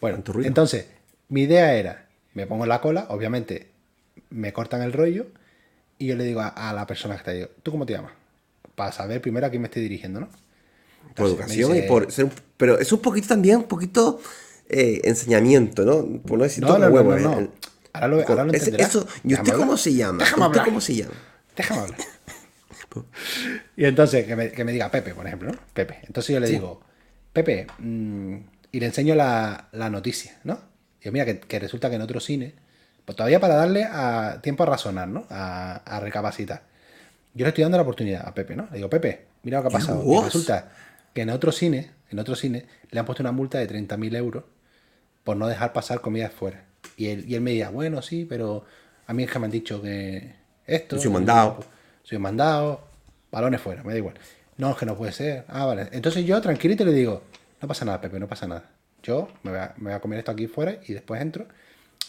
Bueno, 0.00 0.16
Tanto 0.18 0.32
ruido. 0.32 0.48
entonces, 0.48 0.86
mi 1.28 1.42
idea 1.42 1.74
era, 1.74 2.06
me 2.34 2.46
pongo 2.46 2.64
en 2.64 2.68
la 2.68 2.80
cola, 2.80 3.06
obviamente 3.08 3.68
me 4.30 4.52
cortan 4.52 4.82
el 4.82 4.92
rollo 4.92 5.26
y 5.98 6.06
yo 6.06 6.16
le 6.16 6.24
digo 6.24 6.40
a, 6.40 6.48
a 6.48 6.72
la 6.72 6.86
persona 6.86 7.14
que 7.14 7.18
está 7.18 7.30
ahí, 7.32 7.46
¿tú 7.62 7.72
cómo 7.72 7.84
te 7.84 7.94
llamas? 7.94 8.12
Para 8.76 8.92
saber 8.92 9.20
primero 9.20 9.46
a 9.46 9.50
quién 9.50 9.60
me 9.62 9.66
estoy 9.66 9.82
dirigiendo, 9.82 10.20
¿no? 10.20 10.28
Por 11.16 11.26
educación 11.26 11.76
y 11.76 11.82
por 11.82 12.12
ser 12.12 12.26
un- 12.26 12.32
Pero 12.56 12.78
es 12.78 12.92
un 12.92 13.00
poquito 13.00 13.28
también, 13.28 13.56
un 13.56 13.64
poquito 13.64 14.20
eh, 14.68 15.00
enseñamiento, 15.04 15.84
¿no? 15.84 16.20
Por 16.22 16.38
no 16.38 16.44
decir 16.44 16.62
No, 16.62 16.68
todo 16.68 16.78
no, 16.78 16.88
no, 16.88 16.94
huevo. 16.94 17.16
no, 17.16 17.40
eh, 17.40 17.50
Ahora 17.92 18.08
lo, 18.08 18.28
ahora 18.28 18.44
lo 18.44 18.52
eso, 18.52 19.06
¿Y 19.24 19.34
usted 19.34 19.52
cómo 19.52 19.62
hablar. 19.64 19.78
se 19.78 19.94
llama? 19.94 20.18
Déjame 20.18 20.42
¿Usted 20.42 20.44
hablar. 20.60 20.64
cómo 20.66 20.80
se 20.80 20.94
llama? 20.94 21.14
Déjame 21.56 21.80
hablar. 21.80 21.98
Y 23.76 23.84
entonces, 23.84 24.26
que 24.26 24.36
me, 24.36 24.50
que 24.50 24.64
me 24.64 24.72
diga 24.72 24.90
Pepe, 24.90 25.14
por 25.14 25.26
ejemplo, 25.26 25.52
¿no? 25.52 25.58
Pepe. 25.72 25.98
Entonces 26.06 26.34
yo 26.34 26.40
le 26.40 26.48
digo, 26.48 26.80
Pepe, 27.32 27.66
mm, 27.78 28.36
y 28.72 28.80
le 28.80 28.86
enseño 28.86 29.14
la, 29.14 29.68
la 29.72 29.90
noticia, 29.90 30.38
¿no? 30.44 30.58
Digo, 31.00 31.12
mira, 31.12 31.24
que, 31.24 31.38
que 31.40 31.58
resulta 31.58 31.88
que 31.90 31.96
en 31.96 32.02
otro 32.02 32.20
cine, 32.20 32.54
pues 33.04 33.16
todavía 33.16 33.40
para 33.40 33.54
darle 33.54 33.84
a, 33.84 34.40
tiempo 34.42 34.62
a 34.64 34.66
razonar, 34.66 35.08
¿no? 35.08 35.26
A, 35.30 35.76
a 35.76 36.00
recapacitar. 36.00 36.62
Yo 37.34 37.44
le 37.44 37.48
estoy 37.50 37.62
dando 37.62 37.78
la 37.78 37.82
oportunidad 37.82 38.26
a 38.26 38.34
Pepe, 38.34 38.56
¿no? 38.56 38.68
Le 38.70 38.76
digo, 38.78 38.90
Pepe, 38.90 39.26
mira 39.42 39.58
lo 39.58 39.62
que 39.62 39.68
ha 39.68 39.78
pasado. 39.78 40.02
Y 40.04 40.24
resulta 40.24 40.72
que 41.14 41.22
en 41.22 41.30
otro 41.30 41.52
cine, 41.52 41.90
en 42.10 42.18
otro 42.18 42.34
cine, 42.34 42.66
le 42.90 42.98
han 43.00 43.06
puesto 43.06 43.22
una 43.22 43.32
multa 43.32 43.58
de 43.58 43.68
30.000 43.68 44.16
euros 44.16 44.44
por 45.28 45.36
no 45.36 45.46
dejar 45.46 45.74
pasar 45.74 46.00
comida 46.00 46.30
fuera. 46.30 46.64
Y 46.96 47.08
él, 47.08 47.26
y 47.28 47.34
él 47.34 47.42
me 47.42 47.50
decía, 47.50 47.68
bueno, 47.68 48.00
sí, 48.00 48.24
pero 48.26 48.64
a 49.06 49.12
mí 49.12 49.24
es 49.24 49.30
que 49.30 49.38
me 49.38 49.44
han 49.44 49.50
dicho 49.50 49.82
que 49.82 50.34
esto. 50.66 50.96
Yo 50.96 51.02
soy 51.02 51.08
un 51.08 51.12
mandado. 51.12 51.66
Soy 52.02 52.16
un 52.16 52.22
mandado, 52.22 52.88
balones 53.30 53.60
fuera, 53.60 53.82
me 53.82 53.92
da 53.92 53.98
igual. 53.98 54.14
No, 54.56 54.70
es 54.70 54.78
que 54.78 54.86
no 54.86 54.96
puede 54.96 55.12
ser. 55.12 55.44
Ah, 55.48 55.66
vale. 55.66 55.90
Entonces 55.92 56.24
yo 56.24 56.40
tranquilito 56.40 56.82
le 56.82 56.92
digo, 56.94 57.24
no 57.60 57.68
pasa 57.68 57.84
nada, 57.84 58.00
Pepe, 58.00 58.18
no 58.18 58.26
pasa 58.26 58.46
nada. 58.46 58.70
Yo 59.02 59.28
me 59.42 59.50
voy 59.50 59.60
a, 59.60 59.74
me 59.76 59.90
voy 59.90 59.92
a 59.92 60.00
comer 60.00 60.20
esto 60.20 60.30
aquí 60.30 60.46
fuera 60.46 60.78
y 60.88 60.94
después 60.94 61.20
entro. 61.20 61.46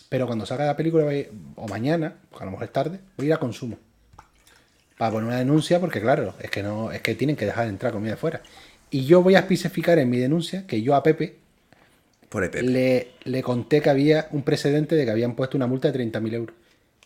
Pero 0.07 0.25
cuando 0.25 0.45
salga 0.45 0.65
la 0.65 0.77
película, 0.77 1.03
voy- 1.03 1.27
o 1.57 1.67
mañana, 1.67 2.15
porque 2.29 2.43
a 2.43 2.45
lo 2.45 2.51
mejor 2.51 2.67
es 2.67 2.71
tarde, 2.71 3.01
voy 3.17 3.25
a 3.25 3.27
ir 3.27 3.33
a 3.33 3.37
consumo. 3.37 3.77
Para 4.97 5.11
poner 5.11 5.27
una 5.27 5.39
denuncia, 5.39 5.81
porque 5.81 5.99
claro, 5.99 6.35
es 6.39 6.49
que 6.49 6.63
no, 6.63 6.93
es 6.93 7.01
que 7.01 7.15
tienen 7.15 7.35
que 7.35 7.45
dejar 7.45 7.65
de 7.65 7.71
entrar 7.71 7.91
comida 7.91 8.15
fuera. 8.15 8.41
Y 8.89 9.03
yo 9.03 9.21
voy 9.21 9.35
a 9.35 9.39
especificar 9.39 9.99
en 9.99 10.09
mi 10.09 10.19
denuncia 10.19 10.65
que 10.65 10.81
yo 10.81 10.95
a 10.95 11.03
Pepe 11.03 11.35
Por 12.29 12.43
el 12.43 12.49
Pepe. 12.51 12.65
le, 12.67 13.11
le 13.23 13.41
conté 13.43 13.81
que 13.81 13.89
había 13.89 14.27
un 14.31 14.43
precedente 14.43 14.95
de 14.95 15.03
que 15.05 15.11
habían 15.11 15.35
puesto 15.35 15.57
una 15.57 15.67
multa 15.67 15.91
de 15.91 15.97
30.000 15.99 16.33
euros. 16.35 16.55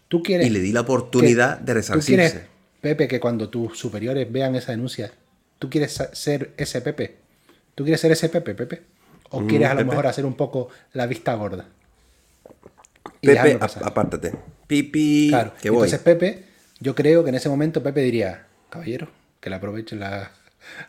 ¿Tú 0.10 0.22
quieres 0.22 0.46
Y 0.46 0.50
le 0.50 0.60
di 0.60 0.72
la 0.72 0.82
oportunidad 0.82 1.60
que- 1.60 1.74
de 1.74 1.82
¿Tú 1.82 1.90
quieres, 1.90 1.90
resarcirse. 2.34 2.48
Pepe, 2.82 3.08
que 3.08 3.20
cuando 3.20 3.50
tus 3.50 3.78
superiores 3.80 4.30
vean 4.32 4.56
esa 4.56 4.72
denuncia, 4.74 5.12
tú 5.60 5.70
quieres 5.70 5.98
ser 6.12 6.52
ese 6.58 6.82
Pepe? 6.82 7.16
¿Tú 7.74 7.84
quieres 7.84 8.02
ser 8.02 8.12
ese 8.12 8.28
Pepe, 8.30 8.54
Pepe? 8.54 8.82
¿O 9.30 9.40
Mm, 9.42 9.48
quieres 9.48 9.70
a 9.70 9.74
lo 9.76 9.86
mejor 9.86 10.06
hacer 10.06 10.26
un 10.26 10.36
poco 10.36 10.68
la 10.92 11.08
vista 11.08 11.34
gorda? 11.36 11.66
Y 13.22 13.28
Pepe, 13.28 13.58
apártate. 13.82 14.34
Pipi, 14.68 15.30
Claro. 15.30 15.54
que 15.62 15.70
voy. 15.70 15.78
Entonces 15.86 16.00
Pepe, 16.02 16.44
yo 16.80 16.94
creo 16.94 17.24
que 17.24 17.30
en 17.30 17.36
ese 17.36 17.48
momento 17.50 17.82
Pepe 17.82 18.02
diría, 18.02 18.46
caballero, 18.70 19.10
que 19.40 19.50
le 19.50 19.56
aprovechen 19.56 20.00
la, 20.00 20.32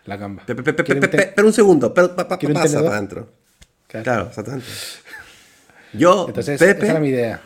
la 0.04 0.16
gamba. 0.16 0.44
Pepe, 0.44 0.62
Pepe, 0.62 0.82
¿Quiere 0.84 1.00
Pepe, 1.00 1.16
Pepe, 1.18 1.28
espera 1.30 1.46
un 1.46 1.52
segundo. 1.52 1.94
Pero, 1.94 2.14
pa, 2.16 2.26
pa, 2.28 2.38
¿Quiere 2.38 2.54
un 2.54 2.60
pasa 2.60 2.82
para 2.82 2.96
adentro. 2.96 3.30
Claro. 4.02 4.04
Claro, 4.04 4.28
exactamente. 4.28 4.66
Yo, 5.92 6.26
Entonces, 6.26 6.58
Pepe, 6.58 6.82
esa 6.82 6.92
era 6.92 7.00
mi 7.00 7.08
idea. 7.08 7.40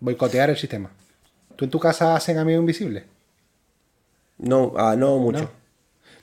Boicotear 0.00 0.50
el 0.50 0.56
sistema. 0.56 0.90
¿Tú 1.56 1.64
en 1.64 1.70
tu 1.70 1.78
casa 1.78 2.14
hacen 2.14 2.38
amigos 2.38 2.60
invisibles? 2.60 3.04
no, 4.38 4.74
ah, 4.76 4.96
no 4.96 5.18
mucho. 5.18 5.40
No. 5.40 5.50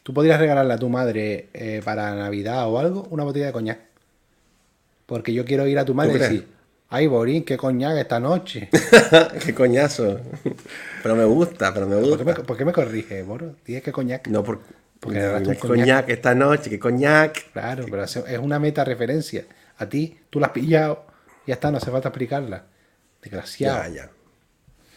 Tú 0.04 0.14
podrías 0.14 0.40
regalarle 0.40 0.74
a 0.74 0.78
tu 0.78 0.90
madre 0.90 1.50
eh, 1.54 1.82
para 1.84 2.14
Navidad 2.16 2.68
o 2.68 2.80
algo 2.80 3.08
una 3.10 3.24
botella 3.24 3.48
de 3.48 3.52
coñac. 3.52 3.80
Porque 5.06 5.34
yo 5.34 5.46
quiero 5.46 5.66
ir 5.68 5.80
a 5.80 5.86
tu 5.86 5.94
madre 5.96 6.14
y 6.14 6.18
decir, 6.18 6.48
ay, 6.90 7.08
Borín, 7.08 7.44
qué 7.44 7.58
coñac 7.58 7.98
esta 7.98 8.20
noche. 8.20 8.70
Qué 9.46 9.54
coñazo. 9.56 10.20
Pero 11.02 11.16
me 11.16 11.26
gusta, 11.26 11.74
pero 11.74 11.88
me 11.88 11.96
¿Por 11.96 12.18
qué 12.18 12.26
me, 12.26 12.32
gusta. 12.32 12.44
por 12.44 12.58
qué 12.58 12.66
me 12.66 12.74
corrige, 12.74 13.24
Boro? 13.24 13.56
Dije 13.66 13.82
que 13.82 13.92
coñac. 13.92 14.28
No, 14.28 14.44
por, 14.44 14.60
Porque 15.00 15.20
un 15.20 15.44
qué 15.44 15.58
coñac. 15.58 15.60
coñac 15.60 16.10
esta 16.10 16.36
noche, 16.36 16.70
qué 16.70 16.80
coñac. 16.80 17.52
Claro, 17.54 17.86
pero 17.90 18.04
es 18.04 18.16
una 18.40 18.60
meta 18.60 18.84
referencia. 18.84 19.46
A 19.78 19.88
ti, 19.88 20.20
tú 20.30 20.40
la 20.40 20.48
has 20.48 20.54
pillado, 20.54 21.06
ya 21.48 21.54
está, 21.54 21.72
no 21.72 21.78
hace 21.78 21.90
falta 21.90 22.10
explicarla. 22.10 22.66
Desgraciado. 23.22 23.78
Ya, 23.84 23.88
ya. 23.90 24.10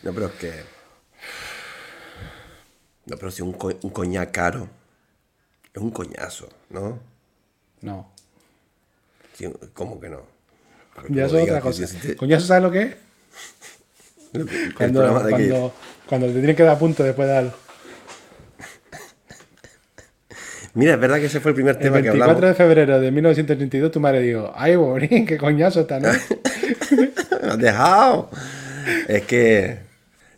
No, 0.03 0.13
pero 0.13 0.27
es 0.27 0.33
que. 0.33 0.53
No, 3.07 3.17
pero 3.17 3.31
si 3.31 3.43
un, 3.43 3.53
co- 3.53 3.79
un 3.83 3.91
coñac 3.91 4.31
caro. 4.33 4.69
Es 5.75 5.81
un 5.81 5.91
coñazo, 5.91 6.49
¿no? 6.71 6.99
No. 7.81 8.13
Sí, 9.35 9.47
¿Cómo 9.73 9.99
que 10.01 10.09
no? 10.11 10.23
Que 11.13 11.25
eso 11.25 11.37
es 11.39 11.45
otra 11.45 11.57
que 11.57 11.63
cosa. 11.63 11.87
te- 12.01 12.17
¿Coñazo 12.17 12.47
sabes 12.47 12.63
lo 12.63 12.71
que 12.71 12.83
es? 12.83 12.97
el 14.35 14.75
Cuando, 14.75 15.03
de 15.03 15.25
que- 15.25 15.31
cuando, 15.31 15.75
cuando 16.07 16.27
te 16.27 16.33
tienen 16.35 16.55
que 16.57 16.63
dar 16.63 16.79
punto 16.79 17.03
después 17.03 17.27
de 17.29 17.37
algo. 17.37 17.55
Mira, 20.75 20.95
es 20.95 21.01
verdad 21.01 21.19
que 21.19 21.27
ese 21.27 21.41
fue 21.41 21.51
el 21.51 21.55
primer 21.55 21.77
El 21.77 21.83
tema 21.83 21.97
que 21.99 22.11
24 22.11 22.33
hablamos. 22.33 22.59
de 22.59 22.65
febrero 22.65 23.01
de 23.01 23.11
1932 23.11 23.91
tu 23.91 24.01
madre 24.01 24.21
dijo, 24.21 24.53
ay, 24.55 24.77
Borín, 24.77 25.27
qué 25.27 25.37
coñazo 25.37 25.87
noche. 26.01 26.21
Me 27.43 27.49
has 27.49 27.59
dejado. 27.59 28.31
Es 29.09 29.23
que. 29.23 29.79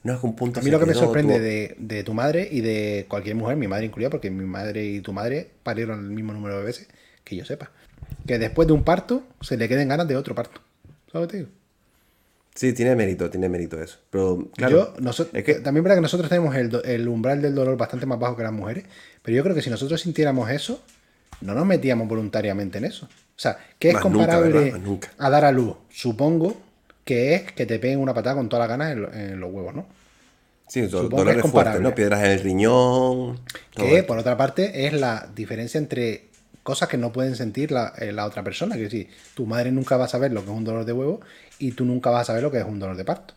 No, 0.03 0.15
es 0.15 0.23
un 0.23 0.37
punto 0.37 0.61
A 0.61 0.63
mí 0.63 0.71
lo 0.71 0.79
que 0.79 0.87
me 0.87 0.93
sorprende 0.95 1.41
de, 1.41 1.77
de 1.79 2.05
tu 2.05 2.13
madre 2.13 2.47
y 2.51 2.61
de 2.61 3.07
cualquier 3.09 3.37
mujer, 3.37 3.57
mi 3.57 3.69
madre 3.69 3.87
incluida, 3.87 4.11
porque 4.11 4.31
mi 4.31 4.45
madre 4.45 4.85
y 4.85 5.01
tu 5.01 5.15
madre 5.15 5.49
parieron 5.63 5.99
el 6.01 6.11
mismo 6.11 6.35
número 6.35 6.59
de 6.59 6.65
veces, 6.65 6.89
que 7.25 7.37
yo 7.37 7.45
sepa, 7.47 7.71
que 8.27 8.39
después 8.39 8.69
de 8.69 8.75
un 8.75 8.85
parto 8.85 9.23
se 9.41 9.57
le 9.57 9.67
queden 9.67 9.89
ganas 9.89 10.07
de 10.07 10.17
otro 10.17 10.35
parto. 10.35 10.61
¿Sabes 11.11 11.15
lo 11.15 11.21
que 11.23 11.27
te 11.29 11.37
digo? 11.39 11.49
Sí, 12.55 12.73
tiene 12.73 12.95
mérito, 12.95 13.29
tiene 13.31 13.49
mérito 13.49 13.83
eso. 13.83 13.99
Pero, 14.11 14.49
claro. 14.57 14.95
Yo, 14.97 15.03
noso- 15.03 15.29
es 15.33 15.43
que. 15.45 15.55
También 15.55 15.79
es 15.79 15.83
verdad 15.85 15.97
que 15.97 16.03
nosotros 16.03 16.29
tenemos 16.29 16.55
el, 16.55 17.09
umbral 17.09 17.43
del 17.43 17.55
dolor 17.55 17.77
bastante 17.77 18.07
más 18.07 18.19
bajo 18.19 18.37
que 18.37 18.45
las 18.45 18.53
mujeres, 18.53 18.85
pero 19.23 19.37
yo 19.37 19.43
creo 19.43 19.55
que 19.57 19.63
si 19.63 19.71
nosotros 19.71 20.01
sintiéramos 20.01 20.49
eso, 20.51 20.81
no 21.41 21.53
nos 21.55 21.67
metíamos 21.67 22.07
voluntariamente 22.07 22.79
en 22.79 22.85
eso. 22.85 23.07
O 23.07 23.39
sea, 23.41 23.59
¿qué 23.81 23.89
es 23.89 23.95
Más 23.95 24.05
nunca, 24.05 24.19
comparable 24.19 24.53
¿verdad? 24.53 24.73
Más 24.79 24.81
nunca. 24.87 25.11
a 25.19 25.31
dar 25.31 25.45
a 25.45 25.51
luz? 25.51 25.75
Supongo 25.91 26.57
que 27.05 27.35
es 27.35 27.43
que 27.53 27.67
te 27.67 27.79
peguen 27.81 27.99
una 27.99 28.15
patada 28.15 28.37
con 28.37 28.49
todas 28.49 28.69
las 28.69 28.79
ganas 28.79 28.93
en, 28.93 29.03
lo- 29.03 29.13
en 29.13 29.41
los 29.41 29.53
huevos, 29.53 29.75
¿no? 29.75 29.87
Sí, 30.69 30.83
do- 30.83 30.89
supongo 31.03 31.09
que 31.11 31.17
dolores 31.17 31.45
es 31.45 31.51
fuertes. 31.51 31.81
¿no? 31.81 31.95
Piedras 31.95 32.21
en 32.25 32.31
el 32.31 32.41
riñón. 32.41 33.41
Que 33.73 33.97
esto. 33.97 34.07
por 34.07 34.19
otra 34.19 34.37
parte 34.37 34.87
es 34.87 34.93
la 34.93 35.29
diferencia 35.35 35.79
entre 35.79 36.27
cosas 36.63 36.89
que 36.89 36.97
no 36.97 37.13
pueden 37.13 37.37
sentir 37.37 37.71
la, 37.73 37.93
eh, 37.99 38.13
la 38.13 38.25
otra 38.25 38.43
persona. 38.43 38.77
Que 38.77 38.83
decir, 38.83 39.09
tu 39.35 39.45
madre 39.45 39.71
nunca 39.73 39.97
va 39.99 40.05
a 40.07 40.09
saber 40.09 40.33
lo 40.33 40.43
que 40.45 40.51
es 40.51 40.57
un 40.57 40.65
dolor 40.65 40.85
de 40.87 40.93
huevo 40.93 41.21
y 41.59 41.73
tú 41.73 41.85
nunca 41.85 42.11
vas 42.11 42.23
a 42.23 42.25
saber 42.27 42.43
lo 42.43 42.51
que 42.51 42.59
es 42.59 42.65
un 42.65 42.79
dolor 42.79 42.97
de 42.97 43.05
parto. 43.05 43.35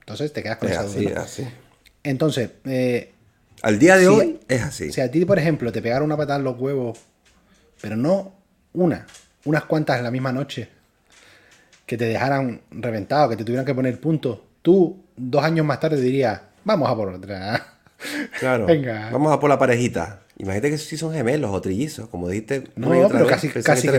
Entonces 0.00 0.32
te 0.32 0.42
quedas 0.42 0.58
con 0.58 0.68
Es 0.68 0.74
esa 0.76 0.84
así, 0.84 1.04
duda. 1.04 1.22
así. 1.22 1.48
Entonces, 2.02 2.50
eh, 2.64 3.12
Al 3.62 3.78
día 3.78 3.96
de 3.96 4.02
Si- 4.02 4.08
hoy 4.08 4.40
es 4.48 4.62
así. 4.62 4.92
si 4.92 5.00
a 5.00 5.10
ti, 5.10 5.24
por 5.24 5.38
ejemplo, 5.38 5.72
te 5.72 5.82
pegaron 5.82 6.06
una 6.06 6.16
patada 6.16 6.38
en 6.38 6.44
los 6.44 6.58
huevos, 6.60 6.98
pero 7.80 7.96
no 7.96 8.32
una, 8.74 9.06
unas 9.44 9.64
cuantas 9.64 9.98
en 9.98 10.04
la 10.04 10.10
misma 10.10 10.30
noche, 10.32 10.68
que 11.86 11.96
te 11.96 12.04
dejaran 12.04 12.60
reventado, 12.70 13.28
que 13.28 13.36
te 13.36 13.44
tuvieran 13.44 13.64
que 13.64 13.74
poner 13.74 13.98
puntos, 14.00 14.40
tú 14.62 15.02
dos 15.16 15.42
años 15.44 15.64
más 15.64 15.80
tarde 15.80 16.00
dirías, 16.00 16.40
vamos 16.64 16.88
a 16.90 16.94
por 16.96 17.08
otra. 17.08 17.66
Claro. 18.38 18.66
Venga. 18.66 19.08
Vamos 19.10 19.32
a 19.32 19.40
por 19.40 19.48
la 19.48 19.58
parejita. 19.58 20.20
Imagínate 20.36 20.68
que 20.70 20.76
si 20.76 20.98
son 20.98 21.14
gemelos 21.14 21.50
o 21.50 21.60
trillizos, 21.62 22.08
como 22.10 22.28
dijiste. 22.28 22.64
No, 22.76 22.90
pero 23.08 23.20
vez, 23.24 23.28
casi, 23.28 23.48
casi 23.48 23.86
te 23.88 23.92
que, 23.94 23.98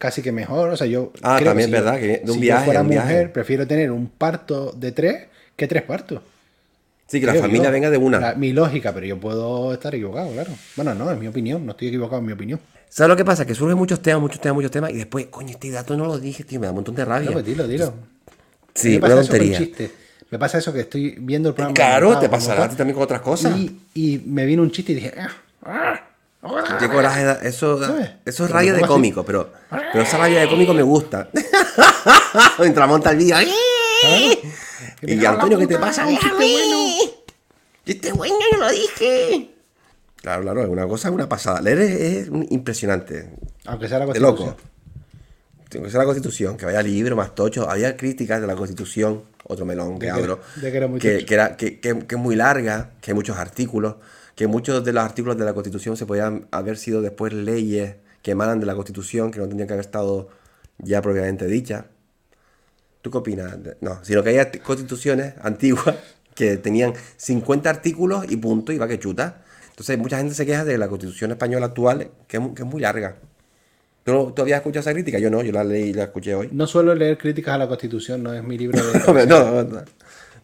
Casi 0.00 0.22
que 0.22 0.32
mejor. 0.32 0.70
O 0.70 0.76
sea, 0.78 0.86
yo. 0.86 1.12
Ah, 1.20 1.36
creo 1.38 1.50
también 1.50 1.70
que 1.70 1.76
es 1.76 1.82
si 1.82 1.84
yo- 1.84 1.92
verdad, 1.92 2.00
que 2.00 2.24
de 2.24 2.30
un 2.32 2.36
si 2.36 2.40
viaje, 2.40 2.60
yo 2.62 2.64
fuera 2.64 2.80
un 2.80 2.88
viaje. 2.88 3.12
mujer, 3.12 3.32
prefiero 3.32 3.66
tener 3.66 3.90
un 3.92 4.06
parto 4.08 4.72
de 4.72 4.92
tres 4.92 5.26
que 5.56 5.68
tres 5.68 5.82
partos. 5.82 6.22
Sí, 7.06 7.20
que 7.20 7.26
la 7.26 7.34
familia 7.34 7.64
yo. 7.64 7.70
venga 7.72 7.90
de 7.90 7.98
una. 7.98 8.18
La- 8.18 8.34
mi 8.34 8.54
lógica, 8.54 8.94
pero 8.94 9.04
yo 9.04 9.20
puedo 9.20 9.74
estar 9.74 9.94
equivocado, 9.94 10.32
claro. 10.32 10.52
Bueno, 10.74 10.94
no, 10.94 11.10
es 11.12 11.18
mi 11.18 11.26
opinión, 11.26 11.66
no 11.66 11.72
estoy 11.72 11.88
equivocado 11.88 12.18
en 12.20 12.26
mi 12.28 12.32
opinión. 12.32 12.58
¿Sabes 12.88 13.10
lo 13.10 13.16
que 13.16 13.26
pasa? 13.26 13.44
Que 13.44 13.54
surgen 13.54 13.76
muchos 13.76 14.00
temas, 14.00 14.22
muchos 14.22 14.40
temas, 14.40 14.54
muchos 14.54 14.70
temas, 14.70 14.90
y 14.90 14.94
después, 14.96 15.26
coño, 15.26 15.50
este 15.50 15.70
dato 15.70 15.94
no 15.98 16.06
lo 16.06 16.18
dije, 16.18 16.44
tío, 16.44 16.58
me 16.60 16.66
da 16.66 16.72
un 16.72 16.76
montón 16.76 16.94
de 16.94 17.04
rabia. 17.04 17.26
No, 17.26 17.34
pues 17.34 17.44
dilo, 17.44 17.68
dilo. 17.68 17.92
sí, 18.74 18.88
me 18.92 18.96
una 18.96 19.00
pasa 19.08 19.20
eso 19.20 19.30
con 19.32 19.38
tontería. 19.38 19.88
Me 20.30 20.38
pasa 20.38 20.58
eso 20.58 20.72
que 20.72 20.80
estoy 20.80 21.16
viendo 21.20 21.50
el 21.50 21.54
programa. 21.54 21.74
Claro, 21.74 22.18
te 22.18 22.28
pasará 22.30 22.64
a 22.64 22.68
ti 22.70 22.76
también 22.76 22.94
con 22.94 23.02
otras 23.04 23.20
cosas. 23.20 23.54
Y, 23.58 23.80
y 23.94 24.22
me 24.24 24.46
vino 24.46 24.62
un 24.62 24.70
chiste 24.70 24.92
y 24.92 24.94
dije, 24.94 25.12
ah, 25.18 25.28
ah. 25.66 26.06
Qué 26.78 26.88
coraje 26.88 27.22
da- 27.24 27.40
eso, 27.42 27.78
eso 28.24 28.44
es 28.44 28.50
rabia 28.50 28.72
de 28.72 28.80
cómico, 28.82 29.24
pero, 29.24 29.52
pero 29.92 30.02
esa 30.04 30.16
rabia 30.18 30.40
de 30.40 30.48
cómico 30.48 30.72
me 30.72 30.82
gusta. 30.82 31.28
Mientras 32.58 32.88
monta 32.88 33.10
el 33.10 33.18
vídeo. 33.18 33.36
Y 35.02 35.24
Antonio, 35.24 35.58
¿qué 35.58 35.66
te 35.66 35.78
pasa? 35.78 36.06
¡Déjame! 36.06 36.54
Este 37.84 38.12
bueno 38.12 38.36
yo 38.52 38.58
lo 38.58 38.70
dije. 38.70 39.50
Claro, 40.16 40.42
claro, 40.42 40.62
es 40.62 40.68
una 40.68 40.86
cosa, 40.86 41.10
una 41.10 41.28
pasada. 41.28 41.60
Leer 41.60 41.78
es, 41.80 41.90
es 42.00 42.28
un- 42.28 42.46
impresionante. 42.50 43.30
Aunque 43.66 43.88
sea 43.88 43.98
la 43.98 44.06
De 44.06 44.12
constitución. 44.20 44.48
loco. 44.50 44.56
Tiene 45.68 45.86
que 45.86 45.90
ser 45.92 45.98
la 45.98 46.04
constitución, 46.04 46.56
que 46.56 46.64
vaya 46.66 46.82
libro 46.82 47.16
más 47.16 47.34
tocho. 47.34 47.68
Había 47.70 47.96
críticas 47.96 48.40
de 48.40 48.46
la 48.46 48.56
constitución, 48.56 49.24
otro 49.44 49.64
melón 49.66 49.98
que 49.98 50.06
De 50.06 50.12
que- 50.12 50.18
abro, 50.18 50.40
de 50.56 50.70
que 50.70 50.76
era 50.76 50.86
muy 50.88 51.00
que, 51.00 51.26
era, 51.28 51.56
que 51.56 51.80
es 51.82 52.16
muy 52.18 52.34
larga, 52.36 52.90
que 53.00 53.10
hay 53.10 53.14
muchos 53.14 53.36
artículos, 53.38 53.96
que 54.40 54.46
muchos 54.46 54.82
de 54.82 54.94
los 54.94 55.04
artículos 55.04 55.36
de 55.36 55.44
la 55.44 55.52
constitución 55.52 55.98
se 55.98 56.06
podían 56.06 56.46
haber 56.50 56.78
sido 56.78 57.02
después 57.02 57.30
leyes 57.34 57.96
que 58.22 58.30
emanan 58.30 58.58
de 58.58 58.64
la 58.64 58.74
constitución, 58.74 59.30
que 59.30 59.38
no 59.38 59.46
tendrían 59.46 59.66
que 59.68 59.74
haber 59.74 59.84
estado 59.84 60.30
ya 60.78 61.02
propiamente 61.02 61.44
dichas. 61.46 61.84
¿Tú 63.02 63.10
qué 63.10 63.18
opinas? 63.18 63.54
No, 63.82 64.02
sino 64.02 64.22
que 64.22 64.30
hay 64.40 64.46
constituciones 64.60 65.34
antiguas 65.42 65.94
que 66.34 66.56
tenían 66.56 66.94
50 67.18 67.68
artículos 67.68 68.24
y 68.32 68.38
punto, 68.38 68.72
y 68.72 68.78
va 68.78 68.88
que 68.88 68.98
chuta. 68.98 69.42
Entonces, 69.68 69.98
mucha 69.98 70.16
gente 70.16 70.34
se 70.34 70.46
queja 70.46 70.64
de 70.64 70.78
la 70.78 70.88
constitución 70.88 71.32
española 71.32 71.66
actual, 71.66 72.08
que 72.26 72.38
es, 72.38 72.42
mu- 72.42 72.54
que 72.54 72.62
es 72.62 72.66
muy 72.68 72.80
larga. 72.80 73.16
¿Tú, 74.04 74.32
tú 74.34 74.40
habías 74.40 74.60
escuchado 74.60 74.80
esa 74.80 74.94
crítica? 74.94 75.18
Yo 75.18 75.28
no, 75.28 75.42
yo 75.42 75.52
la 75.52 75.64
leí 75.64 75.90
y 75.90 75.92
la 75.92 76.04
escuché 76.04 76.34
hoy. 76.34 76.48
No 76.50 76.66
suelo 76.66 76.94
leer 76.94 77.18
críticas 77.18 77.56
a 77.56 77.58
la 77.58 77.68
constitución, 77.68 78.22
no 78.22 78.32
es 78.32 78.42
mi 78.42 78.56
libro 78.56 78.80
de... 78.82 79.00
no, 79.26 79.52
no, 79.52 79.62
no, 79.64 79.82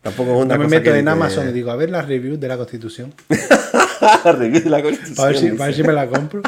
tampoco 0.02 0.32
es 0.38 0.44
una 0.44 0.54
No 0.54 0.60
me 0.60 0.66
cosa 0.66 0.76
meto 0.80 0.92
que- 0.92 0.98
en 0.98 1.08
Amazon 1.08 1.48
y 1.48 1.52
digo, 1.52 1.70
a 1.70 1.76
ver 1.76 1.88
las 1.88 2.06
reviews 2.06 2.38
de 2.38 2.48
la 2.48 2.58
constitución. 2.58 3.14
Review 4.24 4.62
de 4.64 4.70
la 4.70 4.82
constitución. 4.82 5.16
Para 5.16 5.28
ver 5.30 5.38
si, 5.38 5.48
para 5.50 5.66
ver 5.66 5.74
si 5.74 5.82
me 5.82 5.92
la 5.92 6.08
compro. 6.08 6.42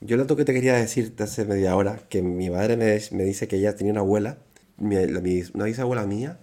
Yo 0.00 0.16
lo 0.18 0.26
que 0.36 0.44
te 0.44 0.52
quería 0.52 0.74
decir 0.74 1.14
de 1.16 1.24
hace 1.24 1.44
media 1.46 1.74
hora, 1.76 1.98
que 2.08 2.20
mi 2.22 2.50
madre 2.50 2.76
me, 2.76 3.00
me 3.12 3.24
dice 3.24 3.48
que 3.48 3.56
ella 3.56 3.74
tenía 3.74 3.92
una 3.92 4.00
abuela, 4.02 4.36
mi- 4.76 5.06
la- 5.06 5.20
mi- 5.20 5.42
una 5.54 5.64
bisabuela 5.64 6.04
mía, 6.04 6.38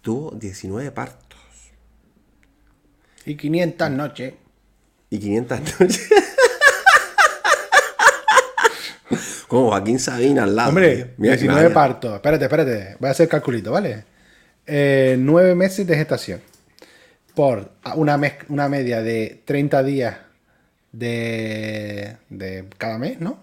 tuvo 0.00 0.30
19 0.30 0.92
partos 0.92 1.38
Y 3.26 3.36
500 3.36 3.90
noches. 3.90 4.34
y 5.10 5.18
500 5.18 5.60
noches. 5.80 6.08
Como 9.48 9.70
Joaquín 9.70 9.98
Sabina 9.98 10.44
al 10.44 10.54
lado. 10.54 10.68
Hombre, 10.68 10.94
tío. 10.96 11.06
Mira 11.16 11.34
que 11.34 11.40
19 11.40 11.62
vaya. 11.64 11.74
partos. 11.74 12.14
Espérate, 12.14 12.44
espérate. 12.44 12.96
Voy 13.00 13.08
a 13.08 13.10
hacer 13.10 13.26
calculito, 13.28 13.72
¿vale? 13.72 14.04
Eh, 14.66 15.16
9 15.18 15.56
meses 15.56 15.84
de 15.86 15.96
gestación. 15.96 16.40
Por 17.40 17.70
una, 17.96 18.20
una 18.50 18.68
media 18.68 19.00
de 19.00 19.40
30 19.46 19.82
días 19.82 20.16
de, 20.92 22.18
de 22.28 22.66
cada 22.76 22.98
mes, 22.98 23.18
¿no? 23.18 23.38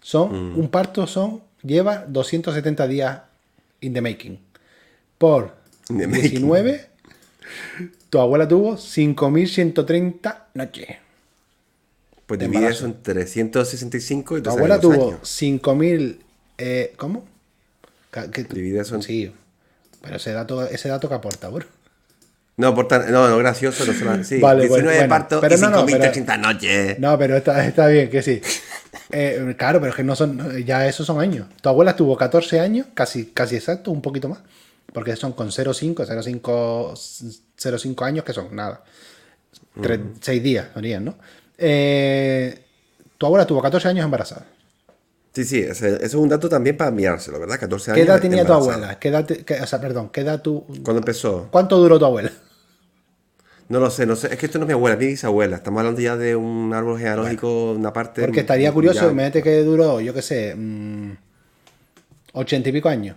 Son, 0.00 0.54
Mm. 0.54 0.58
un 0.58 0.68
parto 0.70 1.06
son, 1.06 1.40
lleva 1.62 2.04
270 2.08 2.88
días 2.88 3.20
in 3.80 3.94
the 3.94 4.00
making. 4.00 4.40
Por 5.18 5.54
the 5.86 6.08
making. 6.08 6.30
19, 6.48 6.86
tu 8.10 8.18
abuela 8.18 8.48
tuvo 8.48 8.76
5.130 8.76 10.46
noches. 10.54 10.88
Pues 12.26 12.40
de 12.40 12.66
eso 12.66 12.86
en 12.86 13.00
365 13.00 14.38
y 14.38 14.42
Tu 14.42 14.50
abuela 14.50 14.80
tuvo 14.80 15.10
años. 15.10 15.20
5.000... 15.22 16.18
eh, 16.58 16.92
¿Cómo? 16.96 17.24
Que- 18.10 18.42
Divide 18.42 18.80
eso 18.80 18.96
en- 18.96 19.02
Sí, 19.04 19.32
pero 20.02 20.16
ese 20.16 20.32
dato, 20.32 20.66
ese 20.66 20.88
dato 20.88 21.08
que 21.08 21.14
aporta, 21.14 21.48
bro. 21.50 21.66
No, 22.58 22.74
por 22.74 22.86
tan- 22.88 23.10
no, 23.10 23.28
no, 23.28 23.38
gracioso, 23.38 23.86
no 23.86 23.92
solo, 23.94 24.22
sí. 24.24 24.38
Vale, 24.40 24.62
19 24.64 24.68
bueno, 24.68 24.90
bueno, 24.98 25.08
partos 25.08 25.40
pero 25.40 25.56
y 25.56 25.60
no, 25.60 25.70
no, 25.70 25.86
5.300 25.86 26.38
noches. 26.38 26.98
No, 26.98 27.16
pero 27.16 27.36
está, 27.36 27.64
está 27.64 27.86
bien, 27.86 28.10
que 28.10 28.20
sí. 28.20 28.42
Eh, 29.10 29.54
claro, 29.56 29.78
pero 29.80 29.90
es 29.90 29.96
que 29.96 30.02
no 30.04 30.14
son, 30.16 30.58
ya 30.66 30.86
esos 30.86 31.06
son 31.06 31.20
años. 31.20 31.46
Tu 31.62 31.68
abuela 31.68 31.96
tuvo 31.96 32.16
14 32.16 32.60
años, 32.60 32.88
casi, 32.94 33.26
casi 33.26 33.56
exacto, 33.56 33.90
un 33.90 34.02
poquito 34.02 34.28
más. 34.28 34.40
Porque 34.92 35.14
son 35.16 35.32
con 35.32 35.48
0,5, 35.50 36.04
0,5, 36.04 36.94
0,5 37.56 38.04
años, 38.04 38.24
que 38.24 38.32
son 38.32 38.54
nada. 38.54 38.82
6 40.20 40.42
días, 40.42 40.66
serían, 40.74 41.04
¿no? 41.04 41.16
Eh, 41.56 42.58
tu 43.16 43.26
abuela 43.26 43.46
tuvo 43.46 43.62
14 43.62 43.88
años 43.88 44.04
embarazada. 44.04 44.46
Sí, 45.32 45.44
sí, 45.44 45.60
ese, 45.60 45.94
ese 45.96 46.06
es 46.06 46.14
un 46.14 46.28
dato 46.28 46.48
también 46.48 46.76
para 46.76 46.90
mirárselo, 46.90 47.38
¿verdad? 47.38 47.60
14 47.60 47.92
años. 47.92 47.96
¿Qué 48.04 48.10
edad 48.10 48.20
tenía 48.20 48.44
tu 48.44 48.52
embarazada. 48.52 48.74
abuela? 48.74 48.98
¿Qué 48.98 49.08
edad 49.08 49.24
te- 49.24 49.44
qué- 49.44 49.60
o 49.60 49.66
sea, 49.66 49.80
perdón, 49.80 50.08
¿qué 50.10 50.22
edad 50.22 50.42
tu... 50.42 50.64
¿Cuándo 50.82 50.98
empezó? 50.98 51.48
¿Cuánto 51.52 51.76
duró 51.78 51.98
tu 51.98 52.04
abuela? 52.06 52.32
No 53.68 53.80
lo 53.80 53.90
sé, 53.90 54.06
no 54.06 54.16
sé. 54.16 54.28
Es 54.32 54.38
que 54.38 54.46
esto 54.46 54.58
no 54.58 54.64
es 54.64 54.68
mi 54.68 54.72
abuela, 54.72 54.94
es 54.94 55.00
mi 55.00 55.06
bisabuela. 55.08 55.56
Estamos 55.56 55.80
hablando 55.80 56.00
ya 56.00 56.16
de 56.16 56.34
un 56.36 56.72
árbol 56.72 56.98
genealógico, 56.98 57.72
una 57.72 57.92
parte. 57.92 58.22
Porque 58.22 58.40
estaría 58.40 58.72
curioso, 58.72 59.00
ya- 59.06 59.12
imagínate 59.12 59.42
que 59.42 59.62
duró, 59.62 60.00
yo 60.00 60.14
qué 60.14 60.22
sé, 60.22 60.54
mm, 60.56 61.12
ochenta 62.32 62.68
y 62.68 62.72
pico 62.72 62.88
años. 62.88 63.16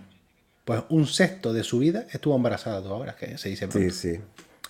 Pues 0.64 0.82
un 0.90 1.06
sexto 1.06 1.52
de 1.52 1.64
su 1.64 1.78
vida 1.78 2.06
estuvo 2.12 2.36
embarazada 2.36 2.82
tú 2.82 2.88
ahora, 2.90 3.16
que 3.16 3.36
se 3.38 3.48
dice 3.48 3.66
Sí, 3.66 3.70
pronto. 3.72 3.94
sí. 3.94 4.20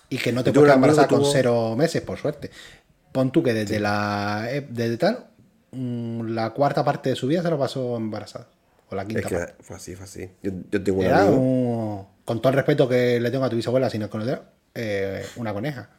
Y 0.09 0.17
que 0.17 0.31
no 0.31 0.43
te 0.43 0.51
puedes 0.53 0.73
embarazada 0.73 1.07
con 1.07 1.23
cero 1.25 1.75
meses, 1.77 2.01
por 2.01 2.17
suerte. 2.17 2.49
Pon 3.11 3.31
tú 3.31 3.43
que 3.43 3.53
desde 3.53 3.79
la 3.79 4.47
eh, 4.49 4.65
desde 4.69 4.97
tal, 4.97 5.27
mm, 5.71 6.27
la 6.29 6.49
cuarta 6.51 6.83
parte 6.83 7.09
de 7.09 7.15
su 7.15 7.27
vida 7.27 7.41
se 7.43 7.49
lo 7.49 7.59
pasó 7.59 7.95
embarazada. 7.97 8.47
O 8.89 8.95
la 8.95 9.03
Es 9.03 9.07
quinta 9.07 9.27
que 9.27 9.35
parte. 9.37 9.53
fue 9.61 9.75
así, 9.75 9.95
fue 9.95 10.05
así. 10.05 10.29
Yo, 10.41 10.51
yo 10.71 10.83
tengo 10.83 10.99
un 10.99 11.05
Era 11.05 11.21
amigo. 11.23 11.37
un- 11.41 12.05
con 12.25 12.41
todo 12.41 12.49
el 12.51 12.55
respeto 12.55 12.87
que 12.87 13.19
le 13.19 13.29
tengo 13.31 13.43
a 13.45 13.49
tu 13.49 13.55
bisabuela, 13.55 13.89
sin 13.89 14.01
el 14.01 14.09
conocer, 14.09 14.41
eh, 14.75 15.25
una 15.35 15.53
coneja. 15.53 15.89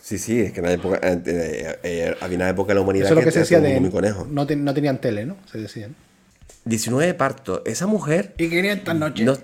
Sí, 0.00 0.18
sí, 0.18 0.40
es 0.40 0.52
que 0.52 0.60
en 0.60 0.66
la 0.66 0.72
época, 0.72 0.98
eh, 1.02 1.22
eh, 1.24 1.78
eh, 1.82 2.16
había 2.20 2.36
una 2.36 2.48
época 2.50 2.68
de 2.70 2.74
la 2.74 2.80
humanidad 2.80 3.06
Eso 3.06 3.14
es 3.14 3.20
lo 3.20 3.24
que 3.24 3.30
se 3.32 3.38
decía 3.40 3.60
de. 3.60 3.90
conejo. 3.90 4.26
No, 4.30 4.46
ten- 4.46 4.64
no 4.64 4.74
tenían 4.74 5.00
tele, 5.00 5.24
¿no? 5.24 5.36
Se 5.50 5.58
decía. 5.58 5.88
¿no? 5.88 5.94
19 6.64 7.14
partos. 7.14 7.62
Esa 7.64 7.86
mujer. 7.86 8.34
Y 8.38 8.48
500 8.48 8.94
noches. 8.94 9.24
No, 9.24 9.36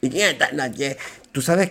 y 0.00 0.10
500 0.10 0.52
noches. 0.54 0.96
Tú 1.30 1.40
sabes, 1.40 1.70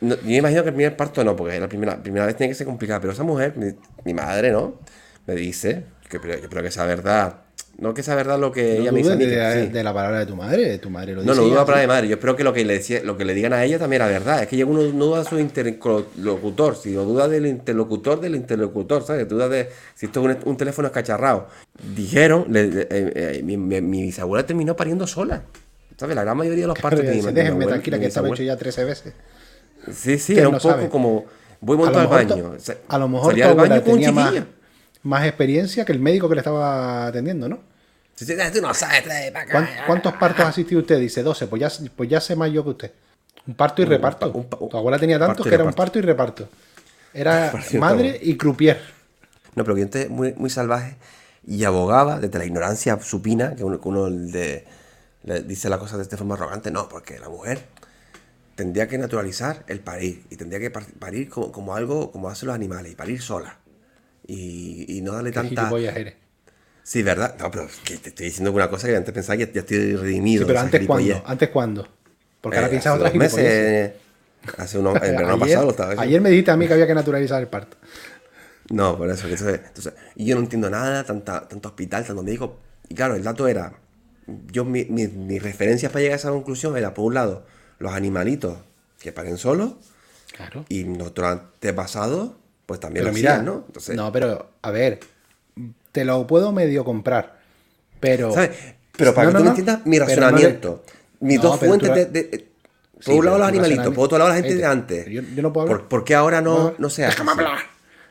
no- 0.00 0.16
yo 0.16 0.22
me 0.24 0.36
imagino 0.36 0.62
que 0.62 0.70
el 0.70 0.74
primer 0.74 0.96
parto 0.96 1.22
no, 1.22 1.36
porque 1.36 1.60
la 1.60 1.68
primera, 1.68 2.02
primera 2.02 2.26
vez 2.26 2.36
tiene 2.36 2.50
que 2.50 2.54
ser 2.54 2.66
complicada, 2.66 3.00
pero 3.00 3.12
esa 3.12 3.22
mujer, 3.22 3.54
mi, 3.56 3.72
mi 4.04 4.14
madre, 4.14 4.50
¿no? 4.50 4.80
Me 5.26 5.34
dice, 5.34 5.84
que 6.08 6.18
pero, 6.18 6.34
yo 6.34 6.42
espero 6.44 6.62
que 6.62 6.70
sea 6.70 6.84
verdad, 6.86 7.40
no 7.78 7.92
que 7.94 8.02
sea 8.02 8.14
verdad 8.14 8.38
lo 8.38 8.50
que 8.52 8.74
No 8.76 8.80
ella 8.82 8.92
me 8.92 8.98
dice 8.98 9.10
a 9.12 9.14
dudes 9.16 9.28
mí, 9.28 9.34
de, 9.34 9.66
sí. 9.66 9.72
de 9.72 9.84
la 9.84 9.92
palabra 9.92 10.18
de 10.20 10.26
tu 10.26 10.34
madre, 10.36 10.68
de 10.68 10.78
tu 10.78 10.88
madre 10.90 11.12
lo 11.14 11.22
No, 11.22 11.32
dice 11.32 11.36
no 11.36 11.42
duda 11.48 11.56
ella, 11.58 11.66
para 11.66 11.78
sí. 11.78 11.82
mi 11.82 11.88
madre. 11.88 12.08
Yo 12.08 12.14
espero 12.14 12.34
que 12.36 12.44
lo 12.44 12.52
que 12.52 12.64
le 12.64 12.72
decía, 12.74 13.00
lo 13.04 13.16
que 13.18 13.24
le 13.26 13.34
digan 13.34 13.52
a 13.52 13.62
ella 13.64 13.78
también 13.78 14.00
era 14.02 14.10
verdad. 14.10 14.42
Es 14.42 14.48
que 14.48 14.64
uno 14.64 14.80
no 14.82 15.04
duda 15.06 15.18
de 15.22 15.28
su 15.28 15.38
interlocutor, 15.38 16.76
sino 16.76 17.04
duda 17.04 17.28
del 17.28 17.46
interlocutor 17.46 18.20
del 18.20 18.34
interlocutor, 18.34 19.04
¿sabes? 19.04 19.28
Duda 19.28 19.48
de 19.48 19.68
si 19.94 20.06
esto 20.06 20.20
es 20.28 20.36
un, 20.44 20.48
un 20.50 20.56
teléfono 20.56 20.86
escacharrado. 20.88 21.48
Dijeron, 21.94 22.46
le- 22.48 22.64
eh, 22.82 22.88
eh, 22.90 23.40
mi, 23.44 23.56
mi- 23.56 23.80
mi 23.80 24.02
bisabuela 24.02 24.46
terminó 24.46 24.74
pariendo 24.76 25.06
sola. 25.06 25.42
¿Sabes? 25.98 26.14
La 26.16 26.24
gran 26.24 26.36
mayoría 26.36 26.62
de 26.64 26.68
los 26.68 26.78
partos 26.78 27.00
de 27.04 27.10
de 27.22 27.32
Déjenme 27.32 27.66
tranquila 27.66 27.96
de 27.96 28.00
que 28.02 28.08
estaba 28.08 28.28
hecho 28.28 28.42
ya 28.42 28.56
13 28.56 28.84
veces. 28.84 29.14
Sí, 29.92 30.18
sí, 30.18 30.32
era 30.34 30.42
no 30.44 30.50
un 30.50 30.56
poco 30.56 30.68
sabe. 30.70 30.88
como 30.88 31.24
voy 31.60 31.78
A 31.82 31.86
al 31.88 31.92
lo 31.94 32.00
mejor, 32.00 32.26
baño. 32.26 32.52
a 32.88 32.98
lo 32.98 33.08
mejor 33.08 33.30
salía 33.32 33.44
tu 33.44 33.50
al 33.50 33.56
baño 33.56 33.74
abuela 33.74 33.84
con 33.84 33.92
un 33.94 34.00
tenía 34.00 34.08
chiquillo. 34.22 34.40
más 34.40 34.55
experiencia 35.26 35.84
que 35.84 35.92
el 35.92 36.00
médico 36.00 36.28
que 36.28 36.34
le 36.34 36.40
estaba 36.40 37.06
atendiendo, 37.06 37.48
¿no? 37.48 37.60
Tú 38.18 38.60
no 38.62 38.72
sabes, 38.74 39.04
trae 39.04 39.30
pa' 39.30 39.40
acá. 39.40 39.52
¿Cuán- 39.52 39.68
¿Cuántos 39.86 40.12
partos 40.14 40.44
ha 40.44 40.48
asistido 40.48 40.80
usted? 40.80 40.98
Dice 40.98 41.22
12, 41.22 41.46
pues 41.48 41.60
ya, 41.60 41.70
pues 41.94 42.08
ya 42.08 42.20
sé 42.20 42.34
más 42.34 42.50
yo 42.50 42.64
que 42.64 42.70
usted. 42.70 42.92
Un 43.46 43.54
parto 43.54 43.82
y 43.82 43.84
Un 43.84 43.90
reparto. 43.90 44.32
pa- 44.32 44.56
un 44.58 44.68
tu 44.70 44.76
abuela 44.76 44.98
tenía 44.98 45.18
tantos 45.18 45.46
que 45.46 45.54
era 45.54 45.64
un 45.64 45.72
parto 45.74 45.98
y 45.98 46.02
reparto. 46.02 46.48
Era 47.12 47.52
madre 47.78 48.18
y 48.22 48.36
croupier. 48.36 48.80
No, 49.54 49.64
pero 49.64 49.74
que 49.74 49.82
gente 49.82 50.08
muy, 50.08 50.32
muy 50.34 50.50
salvaje 50.50 50.96
y 51.46 51.64
abogaba 51.64 52.18
desde 52.18 52.38
la 52.38 52.44
ignorancia 52.44 52.98
supina, 53.00 53.54
que 53.54 53.64
uno, 53.64 53.80
que 53.80 53.88
uno 53.88 54.10
de- 54.10 54.64
le 55.24 55.42
dice 55.42 55.68
las 55.68 55.78
cosas 55.78 55.98
de 55.98 56.02
esta 56.04 56.16
forma 56.16 56.34
arrogante. 56.34 56.70
No, 56.70 56.88
porque 56.88 57.18
la 57.18 57.28
mujer 57.28 57.64
tendría 58.54 58.88
que 58.88 58.96
naturalizar 58.98 59.64
el 59.68 59.80
parir 59.80 60.24
y 60.30 60.36
tendría 60.36 60.58
que 60.58 60.70
par- 60.70 60.86
parir 60.98 61.28
como, 61.28 61.52
como 61.52 61.74
algo, 61.76 62.10
como 62.12 62.28
hacen 62.30 62.46
los 62.46 62.54
animales, 62.54 62.92
y 62.92 62.94
parir 62.96 63.20
sola. 63.20 63.58
Y, 64.26 64.98
y 64.98 65.00
no 65.02 65.12
darle 65.12 65.32
tanta. 65.32 65.70
Sí, 66.82 67.02
¿verdad? 67.02 67.36
No, 67.38 67.50
pero 67.50 67.68
que 67.84 67.96
te 67.96 68.10
estoy 68.10 68.26
diciendo 68.26 68.52
una 68.52 68.70
cosa 68.70 68.86
que 68.86 68.96
antes 68.96 69.12
pensaba 69.12 69.36
que 69.36 69.50
ya, 69.52 69.60
estoy 69.60 69.96
redimido. 69.96 70.42
Sí, 70.42 70.46
pero 70.46 70.60
antes 70.60 70.86
cuándo? 70.86 71.22
¿Antes 71.26 71.48
cuándo? 71.50 71.88
Porque 72.40 72.58
ahora 72.58 72.68
Eh, 72.68 72.70
piensas 72.70 72.94
hace 72.94 73.04
otra 73.04 73.18
meses. 73.18 73.92
Hace 74.58 74.78
unos, 74.78 74.94
el 75.02 75.16
verano 75.16 75.28
ayer, 75.34 75.38
pasado 75.40 75.64
lo 75.64 75.70
estaba 75.70 75.90
diciendo. 75.90 76.08
ayer 76.08 76.20
me 76.20 76.30
dijiste 76.30 76.50
a 76.52 76.56
mí 76.56 76.66
que 76.68 76.74
había 76.74 76.86
que 76.86 76.94
naturalizar 76.94 77.40
el 77.42 77.48
parto. 77.48 77.76
No, 78.70 78.96
por 78.96 79.10
eso. 79.10 79.26
que 79.26 79.34
eso 79.34 79.48
es- 79.48 79.60
entonces, 79.66 79.94
y 80.14 80.26
yo 80.26 80.36
no 80.36 80.42
entiendo 80.42 80.70
nada, 80.70 81.02
tanta, 81.04 81.48
tanto 81.48 81.68
hospital, 81.68 82.04
tanto 82.04 82.22
médico. 82.22 82.58
Y 82.88 82.94
claro, 82.94 83.16
el 83.16 83.22
dato 83.24 83.48
era, 83.48 83.72
yo 84.52 84.64
mi, 84.64 84.84
mi- 84.84 85.08
mis 85.08 85.42
referencias 85.42 85.90
para 85.90 86.02
llegar 86.02 86.14
a 86.14 86.20
esa 86.20 86.30
conclusión 86.30 86.76
era, 86.76 86.94
por 86.94 87.06
un 87.06 87.14
lado, 87.14 87.46
los 87.78 87.92
animalitos 87.92 88.58
que 89.00 89.12
paren 89.12 89.38
solos 89.38 89.72
Claro. 90.32 90.64
y 90.68 90.84
nuestros 90.84 91.26
antepasados, 91.28 92.32
pues 92.66 92.80
también 92.80 93.04
Pero 93.04 93.12
lo 93.12 93.16
mira, 93.16 93.30
hacían, 93.32 93.46
¿no? 93.46 93.64
Entonces, 93.66 93.96
no, 93.96 94.12
pero 94.12 94.50
a 94.62 94.70
ver, 94.70 95.00
te 95.92 96.04
lo 96.04 96.26
puedo 96.26 96.52
medio 96.52 96.84
comprar, 96.84 97.38
pero... 98.00 98.32
¿sabes? 98.32 98.50
Pero 98.96 99.14
para 99.14 99.30
No, 99.30 99.30
que 99.30 99.34
no, 99.34 99.38
tú 99.38 99.44
no, 99.44 99.50
me 99.52 99.58
entiendas 99.58 99.86
mi 99.86 99.98
razonamiento, 99.98 100.82
mis 101.20 101.40
dos 101.40 101.58
fuentes 101.58 102.12
de... 102.12 102.48
Sí, 102.98 103.10
por 103.10 103.14
un 103.16 103.24
lado 103.26 103.38
los 103.38 103.48
animalitos, 103.48 103.94
por 103.94 104.04
otro 104.06 104.16
lado 104.18 104.30
la 104.30 104.36
gente 104.36 104.54
de 104.54 104.64
antes. 104.64 105.06
yo- 105.06 105.20
yo 105.22 105.42
no 105.42 105.52
puedo 105.52 105.66
hablar. 105.66 105.80
¿Por, 105.80 105.88
por 105.88 106.04
qué 106.04 106.14
ahora 106.14 106.40
no, 106.40 106.74
No, 106.78 106.88
se 106.88 107.04
hace 107.04 107.12
Déjame 107.12 107.30
hablar. 107.32 107.58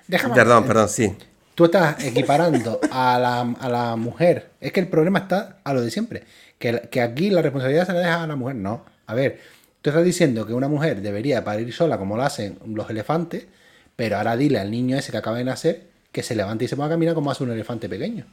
Déjame 0.07 0.35
Perdón, 0.35 0.53
hablar. 0.57 0.67
perdón, 0.67 0.89
sí. 0.89 1.15
Tú 1.55 1.65
estás 1.65 2.03
equiparando 2.05 2.79
a 2.91 3.17
la, 3.19 3.41
a 3.59 3.69
la 3.69 3.95
mujer. 3.95 4.51
Es 4.61 4.71
que 4.71 4.79
el 4.81 4.87
problema 4.87 5.19
está 5.19 5.57
a 5.63 5.73
lo 5.73 5.81
de 5.81 5.89
siempre. 5.89 6.23
Que, 6.59 6.87
que 6.91 7.01
aquí 7.01 7.31
la 7.31 7.41
responsabilidad 7.41 7.87
se 7.87 7.93
la 7.93 7.99
deja 8.01 8.23
a 8.23 8.27
la 8.27 8.35
mujer. 8.35 8.57
No. 8.57 8.85
A 9.07 9.15
ver, 9.15 9.39
tú 9.81 9.89
estás 9.89 10.05
diciendo 10.05 10.45
que 10.45 10.53
una 10.53 10.67
mujer 10.67 11.01
debería 11.01 11.43
parir 11.43 11.73
sola 11.73 11.97
como 11.97 12.15
lo 12.15 12.21
hacen 12.23 12.59
los 12.67 12.87
elefantes, 12.89 13.47
pero 13.95 14.17
ahora 14.17 14.35
dile 14.37 14.59
al 14.59 14.71
niño 14.71 14.97
ese 14.97 15.11
que 15.11 15.17
acaba 15.17 15.37
de 15.37 15.43
nacer 15.45 15.83
que 16.11 16.23
se 16.23 16.35
levante 16.35 16.65
y 16.65 16.67
se 16.67 16.75
ponga 16.75 16.87
a 16.87 16.91
caminar 16.91 17.13
como 17.15 17.31
hace 17.31 17.43
un 17.43 17.51
elefante 17.51 17.89
pequeño. 17.89 18.25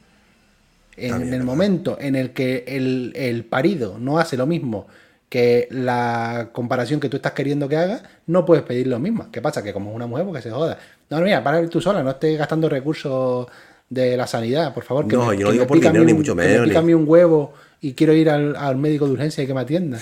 En, 0.95 1.09
También, 1.11 1.33
el 1.33 1.43
momento 1.43 1.97
en 1.99 2.15
el 2.15 2.31
que 2.31 2.63
el, 2.67 3.13
el 3.15 3.43
parido 3.45 3.97
no 3.99 4.19
hace 4.19 4.37
lo 4.37 4.45
mismo 4.45 4.87
que 5.27 5.67
la 5.71 6.49
comparación 6.53 6.99
que 6.99 7.09
tú 7.09 7.17
estás 7.17 7.31
queriendo 7.31 7.67
que 7.67 7.75
haga, 7.75 8.03
no 8.27 8.45
puedes 8.45 8.63
pedir 8.63 8.85
lo 8.85 8.99
mismo. 8.99 9.31
¿Qué 9.31 9.41
pasa? 9.41 9.63
Que 9.63 9.73
como 9.73 9.89
es 9.89 9.95
una 9.95 10.05
mujer, 10.05 10.25
porque 10.25 10.43
se 10.43 10.51
joda. 10.51 10.77
No, 11.09 11.19
mira, 11.21 11.43
para 11.43 11.67
tú 11.67 11.81
sola, 11.81 12.03
no 12.03 12.11
estés 12.11 12.37
gastando 12.37 12.69
recursos 12.69 13.47
de 13.89 14.15
la 14.15 14.27
sanidad, 14.27 14.73
por 14.75 14.83
favor. 14.83 15.07
Que 15.07 15.15
No, 15.15 15.25
me- 15.31 15.37
yo 15.37 15.47
no 15.47 15.51
digo 15.51 15.63
me 15.63 15.67
por 15.67 15.77
dinero, 15.79 16.05
ni 16.05 16.11
un- 16.11 16.17
mucho 16.19 16.35
que 16.35 16.41
me 16.43 16.47
menos, 16.47 16.67
pica 16.67 16.81
ni- 16.81 16.87
mí 16.87 16.93
un 16.93 17.05
huevo 17.07 17.53
y 17.81 17.93
quiero 17.93 18.13
ir 18.13 18.29
al, 18.29 18.55
al 18.55 18.75
médico 18.77 19.07
de 19.07 19.13
urgencia 19.13 19.43
y 19.43 19.47
que 19.47 19.53
me 19.55 19.61
atienda. 19.61 19.99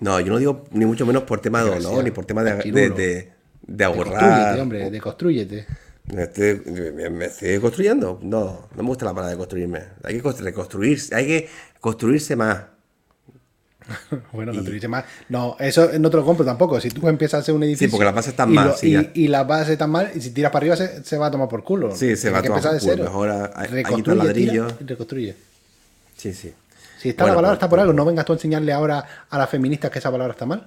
No, 0.00 0.18
yo 0.20 0.32
no 0.32 0.38
digo 0.38 0.64
ni 0.72 0.86
mucho 0.86 1.04
menos 1.04 1.24
por 1.24 1.40
tema 1.42 1.62
de 1.62 1.70
dolor, 1.78 2.02
ni 2.02 2.10
por 2.10 2.24
tema 2.24 2.42
de, 2.42 2.52
de, 2.52 2.56
Cachirulo. 2.56 2.94
de, 2.94 3.32
de 3.68 3.84
ahorrar. 3.84 4.58
Hombre, 4.58 4.90
deconstrúyete. 4.90 5.66
Me 6.12 6.22
estoy, 6.24 6.62
me, 6.94 7.10
me 7.10 7.26
estoy 7.26 7.58
construyendo. 7.60 8.18
No, 8.22 8.68
no 8.74 8.82
me 8.82 8.88
gusta 8.88 9.04
la 9.04 9.12
palabra 9.12 9.30
de 9.32 9.36
construirme. 9.36 9.82
Hay 10.02 10.16
que 10.16 10.22
constru- 10.22 10.42
reconstruirse, 10.44 11.14
hay 11.14 11.26
que 11.26 11.48
construirse 11.80 12.34
más. 12.34 12.62
Bueno, 14.32 14.52
construirse 14.52 14.88
más. 14.88 15.04
No, 15.28 15.56
eso 15.58 15.90
no 15.98 16.10
te 16.10 16.16
lo 16.16 16.24
compro 16.24 16.44
tampoco. 16.44 16.80
Si 16.80 16.90
tú 16.90 17.06
empiezas 17.08 17.38
a 17.38 17.40
hacer 17.42 17.54
un 17.54 17.62
edificio. 17.62 17.90
porque 17.90 18.04
las 18.04 18.14
bases 18.14 18.30
están 18.32 18.50
y 18.50 18.54
mal, 18.54 18.68
lo- 18.68 18.76
sí, 18.76 18.94
y, 19.14 19.24
y 19.24 19.28
las 19.28 19.46
bases 19.46 19.70
están 19.70 19.90
mal, 19.90 20.10
y 20.14 20.20
si 20.20 20.30
tiras 20.30 20.50
para 20.52 20.62
arriba 20.64 20.76
se, 20.76 21.04
se 21.04 21.16
va 21.18 21.26
a 21.26 21.30
tomar 21.30 21.48
por 21.48 21.62
culo. 21.64 21.94
Sí, 21.94 22.16
se 22.16 22.30
va 22.30 22.38
a 22.38 22.42
tomar 22.42 22.62
por 22.62 22.78
culo. 22.80 23.04
Mejor 23.04 23.28
a- 23.30 23.34
a- 23.34 23.44
a 23.44 23.48
quitar 23.64 23.70
Reconstruye, 23.70 24.16
ladrillo. 24.24 24.66
tira 24.66 24.76
y 24.80 24.84
reconstruye. 24.86 25.36
Sí, 26.16 26.32
sí. 26.34 26.52
Si 26.98 27.10
está 27.10 27.24
Bueno, 27.24 27.34
la 27.34 27.36
palabra, 27.36 27.50
pues, 27.54 27.56
está 27.58 27.68
por 27.70 27.80
algo. 27.80 27.92
No 27.92 28.04
vengas 28.04 28.24
tú 28.24 28.32
a 28.32 28.36
enseñarle 28.36 28.72
ahora 28.72 29.04
a 29.30 29.38
las 29.38 29.48
feministas 29.48 29.90
que 29.90 29.98
esa 30.00 30.10
palabra 30.10 30.32
está 30.32 30.46
mal. 30.46 30.66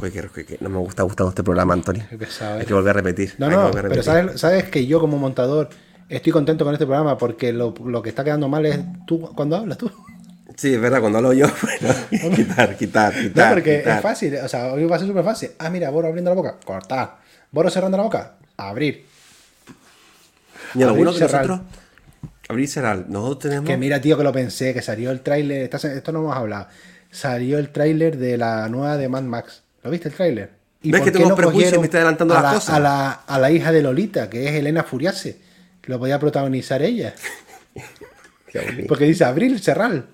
Que- 0.00 0.10
que- 0.12 0.44
que 0.44 0.58
no 0.60 0.68
me 0.68 0.78
gusta 0.78 1.02
gustado 1.02 1.28
este 1.30 1.42
programa, 1.42 1.72
Antonio. 1.74 2.04
Pesado 2.18 2.58
Hay 2.60 2.66
que 2.66 2.74
volver 2.74 2.90
a 2.90 2.92
repetir. 2.94 3.34
No, 3.38 3.48
que 3.48 3.54
no, 3.54 3.60
a 3.66 3.70
pero 3.72 4.02
sabes, 4.02 4.40
sabes 4.40 4.64
que 4.64 4.86
yo 4.86 5.00
como 5.00 5.16
montador 5.18 5.70
estoy 6.08 6.32
contento 6.32 6.64
con 6.64 6.74
este 6.74 6.86
programa 6.86 7.16
porque 7.18 7.52
lo, 7.52 7.74
lo 7.84 8.02
que 8.02 8.10
está 8.10 8.22
quedando 8.22 8.48
mal 8.48 8.66
es 8.66 8.78
tú 9.06 9.20
cuando 9.34 9.56
hablas 9.56 9.78
tú. 9.78 9.90
Sí, 10.56 10.72
es 10.74 10.80
verdad, 10.80 11.00
cuando 11.00 11.18
hablo 11.18 11.32
yo, 11.32 11.46
bueno, 11.62 12.36
quitar, 12.36 12.76
quitar, 12.76 13.12
quitar. 13.14 13.48
No, 13.48 13.54
porque 13.54 13.78
quitar. 13.78 13.96
es 13.96 14.02
fácil, 14.02 14.36
o 14.36 14.48
sea, 14.48 14.72
hoy 14.72 14.84
va 14.84 14.96
a 14.96 14.98
ser 14.98 15.08
súper 15.08 15.24
fácil. 15.24 15.50
Ah, 15.58 15.68
mira, 15.70 15.90
Boro 15.90 16.08
abriendo 16.08 16.30
la 16.30 16.34
boca, 16.36 16.56
cortar. 16.64 17.18
Boro 17.50 17.68
cerrando 17.70 17.96
la 17.96 18.02
boca, 18.04 18.34
abrir. 18.56 19.04
Y 20.74 20.84
bueno 20.84 21.12
que 21.12 21.18
cerrar. 21.18 21.46
nosotros. 21.46 21.72
Abrir 22.48 22.68
cerrar. 22.68 23.04
Nosotros 23.08 23.38
tenemos. 23.40 23.68
Que 23.68 23.76
mira, 23.76 24.00
tío, 24.00 24.16
que 24.16 24.24
lo 24.24 24.32
pensé, 24.32 24.72
que 24.72 24.82
salió 24.82 25.10
el 25.10 25.20
tráiler, 25.20 25.70
esto 25.74 26.12
no 26.12 26.20
hemos 26.20 26.36
hablado, 26.36 26.68
salió 27.10 27.58
el 27.58 27.70
tráiler 27.70 28.16
de 28.18 28.36
la 28.38 28.68
nueva 28.68 28.96
de 28.96 29.08
Mad 29.08 29.22
Max. 29.22 29.62
¿Lo 29.86 29.92
viste 29.92 30.08
el 30.08 30.14
tráiler? 30.14 30.50
¿Y 30.82 30.90
¿Ves 30.90 31.00
que 31.02 31.12
tengo 31.12 31.28
no 31.28 31.36
prejuicios 31.36 31.74
y 31.74 31.78
me 31.78 31.84
está 31.84 31.98
adelantando 31.98 32.34
a 32.34 32.42
las 32.42 32.44
la, 32.52 32.54
cosas? 32.58 32.74
A 32.74 32.80
la, 32.80 33.10
a 33.12 33.38
la 33.38 33.50
hija 33.52 33.70
de 33.70 33.82
Lolita, 33.82 34.28
que 34.28 34.48
es 34.48 34.52
Elena 34.54 34.82
Furiase, 34.82 35.36
que 35.80 35.92
lo 35.92 35.98
podía 36.00 36.18
protagonizar 36.18 36.82
ella. 36.82 37.14
Porque 38.88 39.04
dice 39.04 39.24
abril, 39.24 39.60
cerrar. 39.60 40.04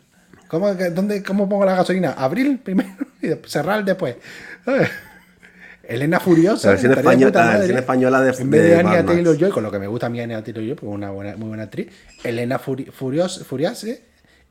¿Cómo, 0.49 0.75
dónde, 0.75 1.23
¿Cómo 1.23 1.49
pongo 1.49 1.65
la 1.65 1.75
gasolina? 1.75 2.13
Abril 2.13 2.59
primero 2.59 2.91
y 3.23 3.29
cerrar 3.49 3.83
después. 3.85 4.17
Elena 5.85 6.21
Furiosa. 6.21 6.69
La 6.69 6.73
versión 6.73 6.93
versión 6.95 7.79
española 7.79 8.21
de- 8.21 8.31
En 8.43 8.51
vez 8.51 8.63
de, 8.63 8.69
de 8.69 8.75
Anya 8.77 8.91
Mad 8.91 9.05
Max. 9.05 9.07
Taylor 9.15 9.39
Joy, 9.39 9.51
con 9.51 9.63
lo 9.63 9.71
que 9.71 9.79
me 9.79 9.87
gusta 9.87 10.07
a 10.07 10.11
mí 10.11 10.21
Anya 10.21 10.43
Taylor 10.45 10.63
Joy, 10.63 10.75
porque 10.75 10.87
es 10.89 10.95
una 10.95 11.11
buena, 11.11 11.37
muy 11.37 11.49
buena 11.49 11.63
actriz. 11.65 11.89
Elena 12.23 12.61
Furi- 12.61 12.91
Furios- 12.93 13.43
Furiase 13.45 14.03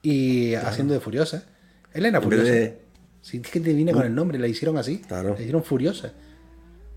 y 0.01 0.55
haciendo 0.55 0.93
de 0.93 0.99
Furiosa. 0.99 1.43
Elena 1.93 2.19
Furiosa. 2.21 2.51
Si 3.21 3.37
es 3.37 3.47
que 3.49 3.59
te 3.59 3.73
viene 3.73 3.91
con 3.93 4.03
el 4.05 4.13
nombre, 4.15 4.37
la 4.39 4.47
hicieron 4.47 4.77
así. 4.77 4.99
Claro. 4.99 5.29
La 5.35 5.39
hicieron 5.41 5.63
Furiosa. 5.63 6.11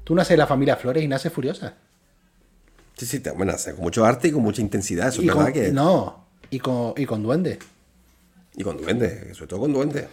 Tú 0.05 0.15
naces 0.15 0.31
de 0.31 0.37
la 0.39 0.47
familia 0.47 0.77
Flores 0.77 1.03
y 1.03 1.09
naces 1.09 1.33
Furiosa. 1.33 1.75
Sí, 2.97 3.07
sí, 3.07 3.21
te- 3.21 3.31
bueno, 3.31 3.53
hace 3.53 3.73
con 3.75 3.83
mucho 3.83 4.05
arte 4.05 4.29
y 4.29 4.31
con 4.33 4.43
mucha 4.43 4.61
intensidad. 4.63 5.09
Eso 5.09 5.21
Y 5.23 5.29
es 5.29 5.35
verdad 5.35 5.53
con, 5.53 5.53
que. 5.53 5.73
No, 5.73 6.25
y 6.51 6.59
con, 6.61 6.95
y 6.97 7.05
con 7.07 7.23
duende. 7.23 7.59
Y 8.57 8.63
con 8.63 8.77
duende, 8.79 9.35
sobre 9.35 9.49
todo 9.49 9.61
con 9.61 9.73
duende. 9.73 10.07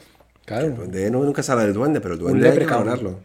Claro. 0.46 0.66
El 0.68 0.76
duende 0.76 1.12
no, 1.12 1.24
nunca 1.24 1.44
se 1.44 1.52
habla 1.52 1.64
del 1.66 1.74
duende, 1.74 2.02
pero 2.02 2.16
el 2.16 2.20
duende 2.20 2.50
hay 2.50 2.58
que 2.58 2.66
valorarlo. 2.66 3.20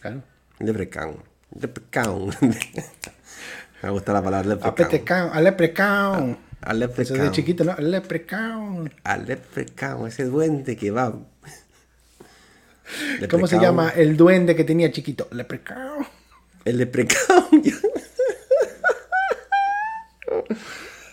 Claro. 0.00 0.22
Leprechaun. 0.60 1.16
Leprechaun. 1.60 2.30
Me 3.82 3.90
gusta 3.90 4.12
la 4.12 4.22
palabra 4.22 4.46
A 4.46 4.54
leprechaun. 4.54 4.74
Petecán, 4.74 5.30
a 5.32 5.40
Leprechaun. 5.40 6.38
A 6.60 6.70
Eso 6.72 6.78
leprechaun. 6.78 7.18
de 7.20 7.30
chiquito, 7.30 7.64
¿no? 7.64 7.76
El 7.78 7.90
Leprechaun. 7.90 8.92
A 9.02 9.16
leprechaun, 9.16 10.06
ese 10.08 10.24
duende 10.24 10.76
que 10.76 10.90
va. 10.90 11.14
¿Cómo 13.30 13.46
se 13.46 13.58
llama 13.58 13.90
el 13.96 14.16
duende 14.16 14.54
que 14.56 14.64
tenía 14.64 14.90
chiquito? 14.90 15.28
Leprechaun. 15.32 16.06
El 16.64 16.78
leprechaun. 16.78 17.62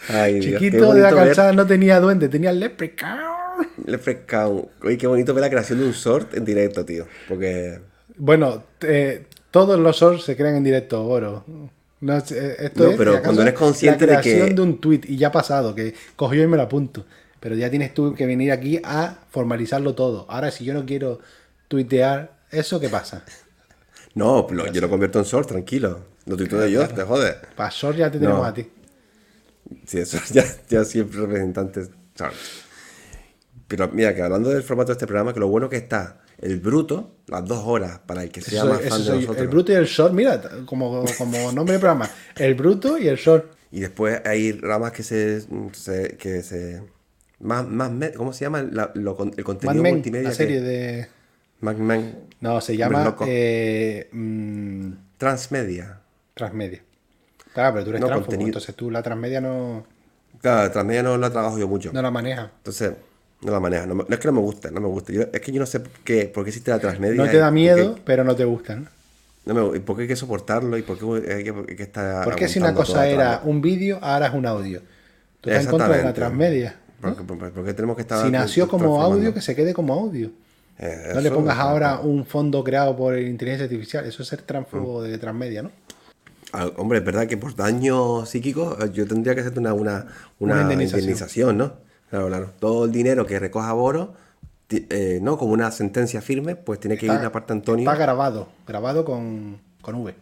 Ay, 0.10 0.40
Dios, 0.40 0.62
Chiquito 0.62 0.94
de 0.94 1.02
la 1.02 1.12
ver- 1.12 1.26
calzada 1.26 1.52
no 1.54 1.66
tenía 1.68 2.00
duende, 2.00 2.30
tenía 2.30 2.52
el 2.52 2.60
Leprechaun. 2.60 3.68
Leprechaun. 3.86 4.68
Oye, 4.84 4.98
qué 4.98 5.08
bonito 5.08 5.34
ver 5.34 5.42
la 5.42 5.50
creación 5.50 5.80
de 5.80 5.86
un 5.86 5.94
sort 5.94 6.34
en 6.36 6.46
directo, 6.46 6.86
tío. 6.86 7.08
Porque. 7.28 7.80
Bueno, 8.16 8.64
eh, 8.82 9.26
todos 9.52 9.78
los 9.80 9.96
shorts 9.98 10.24
se 10.24 10.36
crean 10.38 10.56
en 10.56 10.64
directo, 10.64 11.06
Oro. 11.06 11.44
No, 12.00 12.22
sé, 12.22 12.56
esto 12.60 12.84
No, 12.86 12.90
es, 12.92 12.98
pero 12.98 13.22
cuando 13.22 13.42
eres 13.42 13.54
consciente 13.56 14.06
de 14.06 14.14
la 14.14 14.22
creación 14.22 14.48
que- 14.50 14.54
de 14.54 14.62
un 14.62 14.80
tweet 14.80 15.02
y 15.08 15.18
ya 15.18 15.28
ha 15.28 15.32
pasado, 15.32 15.76
que 15.76 15.94
cogió 16.16 16.42
y 16.44 16.48
me 16.48 16.56
lo 16.58 16.64
apunto. 16.64 17.06
Pero 17.40 17.56
ya 17.56 17.70
tienes 17.70 17.94
tú 17.94 18.14
que 18.16 18.26
venir 18.26 18.52
aquí 18.52 18.80
a 18.84 19.18
formalizarlo 19.30 19.94
todo. 19.94 20.26
Ahora, 20.30 20.52
si 20.52 20.64
yo 20.64 20.74
no 20.74 20.86
quiero 20.86 21.20
tuitear, 21.68 22.38
¿eso 22.52 22.80
qué 22.80 22.90
pasa? 22.90 23.24
No, 24.16 24.48
lo- 24.50 24.72
yo 24.72 24.82
lo 24.82 24.90
convierto 24.90 25.20
en 25.20 25.26
sort, 25.26 25.48
tranquilo. 25.50 26.06
Lo 26.26 26.36
tuiteo 26.36 26.60
de 26.60 26.72
yo, 26.72 26.88
te 26.88 27.04
jode. 27.04 27.36
Para 27.56 27.70
short 27.70 27.98
ya 27.98 28.12
te 28.12 28.20
tenemos 28.20 28.40
No. 28.42 28.46
a 28.46 28.54
ti. 28.54 28.70
Sí, 29.86 30.00
eso 30.00 30.18
ya, 30.34 30.44
ya 30.70 30.84
siempre 30.84 31.20
representantes. 31.22 31.90
short. 32.18 32.34
Pero 33.68 33.90
mira, 33.90 34.16
que 34.16 34.22
hablando 34.22 34.50
del 34.50 34.64
formato 34.64 34.88
de 34.88 34.94
este 34.94 35.08
programa, 35.08 35.34
que 35.34 35.40
lo 35.40 35.48
bueno 35.48 35.70
que 35.70 35.76
está 35.78 36.22
el 36.40 36.60
bruto, 36.60 37.16
las 37.28 37.44
dos 37.46 37.64
horas, 37.66 38.00
para 38.06 38.24
el 38.24 38.32
que 38.32 38.42
sea 38.42 38.60
Eso- 38.64 38.70
más 38.70 38.82
fan 38.82 39.04
de 39.04 39.10
nosotros. 39.16 39.38
el 39.38 39.48
bruto 39.48 39.72
y 39.72 39.76
el 39.76 39.86
short, 39.86 40.14
mira, 40.14 40.42
como, 40.66 41.04
como 41.18 41.52
nombre 41.52 41.74
de 41.74 41.80
programa. 41.80 42.10
El 42.36 42.56
bruto 42.56 42.98
y 42.98 43.08
el 43.08 43.18
short. 43.18 43.52
Y 43.72 43.82
después 43.82 44.22
hay 44.26 44.54
ramas 44.54 44.92
que 44.94 45.04
se. 45.04 45.42
se- 45.74 46.16
que 46.18 46.42
se 46.44 46.82
más, 47.40 47.68
más 47.68 47.92
¿Cómo 48.16 48.32
se 48.34 48.46
llama? 48.46 48.62
La- 48.64 48.92
lo 48.96 49.16
con- 49.16 49.34
el 49.36 49.44
contenido 49.44 49.84
multimedia. 49.84 50.30
la 50.30 50.36
serie 50.36 50.60
que- 50.60 50.64
de. 50.66 51.08
No, 51.62 52.62
se 52.62 52.78
llama 52.78 53.16
eh, 53.26 54.10
mm, 54.12 54.92
Transmedia. 55.18 56.00
Transmedia. 56.34 56.82
Claro, 57.54 57.74
pero 57.74 57.84
tú 57.86 57.90
eres 57.90 58.02
No, 58.02 58.08
transfobo, 58.08 58.26
contenido. 58.28 58.48
entonces 58.50 58.76
tú 58.76 58.92
la 58.92 59.02
transmedia 59.02 59.42
no, 59.42 59.86
Claro, 60.42 60.72
Transmedia 60.72 61.02
no 61.02 61.18
la 61.18 61.32
trabajo 61.32 61.58
yo 61.58 61.68
mucho. 61.68 61.92
no 61.92 62.02
la 62.02 62.12
manejas. 62.12 62.52
Entonces, 62.58 62.94
no 63.42 63.52
la 63.52 63.60
maneja. 63.60 63.88
No, 63.88 64.06
es 64.08 64.20
que 64.20 64.28
no 64.28 64.34
me 64.34 64.42
guste, 64.42 64.70
no 64.72 64.80
me 64.82 64.88
gusta. 64.88 65.12
Yo- 65.12 65.24
es 65.34 65.42
que 65.42 65.52
yo 65.52 65.60
no 65.60 65.66
sé 65.66 65.82
qué, 66.04 66.26
por 66.26 66.44
qué 66.44 66.50
existe 66.52 66.70
la 66.70 66.80
transmedia. 66.80 67.24
No 67.24 67.30
te 67.30 67.38
da 67.38 67.50
miedo, 67.50 67.98
pero 68.06 68.24
no 68.24 68.36
te 68.36 68.46
gusta. 68.46 68.76
¿no? 69.46 69.54
me- 69.72 69.78
y 69.78 69.80
por 69.80 69.96
qué 69.96 70.04
hay 70.04 70.08
que 70.10 70.16
soportarlo 70.16 70.78
y 70.78 70.84
por 70.84 71.00
qué 71.00 71.34
hay 71.34 71.44
que, 71.44 71.50
hay 71.70 71.76
que 71.76 71.84
estar. 71.84 72.24
Porque 72.24 72.48
si 72.48 72.60
una 72.60 72.74
cosa 72.76 73.08
era 73.08 73.42
un 73.44 73.62
vídeo, 73.62 73.98
ahora 74.02 74.28
es 74.28 74.34
un 74.34 74.46
audio. 74.46 74.82
Tú 75.42 75.50
estás 75.50 75.66
en 75.66 75.72
contra 75.72 75.90
de 75.90 76.04
la 76.04 76.14
transmedia. 76.14 76.76
¿no? 77.02 77.14
¿Por 77.14 77.18
qué- 77.18 77.24
por- 77.24 77.52
por 77.52 77.66
qué 77.66 77.74
tenemos 77.74 77.96
que 77.96 78.02
estar 78.02 78.24
Si 78.26 78.32
nació 78.32 78.68
como 78.68 79.02
audio, 79.02 79.34
que 79.34 79.42
se 79.42 79.56
quede 79.56 79.74
como 79.74 79.94
audio. 79.94 80.32
Eh, 80.80 81.12
No 81.14 81.22
le 81.22 81.32
pongas 81.32 81.58
ahora 81.58 82.00
un 82.00 82.26
fondo 82.26 82.64
creado 82.64 82.96
por 82.96 83.18
inteligencia 83.18 83.66
artificial. 83.66 84.06
Eso 84.06 84.22
es 84.22 84.28
ser 84.28 84.42
transfobo 84.44 85.02
de 85.02 85.18
transmedia, 85.18 85.64
¿no? 85.64 85.72
Ah, 86.54 86.70
hombre, 86.78 87.00
es 87.00 87.06
verdad 87.06 87.28
que 87.28 87.36
por 87.38 87.56
daño 87.56 88.26
psíquico 88.26 88.78
eh, 88.82 88.90
yo 88.94 89.06
tendría 89.08 89.34
que 89.36 89.42
hacerte 89.42 89.60
una, 89.60 89.74
una, 89.74 90.08
una 90.40 90.54
Una 90.54 90.62
indemnización. 90.62 91.00
indemnización. 91.02 91.58
¿no? 91.58 91.74
Claro, 92.10 92.28
claro. 92.28 92.52
Todo 92.60 92.86
el 92.86 92.92
dinero 92.92 93.26
que 93.26 93.38
recoja 93.40 93.74
Boro, 93.74 94.14
eh, 94.70 95.20
¿no? 95.22 95.38
Como 95.38 95.54
una 95.54 95.72
sentencia 95.72 96.22
firme, 96.22 96.56
pues 96.56 96.80
tiene 96.80 96.98
que 96.98 97.06
ir 97.08 97.12
una 97.12 97.32
parte 97.32 97.54
Antonio. 97.54 97.90
Está 97.90 98.02
grabado. 98.02 98.48
Grabado 98.68 99.04
con, 99.04 99.60
con 99.82 99.96
V. 99.96 100.16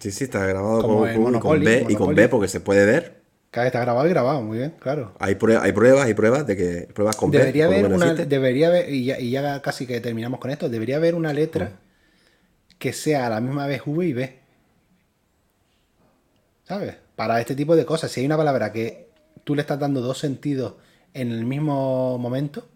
Sí, 0.00 0.10
sí, 0.10 0.24
está 0.24 0.44
grabado 0.46 0.82
Como 0.82 0.98
con, 1.00 1.06
con- 1.06 1.14
con 1.14 1.22
Monopoly, 1.24 1.64
B 1.64 1.86
y 1.88 1.94
con. 1.94 2.14
B 2.14 2.28
porque 2.28 2.48
se 2.48 2.60
puede 2.60 2.84
ver. 2.84 3.21
Cada 3.52 3.64
vez 3.64 3.68
está 3.74 3.80
grabado 3.82 4.06
y 4.06 4.10
grabado, 4.10 4.42
muy 4.42 4.58
bien, 4.58 4.74
claro. 4.80 5.12
Hay, 5.20 5.34
prue- 5.36 5.60
hay 5.60 5.72
pruebas, 5.72 6.06
hay 6.06 6.14
pruebas 6.14 6.46
de 6.46 6.56
que 6.56 6.88
pruebas 6.92 7.14
con 7.16 7.30
Debería 7.30 7.66
haber 7.66 7.84
una, 7.86 8.14
debería 8.14 8.68
haber, 8.68 8.88
y 8.88 9.04
ya, 9.04 9.20
y 9.20 9.30
ya 9.30 9.62
casi 9.62 9.86
que 9.86 10.00
terminamos 10.00 10.40
con 10.40 10.50
esto, 10.50 10.68
debería 10.70 10.96
haber 10.96 11.14
una 11.14 11.32
letra 11.34 11.66
Mm. 11.66 12.78
que 12.78 12.92
sea 12.94 13.26
a 13.26 13.30
la 13.30 13.40
misma 13.40 13.66
vez 13.66 13.82
V 13.86 14.06
y 14.06 14.12
B. 14.14 14.38
¿Sabes? 16.64 16.96
Para 17.16 17.40
este 17.40 17.54
tipo 17.54 17.76
de 17.76 17.84
cosas. 17.84 18.10
Si 18.10 18.20
hay 18.20 18.26
una 18.26 18.36
palabra 18.36 18.72
que 18.72 19.08
tú 19.44 19.54
le 19.54 19.60
estás 19.62 19.78
dando 19.78 20.00
dos 20.00 20.18
sentidos 20.18 20.74
en 21.14 21.30
el 21.30 21.44
mismo 21.44 22.18
momento, 22.18 22.66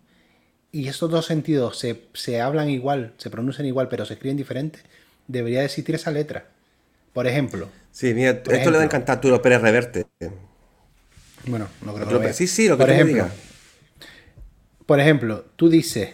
y 0.72 0.88
esos 0.88 1.10
dos 1.10 1.24
sentidos 1.24 1.78
se, 1.78 2.02
se 2.12 2.40
hablan 2.42 2.68
igual, 2.68 3.14
se 3.16 3.30
pronuncian 3.30 3.66
igual, 3.66 3.88
pero 3.88 4.04
se 4.04 4.14
escriben 4.14 4.36
diferente, 4.36 4.80
debería 5.26 5.60
de 5.60 5.66
existir 5.66 5.94
esa 5.94 6.10
letra. 6.10 6.48
Por 7.14 7.26
ejemplo, 7.26 7.68
Sí, 7.92 8.12
mira, 8.12 8.32
esto 8.32 8.50
ejemplo. 8.50 8.72
le 8.72 8.76
va 8.78 8.82
a 8.82 8.86
encantar 8.86 9.14
a 9.14 9.16
Arturo 9.16 9.40
Pérez 9.40 9.62
Reverte. 9.62 10.06
Bueno, 11.46 11.68
no 11.82 11.94
creo 11.94 12.06
que 12.08 12.14
lo. 12.28 12.32
Sí, 12.32 12.46
sí, 12.46 12.68
lo 12.68 12.76
que 12.76 12.82
por 12.84 12.90
ejemplo, 12.90 13.14
digas. 13.14 13.32
Por 14.86 15.00
ejemplo, 15.00 15.44
tú 15.56 15.68
dices, 15.68 16.10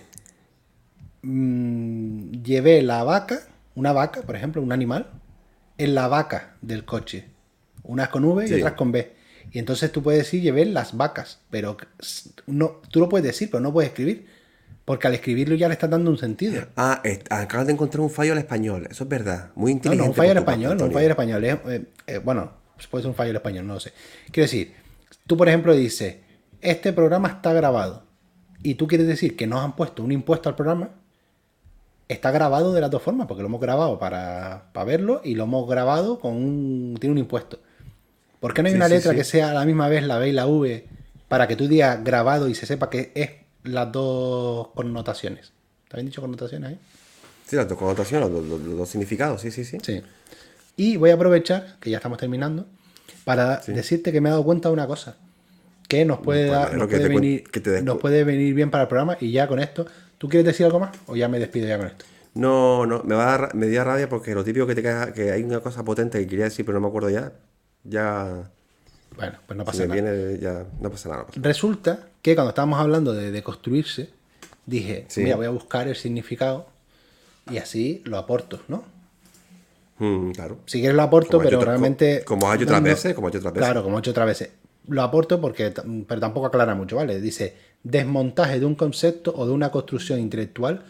mm, 1.23 2.43
llevé 2.43 2.83
la 2.83 3.05
vaca, 3.05 3.41
una 3.75 3.93
vaca, 3.93 4.23
por 4.23 4.37
ejemplo, 4.37 4.63
un 4.63 4.73
animal, 4.73 5.11
en 5.79 5.95
la 5.95 6.09
vaca 6.09 6.57
del 6.63 6.85
coche. 6.85 7.27
Unas 7.85 8.09
con 8.09 8.25
V 8.25 8.45
y 8.45 8.49
Sí. 8.49 8.55
otras 8.55 8.73
con 8.75 8.93
B. 8.93 9.13
Y 9.51 9.59
entonces 9.59 9.91
tú 9.93 10.03
puedes 10.03 10.21
decir, 10.23 10.41
llevé 10.41 10.65
las 10.65 10.97
vacas, 10.97 11.41
pero 11.51 11.77
no, 12.47 12.81
tú 12.91 13.01
lo 13.01 13.09
puedes 13.09 13.27
decir, 13.27 13.51
pero 13.51 13.61
no 13.61 13.73
puedes 13.73 13.91
escribir. 13.91 14.27
Porque 14.85 15.07
al 15.07 15.15
escribirlo 15.15 15.55
ya 15.55 15.69
le 15.69 15.75
estás 15.75 15.91
dando 15.91 16.11
un 16.11 16.19
sentido. 16.19 16.67
Ah, 16.77 17.01
est- 17.05 17.31
acabas 17.31 17.67
de 17.69 17.73
encontrar 17.73 18.01
un 18.01 18.11
fallo 18.11 18.33
al 18.33 18.39
español. 18.39 18.89
Eso 18.91 19.05
es 19.05 19.09
verdad. 19.11 19.51
Muy 19.55 19.71
No, 19.73 19.77
inteligente. 19.77 20.05
no, 20.05 20.11
un 20.11 20.17
fallo 20.17 20.29
parte, 20.35 20.39
español, 20.41 20.77
no, 20.77 20.85
un 20.87 20.93
fallo 20.93 21.05
en 21.07 21.11
español. 21.11 21.45
es, 21.45 21.55
eh, 21.69 21.85
eh, 22.09 22.19
bueno, 22.19 22.53
pues 22.75 22.89
puede 22.89 23.03
ser 23.03 23.09
un 23.11 23.15
fallo 23.15 23.31
en 23.31 23.37
español, 23.37 23.67
no 23.67 23.75
lo 23.75 23.81
sé. 23.81 23.93
Quiero 24.33 24.45
decir, 24.47 24.73
tú 25.27 25.37
por 25.37 25.49
ejemplo 25.49 25.75
dices, 25.75 26.17
este 26.61 26.93
programa 26.93 27.29
está 27.29 27.53
grabado. 27.53 28.05
Y 28.63 28.75
tú 28.77 28.87
quieres 28.87 29.07
decir 29.09 29.37
que 29.37 29.47
nos 29.47 29.61
han 29.65 29.75
puesto 29.75 30.03
un 30.05 30.13
impuesto 30.13 30.49
al 30.49 30.55
programa. 30.55 30.91
Está 32.09 32.31
grabado 32.31 32.73
de 32.73 32.81
las 32.81 32.91
dos 32.91 33.03
formas, 33.03 33.27
porque 33.27 33.43
lo 33.43 33.49
hemos 33.49 33.61
grabado 33.61 33.99
para, 33.99 34.65
para 34.73 34.85
verlo 34.85 35.21
y 35.25 35.35
lo 35.35 35.45
hemos 35.45 35.69
grabado 35.69 36.21
con 36.21 36.35
un. 36.35 36.97
tiene 37.01 37.13
un 37.13 37.19
impuesto. 37.19 37.59
¿Por 38.39 38.53
qué 38.55 38.63
no 38.63 38.67
hay 38.67 38.73
Sí, 38.73 38.77
una 38.77 38.89
letra 38.89 39.13
sí. 39.13 39.17
que 39.17 39.25
sea 39.25 39.51
a 39.51 39.55
la 39.55 39.65
misma 39.65 39.89
vez 39.89 40.05
la 40.05 40.19
B 40.19 40.29
y 40.29 40.33
la 40.33 40.47
V 40.47 40.87
para 41.29 41.49
que 41.49 41.57
tú 41.57 41.69
digas 41.69 42.03
grabado 42.05 42.49
y 42.49 42.55
se 42.55 42.67
sepa 42.67 42.91
que 42.91 43.13
es 43.15 43.31
las 43.65 43.91
dos 43.93 44.69
connotaciones? 44.75 45.53
¿Está 45.85 45.97
bien 45.97 46.07
dicho 46.07 46.21
connotaciones 46.21 46.71
ahí? 46.71 46.79
Sí, 47.47 47.57
las 47.57 47.69
dos 47.69 47.79
connotaciones, 47.79 48.31
los, 48.31 48.45
los- 48.45 48.61
los 48.61 48.79
dos 48.79 48.89
significados, 48.89 49.41
sí, 49.41 49.51
sí, 49.51 49.65
sí. 49.65 49.79
Sí. 49.83 50.03
Y 50.77 50.97
voy 50.97 51.11
a 51.11 51.15
aprovechar, 51.15 51.77
que 51.81 51.91
ya 51.91 51.97
estamos 51.99 52.19
terminando, 52.19 52.67
para 53.25 53.59
decirte 53.67 54.13
que 54.13 54.21
me 54.21 54.29
he 54.29 54.33
dado 54.33 54.45
cuenta 54.45 54.69
de 54.69 54.75
una 54.75 54.87
cosa. 54.87 55.17
Que 55.89 56.05
nos 56.05 56.21
puede, 56.21 56.47
dar, 56.47 56.75
nos 56.77 56.89
que 56.89 56.97
puede, 56.97 57.09
venir, 57.09 57.45
que 57.45 57.61
te 57.61 57.71
des 57.71 57.85
nos 57.85 57.97
cu- 57.97 58.01
puede 58.03 58.25
venir 58.25 58.55
bien 58.55 58.71
para 58.71 58.83
el 58.85 58.89
programa. 58.89 59.17
Y 59.21 59.31
ya 59.33 59.47
con 59.47 59.59
esto, 59.59 59.87
¿tú 60.19 60.29
quieres 60.29 60.47
decir 60.47 60.65
algo 60.67 60.81
más? 60.81 60.97
¿O 61.07 61.17
ya 61.17 61.29
me 61.29 61.39
despido 61.39 61.69
ya 61.69 61.77
con 61.77 61.87
esto? 61.89 62.05
No, 62.35 62.87
no, 62.87 63.03
me 63.05 63.15
va 63.15 63.35
a 63.35 63.39
dar, 63.39 63.55
me 63.55 63.67
dio 63.67 63.85
rabia 63.85 64.09
porque 64.09 64.35
lo 64.35 64.43
típico 64.43 64.67
que 64.67 64.75
te 64.75 64.81
queda, 64.83 65.13
que 65.13 65.33
hay 65.33 65.43
una 65.43 65.61
cosa 65.61 65.85
potente 65.85 66.19
que 66.21 66.27
quería 66.27 66.45
decir, 66.47 66.65
pero 66.65 66.79
no 66.79 66.83
me 66.83 66.89
acuerdo 66.89 67.11
ya. 67.11 67.33
Ya, 67.85 68.51
Bueno, 69.17 69.35
pues 69.47 69.57
no 69.59 69.65
si 69.65 69.67
pasa 69.67 69.83
me 69.83 69.89
nada. 69.89 70.13
viene, 70.13 70.39
ya, 70.39 70.65
no 70.81 70.91
pasa 70.91 71.09
nada. 71.11 71.21
no 71.23 71.27
pasa 71.27 71.39
nada. 71.41 71.49
Resulta 71.49 72.07
que 72.23 72.35
cuando 72.35 72.51
estábamos 72.51 72.81
hablando 72.81 73.13
de, 73.13 73.31
de 73.31 73.43
construirse, 73.43 74.09
dije, 74.65 75.05
Sí. 75.09 75.23
mira, 75.25 75.37
voy 75.37 75.45
a 75.47 75.51
buscar 75.51 75.89
el 75.89 75.97
significado 75.97 76.67
y 77.51 77.59
así 77.59 78.01
lo 78.07 78.17
aporto, 78.17 78.63
¿no? 78.69 78.85
Mm, 80.05 80.33
claro. 80.33 80.59
Si 80.67 80.81
quieres 80.81 80.97
lo 80.97 81.03
aporto, 81.03 81.33
Como 81.39 81.45
pero 81.45 81.59
hecho 81.59 81.67
realmente. 81.67 82.25
como 82.25 82.49
has 82.51 82.57
hecho 82.57 82.65
otras 82.65 82.81
no- 82.83 82.89
veces, 82.89 83.15
como 83.15 83.29
has 83.29 83.33
hecho 83.33 83.39
otras 83.41 83.55
veces. 83.55 83.67
Claro, 83.67 83.83
como 83.85 83.97
he 83.97 84.01
hecho 84.01 84.11
otras 84.11 84.27
veces. 84.27 84.51
Lo 84.89 85.03
aporto 85.03 85.41
porque. 85.41 85.71
t- 85.71 85.83
Pero 86.09 86.21
tampoco 86.21 86.47
aclara 86.47 86.75
mucho, 86.75 86.97
¿vale? 86.97 87.21
Dice: 87.21 87.55
desmontaje 87.85 88.59
de 88.59 88.67
un 88.67 88.75
concepto 88.75 89.33
o 89.37 89.47
de 89.47 89.53
una 89.53 89.71
construcción 89.71 90.19
intelectual 90.19 90.83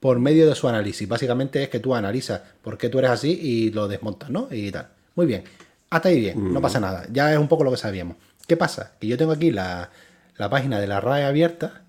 por 0.00 0.18
medio 0.18 0.46
de 0.48 0.54
su 0.54 0.68
análisis. 0.68 1.08
Básicamente 1.08 1.62
es 1.62 1.68
que 1.70 1.80
tú 1.80 1.94
analizas 1.94 2.42
por 2.62 2.76
qué 2.76 2.88
tú 2.90 2.98
eres 2.98 3.10
así 3.10 3.30
y 3.42 3.70
lo 3.70 3.88
desmontas, 3.88 4.28
¿no? 4.30 4.48
Y 4.50 4.70
tal. 4.70 4.88
Muy 5.16 5.26
bien. 5.26 5.44
Hasta 5.90 6.10
ahí 6.10 6.20
bien, 6.20 6.38
Mm. 6.38 6.52
no 6.52 6.60
pasa 6.60 6.78
nada. 6.78 7.06
Ya 7.10 7.32
es 7.32 7.38
un 7.38 7.48
poco 7.48 7.64
lo 7.64 7.70
que 7.70 7.78
sabíamos. 7.78 8.16
¿Qué 8.46 8.56
pasa? 8.58 8.92
Que 9.00 9.06
yo 9.06 9.16
tengo 9.16 9.32
aquí 9.32 9.50
la, 9.50 9.90
la 10.36 10.50
página 10.50 10.78
de 10.78 10.86
la 10.86 11.00
RAE 11.00 11.24
abierta 11.24 11.82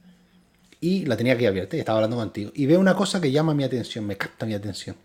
y 0.80 1.06
la 1.06 1.18
tenía 1.18 1.34
aquí 1.34 1.46
abierta 1.46 1.76
y 1.76 1.80
estaba 1.80 1.98
hablando 1.98 2.16
contigo. 2.16 2.52
Y 2.56 2.66
veo 2.66 2.80
una 2.80 2.96
cosa 2.96 3.20
que 3.20 3.32
llama 3.32 3.54
mi 3.54 3.66
atención, 3.66 4.06
me 4.08 4.16
capta 4.16 4.46
mi 4.46 4.54
atención. 4.54 4.96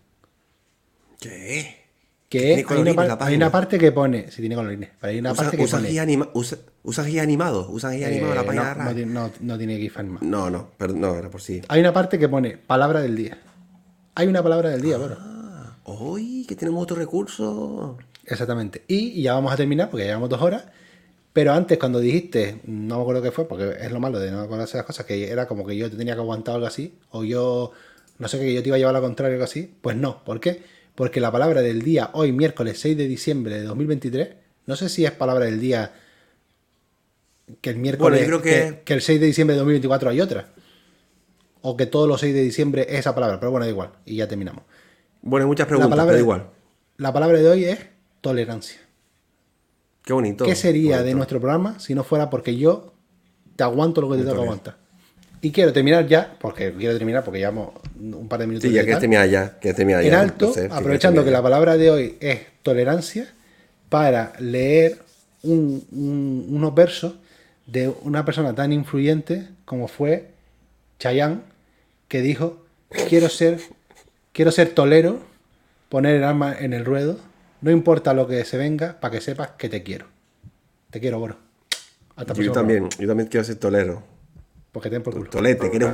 ¿Qué? 1.19 1.83
Que 2.29 2.65
hay, 2.67 2.77
una 2.81 2.93
par- 2.93 3.17
hay 3.21 3.37
parte 3.49 3.77
que 3.77 3.91
pone, 3.91 4.31
si 4.31 4.41
tiene 4.41 4.55
colorines, 4.55 4.89
pero 4.99 5.11
hay 5.11 5.19
una 5.19 5.31
Usa- 5.31 5.43
parte 5.43 5.57
que 5.57 5.67
pone, 5.67 5.89
guía 5.89 6.01
anima- 6.01 6.29
usa- 6.33 6.57
usan 6.83 7.05
guía 7.05 7.21
animado, 7.21 7.69
usan 7.69 7.95
guía 7.95 8.07
animado 8.07 8.33
eh, 8.33 8.35
la 8.35 8.43
página 8.43 8.75
no, 8.75 8.93
de 8.93 9.05
no, 9.05 9.13
no- 9.27 9.31
no 9.39 9.57
tiene 9.57 9.77
GIF 9.77 9.97
animado. 9.99 10.25
No, 10.25 10.49
no, 10.49 10.69
perdón, 10.77 11.01
no, 11.01 11.15
era 11.15 11.29
por 11.29 11.41
sí. 11.41 11.61
Hay 11.67 11.79
una 11.79 11.93
parte 11.93 12.17
que 12.19 12.27
pone 12.27 12.57
palabra 12.57 12.99
del 13.01 13.15
día. 13.15 13.37
Hay 14.15 14.27
una 14.27 14.41
palabra 14.41 14.69
del 14.69 14.81
día, 14.81 14.97
bro. 14.97 15.17
¡Uy! 15.85 16.45
Que 16.47 16.55
tenemos 16.55 16.81
otro 16.83 16.95
recurso. 16.95 17.97
Exactamente. 18.25 18.83
Y, 18.87 19.19
y 19.19 19.21
ya 19.21 19.33
vamos 19.35 19.53
a 19.53 19.55
terminar 19.55 19.89
porque 19.89 20.03
ya 20.03 20.07
llevamos 20.09 20.29
dos 20.29 20.41
horas. 20.41 20.63
Pero 21.31 21.53
antes, 21.53 21.77
cuando 21.77 21.99
dijiste, 21.99 22.61
no 22.65 22.95
me 22.95 23.01
acuerdo 23.01 23.21
qué 23.21 23.31
fue, 23.31 23.47
porque 23.47 23.75
es 23.81 23.91
lo 23.91 23.99
malo 23.99 24.19
de 24.19 24.31
no 24.31 24.41
acordarse 24.41 24.77
las 24.77 24.85
cosas, 24.85 25.05
que 25.05 25.29
era 25.29 25.47
como 25.47 25.65
que 25.65 25.75
yo 25.77 25.91
te 25.91 25.97
tenía 25.97 26.15
que 26.15 26.21
aguantar 26.21 26.55
algo 26.55 26.65
así, 26.67 26.95
o 27.11 27.23
yo, 27.25 27.71
no 28.19 28.27
sé, 28.29 28.39
que 28.39 28.53
yo 28.53 28.63
te 28.63 28.69
iba 28.69 28.77
a 28.77 28.79
llevar 28.79 28.93
la 28.93 29.01
contraria 29.01 29.33
o 29.33 29.35
algo 29.35 29.43
así. 29.43 29.71
Pues 29.81 29.95
no. 29.97 30.23
¿Por 30.23 30.39
qué? 30.39 30.63
Porque 30.95 31.19
la 31.19 31.31
palabra 31.31 31.61
del 31.61 31.81
día, 31.81 32.09
hoy, 32.13 32.31
miércoles 32.31 32.79
6 32.79 32.97
de 32.97 33.07
diciembre 33.07 33.55
de 33.59 33.63
2023, 33.63 34.29
no 34.65 34.75
sé 34.75 34.89
si 34.89 35.05
es 35.05 35.11
palabra 35.11 35.45
del 35.45 35.59
día 35.59 35.93
que 37.61 37.69
el 37.69 37.77
miércoles, 37.77 38.19
Bueno, 38.19 38.37
yo 38.37 38.41
creo 38.41 38.41
que- 38.41 38.81
que 38.83 38.93
el 38.93 39.01
6 39.01 39.19
de 39.19 39.25
diciembre 39.27 39.53
de 39.53 39.59
2024 39.59 40.09
hay 40.09 40.21
otra. 40.21 40.53
O 41.61 41.75
que 41.75 41.85
todos 41.85 42.07
los 42.07 42.19
6 42.21 42.33
de 42.33 42.41
diciembre 42.41 42.85
es 42.89 42.99
esa 42.99 43.13
palabra. 43.13 43.39
Pero 43.39 43.51
bueno, 43.51 43.65
da 43.65 43.71
igual. 43.71 43.91
Y 44.05 44.15
ya 44.17 44.27
terminamos. 44.27 44.63
Bueno, 45.21 45.45
hay 45.45 45.47
muchas 45.47 45.65
La 45.65 45.69
preguntas, 45.69 45.89
palabra, 45.89 46.11
pero 46.13 46.19
igual. 46.23 46.47
la 46.97 47.11
palabra 47.13 47.39
de 47.39 47.49
hoy 47.49 47.65
es 47.65 47.79
tolerancia. 48.21 48.79
Qué 50.03 50.13
bonito. 50.13 50.45
¿Qué 50.45 50.55
sería 50.55 51.01
de 51.01 51.13
nuestro 51.15 51.39
programa 51.39 51.79
si 51.79 51.95
no 51.95 52.03
fuera 52.03 52.29
porque 52.29 52.55
yo 52.55 52.93
te 53.55 53.63
aguanto 53.63 54.01
lo 54.01 54.09
que 54.11 54.17
te 54.17 54.21
tengo 54.23 54.35
que 54.37 54.41
aguantar? 54.43 54.77
Y 55.45 55.51
quiero 55.51 55.71
terminar 55.71 56.07
ya, 56.07 56.35
porque 56.39 56.73
quiero 56.73 56.97
terminar 56.97 57.23
porque 57.23 57.37
llevamos 57.37 57.69
un 57.99 58.27
par 58.27 58.39
de 58.39 58.47
minutos. 58.47 58.67
Sí, 58.67 58.73
ya 58.73 58.83
que 58.83 58.93
tal. 58.93 59.01
termina 59.01 59.27
ya. 59.27 59.59
Que 59.59 59.75
termina 59.75 60.01
ya. 60.01 60.07
En 60.07 60.13
alto, 60.15 60.51
aprovechando 60.71 61.23
que 61.23 61.29
la 61.29 61.43
palabra 61.43 61.77
de 61.77 61.91
hoy 61.91 62.17
es 62.19 62.39
tolerancia, 62.63 63.31
para 63.89 64.33
leer 64.39 64.97
un- 65.43 65.85
un- 65.91 66.47
unos 66.49 66.73
versos 66.73 67.13
de 67.67 67.89
una 67.89 68.25
persona 68.25 68.55
tan 68.55 68.73
influyente 68.73 69.47
como 69.65 69.87
fue 69.87 70.31
Chayanne, 70.97 71.41
que 72.07 72.23
dijo, 72.23 72.65
quiero 73.07 73.29
ser, 73.29 73.59
quiero 74.33 74.49
ser 74.51 74.69
tolero, 74.69 75.19
poner 75.89 76.15
el 76.15 76.23
alma 76.23 76.55
en 76.59 76.73
el 76.73 76.85
ruedo, 76.85 77.19
no 77.61 77.69
importa 77.69 78.15
lo 78.15 78.25
que 78.27 78.43
se 78.45 78.57
venga, 78.57 78.99
para 78.99 79.11
que 79.11 79.21
sepas 79.21 79.49
que 79.59 79.69
te 79.69 79.83
quiero. 79.83 80.07
Te 80.89 80.99
quiero, 80.99 81.21
bro. 81.21 81.37
Hasta 82.15 82.33
Yo 82.33 82.51
también, 82.51 82.89
yo 82.97 83.07
también 83.07 83.29
quiero 83.29 83.43
ser 83.43 83.57
tolero. 83.57 84.14
Porque 84.75 84.89
te 84.89 84.95
den 84.95 85.03
por 85.03 85.13
culo. 85.13 85.29
Tolete, 85.29 85.71
quiero. 85.71 85.87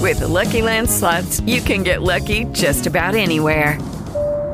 With 0.00 0.20
the 0.20 0.26
Lucky 0.26 0.62
Land 0.62 0.88
slots, 0.88 1.42
you 1.42 1.60
can 1.60 1.82
get 1.82 2.00
lucky 2.00 2.46
just 2.54 2.86
about 2.86 3.14
anywhere. 3.14 3.78